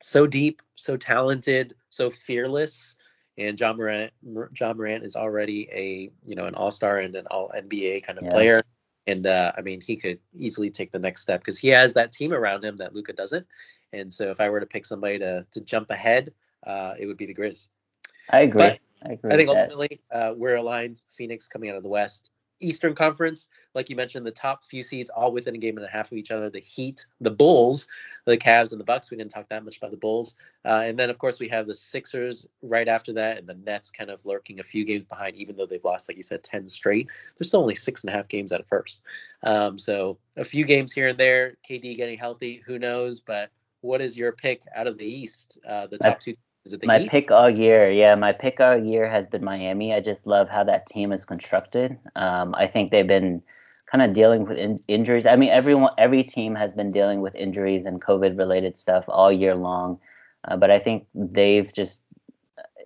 so 0.03 0.27
deep, 0.27 0.62
so 0.75 0.97
talented, 0.97 1.75
so 1.90 2.11
fearless, 2.11 2.97
and 3.38 3.57
John 3.57 3.77
Morant 3.77 4.12
Ja 4.59 4.73
Morant 4.75 5.05
is 5.05 5.16
already 5.16 5.68
a 5.73 6.11
you 6.25 6.37
know 6.37 6.47
an 6.47 6.55
All 6.55 6.71
Star 6.71 6.99
and 6.99 7.14
an 7.14 7.27
All 7.31 7.51
NBA 7.57 8.05
kind 8.05 8.18
of 8.18 8.25
yeah. 8.25 8.31
player. 8.31 8.62
And 9.07 9.27
uh, 9.27 9.53
I 9.57 9.62
mean, 9.62 9.81
he 9.81 9.97
could 9.97 10.21
easily 10.33 10.71
take 10.71 10.92
the 10.92 10.99
next 10.99 11.23
step 11.23 11.40
because 11.40 11.59
he 11.59 11.68
has 11.68 11.95
that 11.95 12.12
team 12.12 12.33
around 12.33 12.64
him 12.64 12.77
that 12.77 12.95
Luka 12.95 13.12
doesn't. 13.12 13.47
And 13.92 14.12
so, 14.12 14.31
if 14.31 14.40
I 14.40 14.49
were 14.49 14.61
to 14.61 14.66
pick 14.66 14.87
somebody 14.87 15.18
to 15.18 15.47
to 15.51 15.61
jump 15.61 15.90
ahead, 15.90 16.33
uh, 16.66 16.95
it 16.99 17.07
would 17.07 17.16
be 17.16 17.27
the 17.27 17.35
Grizz. 17.35 17.68
I 18.31 18.40
agree. 18.40 18.61
But 18.61 18.79
I 19.05 19.12
agree. 19.12 19.33
I 19.33 19.37
think 19.37 19.49
ultimately 19.49 20.01
uh, 20.12 20.35
we're 20.37 20.57
aligned. 20.57 21.03
Phoenix 21.11 21.49
coming 21.49 21.71
out 21.71 21.77
of 21.77 21.83
the 21.83 21.88
West. 21.88 22.31
Eastern 22.62 22.95
Conference, 22.95 23.49
like 23.75 23.91
you 23.91 23.97
mentioned, 23.97 24.25
the 24.25 24.31
top 24.31 24.65
few 24.65 24.83
seeds 24.83 25.11
all 25.11 25.33
within 25.33 25.55
a 25.55 25.59
game 25.59 25.77
and 25.77 25.85
a 25.85 25.88
half 25.88 26.12
of 26.12 26.19
each 26.19 26.31
other. 26.31 26.49
The 26.49 26.61
Heat, 26.61 27.05
the 27.21 27.31
Bulls, 27.31 27.88
the 28.25 28.38
Cavs, 28.38 28.71
and 28.71 28.81
the 28.81 28.85
Bucks. 28.85 29.11
We 29.11 29.17
didn't 29.17 29.33
talk 29.33 29.49
that 29.49 29.65
much 29.65 29.79
about 29.79 29.91
the 29.91 29.97
Bulls, 29.97 30.37
uh, 30.65 30.85
and 30.85 30.99
then 30.99 31.11
of 31.11 31.19
course 31.19 31.41
we 31.41 31.49
have 31.49 31.67
the 31.67 31.75
Sixers 31.75 32.47
right 32.62 32.88
after 32.88 33.12
that, 33.15 33.38
and 33.38 33.49
the 33.49 33.55
Nets 33.55 33.91
kind 33.91 34.11
of 34.11 34.25
lurking 34.25 34.61
a 34.61 34.62
few 34.62 34.85
games 34.85 35.05
behind, 35.05 35.37
even 35.37 35.57
though 35.57 35.67
they've 35.67 35.85
lost, 35.85 36.09
like 36.09 36.17
you 36.17 36.23
said, 36.23 36.43
ten 36.43 36.67
straight. 36.69 37.09
There's 37.37 37.49
still 37.49 37.61
only 37.61 37.75
six 37.75 38.03
and 38.03 38.11
a 38.11 38.17
half 38.17 38.29
games 38.29 38.53
out 38.53 38.61
at 38.61 38.69
first, 38.69 39.03
um, 39.43 39.79
so 39.79 40.19
a 40.37 40.45
few 40.45 40.65
games 40.65 40.93
here 40.93 41.09
and 41.09 41.19
there. 41.19 41.57
KD 41.69 41.97
getting 41.97 42.19
healthy, 42.19 42.62
who 42.65 42.79
knows? 42.79 43.21
But 43.21 43.51
what 43.81 44.01
is 44.01 44.17
your 44.17 44.33
pick 44.33 44.62
out 44.75 44.87
of 44.87 44.99
the 44.99 45.07
East? 45.07 45.59
Uh, 45.69 45.88
the 45.88 45.99
top 45.99 46.21
two 46.21 46.37
my 46.85 47.01
Heat? 47.01 47.11
pick 47.11 47.31
all 47.31 47.51
year, 47.51 47.90
yeah, 47.90 48.14
my 48.14 48.33
pick 48.33 48.61
all 48.61 48.77
year 48.77 49.09
has 49.09 49.27
been 49.27 49.44
Miami. 49.44 49.92
I 49.92 50.01
just 50.01 50.27
love 50.27 50.48
how 50.48 50.64
that 50.64 50.87
team 50.87 51.12
is 51.12 51.25
constructed. 51.25 51.98
Um, 52.14 52.55
I 52.55 52.66
think 52.66 52.90
they've 52.90 53.07
been 53.07 53.42
kind 53.90 54.03
of 54.03 54.12
dealing 54.12 54.44
with 54.46 54.57
in- 54.57 54.81
injuries. 54.88 55.27
I 55.27 55.37
mean, 55.37 55.51
everyone, 55.51 55.92
every 55.98 56.22
team 56.22 56.55
has 56.55 56.72
been 56.72 56.92
dealing 56.92 57.20
with 57.20 57.35
injuries 57.35 57.85
and 57.85 58.01
COVID-related 58.01 58.79
stuff 58.79 59.05
all 59.09 59.33
year 59.33 59.55
long, 59.55 59.98
uh, 60.44 60.57
but 60.57 60.70
I 60.70 60.79
think 60.79 61.07
they've 61.14 61.72
just 61.72 62.01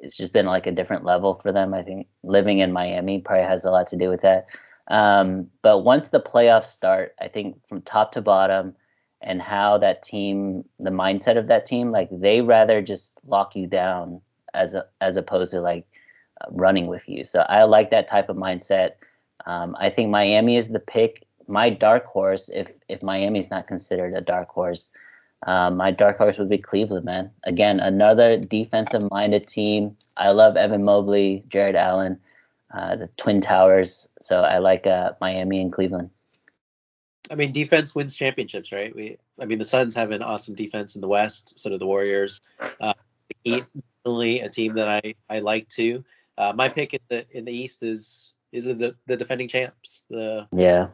it's 0.03 0.17
just 0.17 0.33
been 0.33 0.47
like 0.47 0.67
a 0.67 0.73
different 0.73 1.05
level 1.05 1.35
for 1.35 1.53
them. 1.53 1.75
I 1.75 1.83
think 1.83 2.07
living 2.23 2.59
in 2.59 2.73
Miami 2.73 3.21
probably 3.21 3.47
has 3.47 3.65
a 3.65 3.71
lot 3.71 3.87
to 3.89 3.97
do 3.97 4.09
with 4.09 4.23
that. 4.23 4.47
Um, 4.89 5.49
but 5.63 5.81
once 5.81 6.11
the 6.11 6.21
playoffs 6.21 6.67
start, 6.67 7.15
I 7.21 7.29
think 7.29 7.57
from 7.69 7.83
top 7.83 8.13
to 8.13 8.23
bottom 8.23 8.75
and 9.23 9.41
how 9.41 9.79
that 9.79 10.03
team, 10.03 10.65
the 10.79 10.91
mindset 10.91 11.39
of 11.39 11.49
that 11.49 11.67
team, 11.67 11.91
like 11.91 12.09
they 12.13 12.41
rather 12.41 12.83
just 12.83 13.19
lock 13.27 13.57
you 13.57 13.67
down 13.67 14.21
as 14.55 14.75
a, 14.75 14.87
as 15.01 15.17
opposed 15.17 15.51
to 15.53 15.61
like 15.61 15.87
running 16.51 16.87
with 16.87 17.09
you. 17.09 17.25
So 17.25 17.41
I 17.49 17.65
like 17.65 17.91
that 17.91 18.09
type 18.09 18.29
of 18.29 18.37
mindset. 18.37 18.93
Um, 19.47 19.77
I 19.79 19.91
think 19.91 20.11
Miami 20.11 20.57
is 20.57 20.69
the 20.69 20.81
pick. 20.81 21.27
My 21.49 21.71
dark 21.71 22.05
horse, 22.07 22.51
if 22.53 22.73
if 22.89 23.03
Miami 23.03 23.39
is 23.39 23.51
not 23.51 23.67
considered 23.67 24.15
a 24.15 24.21
dark 24.21 24.49
horse, 24.49 24.91
um, 25.47 25.77
my 25.77 25.91
dark 25.91 26.19
horse 26.19 26.39
would 26.39 26.49
be 26.49 26.59
Cleveland, 26.59 27.05
man. 27.05 27.31
Again, 27.45 27.79
another 27.81 28.37
defensive 28.37 29.09
minded 29.11 29.47
team. 29.47 29.97
I 30.17 30.31
love 30.31 30.57
Evan 30.57 30.83
Mobley, 30.85 31.45
Jarrett 31.49 31.77
Allen, 31.77 32.19
uh, 32.75 32.97
the 32.97 33.09
Twin 33.17 33.41
Towers. 33.41 34.09
So 34.21 34.41
I 34.41 34.59
like 34.59 34.87
uh, 34.87 35.13
Miami 35.21 35.61
and 35.61 35.73
Cleveland. 35.73 36.11
I 37.31 37.35
mean, 37.35 37.53
defense 37.53 37.95
wins 37.95 38.15
championships, 38.15 38.73
right? 38.73 38.95
We, 38.95 39.19
I 39.41 39.45
mean, 39.45 39.59
the 39.59 39.65
Suns 39.65 39.95
have 39.95 40.11
an 40.11 40.23
awesome 40.23 40.55
defense 40.55 40.95
in 40.95 41.01
the 41.01 41.09
West. 41.09 41.55
So 41.57 41.71
do 41.71 41.79
the 41.79 41.87
Warriors. 41.87 42.41
Uh, 42.61 42.95
the 43.29 43.37
Heat, 43.45 43.65
definitely 44.05 44.41
a 44.41 44.49
team 44.49 44.75
that 44.75 44.89
I 44.89 45.15
I 45.29 45.41
like 45.41 45.69
too. 45.69 46.05
Uh, 46.39 46.53
my 46.55 46.69
pick 46.69 46.95
in 46.95 47.01
the 47.09 47.27
in 47.37 47.45
the 47.45 47.53
East 47.53 47.83
is 47.83 48.33
is 48.53 48.67
the 48.67 48.95
the 49.07 49.17
defending 49.17 49.49
champs, 49.49 50.05
the 50.09 50.49
yeah 50.53 50.89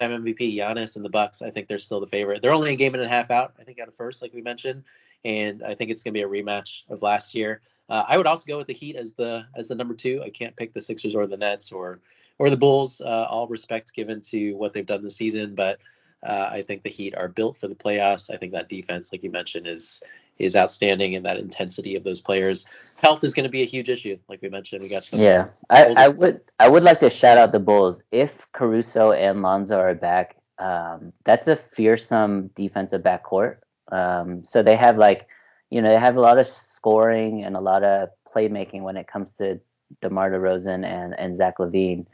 MVP 0.00 0.56
Giannis 0.56 0.96
and 0.96 1.04
the 1.04 1.10
Bucks. 1.10 1.42
I 1.42 1.50
think 1.50 1.68
they're 1.68 1.78
still 1.78 2.00
the 2.00 2.06
favorite. 2.06 2.42
They're 2.42 2.52
only 2.52 2.72
a 2.72 2.76
game 2.76 2.94
and 2.94 3.02
a 3.02 3.08
half 3.08 3.30
out. 3.30 3.54
I 3.58 3.64
think 3.64 3.80
out 3.80 3.88
of 3.88 3.94
first, 3.94 4.22
like 4.22 4.32
we 4.32 4.42
mentioned, 4.42 4.84
and 5.24 5.62
I 5.62 5.74
think 5.74 5.90
it's 5.90 6.02
gonna 6.02 6.12
be 6.12 6.22
a 6.22 6.28
rematch 6.28 6.82
of 6.88 7.02
last 7.02 7.34
year. 7.34 7.62
Uh, 7.88 8.04
I 8.06 8.18
would 8.18 8.26
also 8.26 8.44
go 8.46 8.58
with 8.58 8.66
the 8.66 8.74
Heat 8.74 8.96
as 8.96 9.14
the 9.14 9.46
as 9.54 9.68
the 9.68 9.74
number 9.74 9.94
two. 9.94 10.22
I 10.24 10.30
can't 10.30 10.56
pick 10.56 10.74
the 10.74 10.80
Sixers 10.80 11.14
or 11.14 11.26
the 11.26 11.36
Nets 11.36 11.72
or 11.72 12.00
or 12.38 12.50
the 12.50 12.56
Bulls. 12.56 13.00
Uh, 13.00 13.26
all 13.28 13.46
respect 13.48 13.92
given 13.92 14.20
to 14.22 14.52
what 14.54 14.72
they've 14.72 14.86
done 14.86 15.02
this 15.02 15.16
season, 15.16 15.54
but 15.54 15.78
uh, 16.26 16.48
I 16.50 16.62
think 16.62 16.82
the 16.82 16.90
Heat 16.90 17.14
are 17.14 17.28
built 17.28 17.56
for 17.56 17.68
the 17.68 17.74
playoffs. 17.74 18.32
I 18.32 18.36
think 18.36 18.52
that 18.52 18.68
defense, 18.68 19.12
like 19.12 19.22
you 19.22 19.30
mentioned, 19.30 19.66
is 19.66 20.02
is 20.38 20.54
outstanding, 20.54 21.16
and 21.16 21.26
that 21.26 21.36
intensity 21.36 21.96
of 21.96 22.04
those 22.04 22.20
players. 22.20 22.96
Health 23.00 23.24
is 23.24 23.34
going 23.34 23.44
to 23.44 23.50
be 23.50 23.62
a 23.62 23.66
huge 23.66 23.88
issue, 23.88 24.16
like 24.28 24.40
we 24.40 24.48
mentioned. 24.48 24.82
We 24.82 24.88
got 24.88 25.04
some. 25.04 25.20
Yeah, 25.20 25.46
I, 25.70 25.94
I 25.96 26.08
would 26.08 26.40
I 26.58 26.68
would 26.68 26.82
like 26.82 27.00
to 27.00 27.10
shout 27.10 27.38
out 27.38 27.52
the 27.52 27.60
Bulls 27.60 28.02
if 28.10 28.50
Caruso 28.52 29.12
and 29.12 29.42
Lonzo 29.42 29.78
are 29.78 29.94
back. 29.94 30.36
Um, 30.58 31.12
that's 31.24 31.46
a 31.46 31.56
fearsome 31.56 32.48
defensive 32.54 33.02
backcourt. 33.02 33.58
Um, 33.92 34.44
so 34.44 34.62
they 34.62 34.76
have 34.76 34.96
like, 34.96 35.28
you 35.70 35.80
know, 35.80 35.90
they 35.90 35.98
have 35.98 36.16
a 36.16 36.20
lot 36.20 36.38
of 36.38 36.46
scoring 36.46 37.44
and 37.44 37.56
a 37.56 37.60
lot 37.60 37.84
of 37.84 38.10
playmaking 38.32 38.82
when 38.82 38.96
it 38.96 39.06
comes 39.06 39.34
to 39.34 39.60
DeMar 40.02 40.30
DeRozan 40.30 40.84
and 40.84 41.18
and 41.18 41.36
Zach 41.36 41.58
LaVine. 41.58 42.06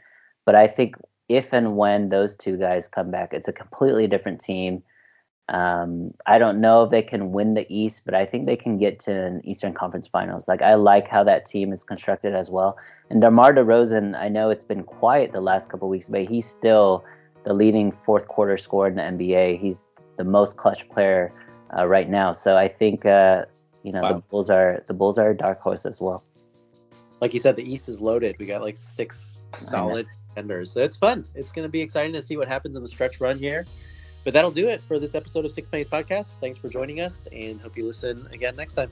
But 0.45 0.55
I 0.55 0.67
think 0.67 0.95
if 1.27 1.53
and 1.53 1.75
when 1.75 2.09
those 2.09 2.35
two 2.35 2.57
guys 2.57 2.87
come 2.87 3.11
back, 3.11 3.33
it's 3.33 3.47
a 3.47 3.53
completely 3.53 4.07
different 4.07 4.39
team. 4.39 4.83
Um, 5.49 6.11
I 6.25 6.39
don't 6.39 6.59
know 6.59 6.83
if 6.83 6.89
they 6.89 7.03
can 7.03 7.31
win 7.31 7.53
the 7.53 7.67
East, 7.69 8.03
but 8.05 8.15
I 8.15 8.25
think 8.25 8.45
they 8.45 8.55
can 8.55 8.77
get 8.77 8.99
to 9.01 9.11
an 9.11 9.41
Eastern 9.43 9.73
Conference 9.73 10.07
Finals. 10.07 10.47
Like 10.47 10.61
I 10.61 10.73
like 10.75 11.07
how 11.07 11.23
that 11.23 11.45
team 11.45 11.71
is 11.71 11.83
constructed 11.83 12.33
as 12.33 12.49
well. 12.49 12.77
And 13.09 13.21
DeMar 13.21 13.53
DeRozan, 13.53 14.17
I 14.19 14.27
know 14.27 14.49
it's 14.49 14.63
been 14.63 14.83
quiet 14.83 15.31
the 15.31 15.41
last 15.41 15.69
couple 15.69 15.87
weeks, 15.87 16.09
but 16.09 16.25
he's 16.25 16.47
still 16.47 17.03
the 17.43 17.53
leading 17.53 17.91
fourth 17.91 18.27
quarter 18.27 18.57
scorer 18.57 18.87
in 18.87 18.95
the 18.95 19.03
NBA. 19.03 19.59
He's 19.59 19.87
the 20.17 20.23
most 20.23 20.57
clutch 20.57 20.89
player 20.89 21.31
uh, 21.77 21.85
right 21.85 22.09
now. 22.09 22.31
So 22.31 22.57
I 22.57 22.67
think 22.67 23.05
uh, 23.05 23.45
you 23.83 23.91
know 23.91 24.01
wow. 24.01 24.13
the 24.13 24.19
Bulls 24.19 24.49
are 24.49 24.83
the 24.87 24.93
Bulls 24.93 25.19
are 25.19 25.31
a 25.31 25.37
dark 25.37 25.61
horse 25.61 25.85
as 25.85 26.01
well. 26.01 26.23
Like 27.21 27.33
you 27.33 27.39
said, 27.39 27.55
the 27.55 27.63
East 27.71 27.87
is 27.87 28.01
loaded. 28.01 28.35
We 28.39 28.45
got 28.45 28.61
like 28.61 28.77
six 28.77 29.37
solid 29.53 30.07
contenders. 30.35 30.71
So 30.71 30.81
it's 30.81 30.95
fun. 30.95 31.25
It's 31.33 31.51
going 31.51 31.65
to 31.65 31.71
be 31.71 31.81
exciting 31.81 32.13
to 32.13 32.21
see 32.21 32.37
what 32.37 32.47
happens 32.47 32.75
in 32.75 32.81
the 32.81 32.87
stretch 32.87 33.19
run 33.19 33.37
here. 33.37 33.65
But 34.23 34.33
that'll 34.33 34.51
do 34.51 34.67
it 34.67 34.81
for 34.81 34.99
this 34.99 35.15
episode 35.15 35.45
of 35.45 35.51
Six 35.51 35.67
Pennies 35.67 35.87
Podcast. 35.87 36.39
Thanks 36.39 36.57
for 36.57 36.67
joining 36.67 36.99
us 37.01 37.27
and 37.31 37.61
hope 37.61 37.77
you 37.77 37.85
listen 37.85 38.27
again 38.33 38.55
next 38.57 38.75
time. 38.75 38.89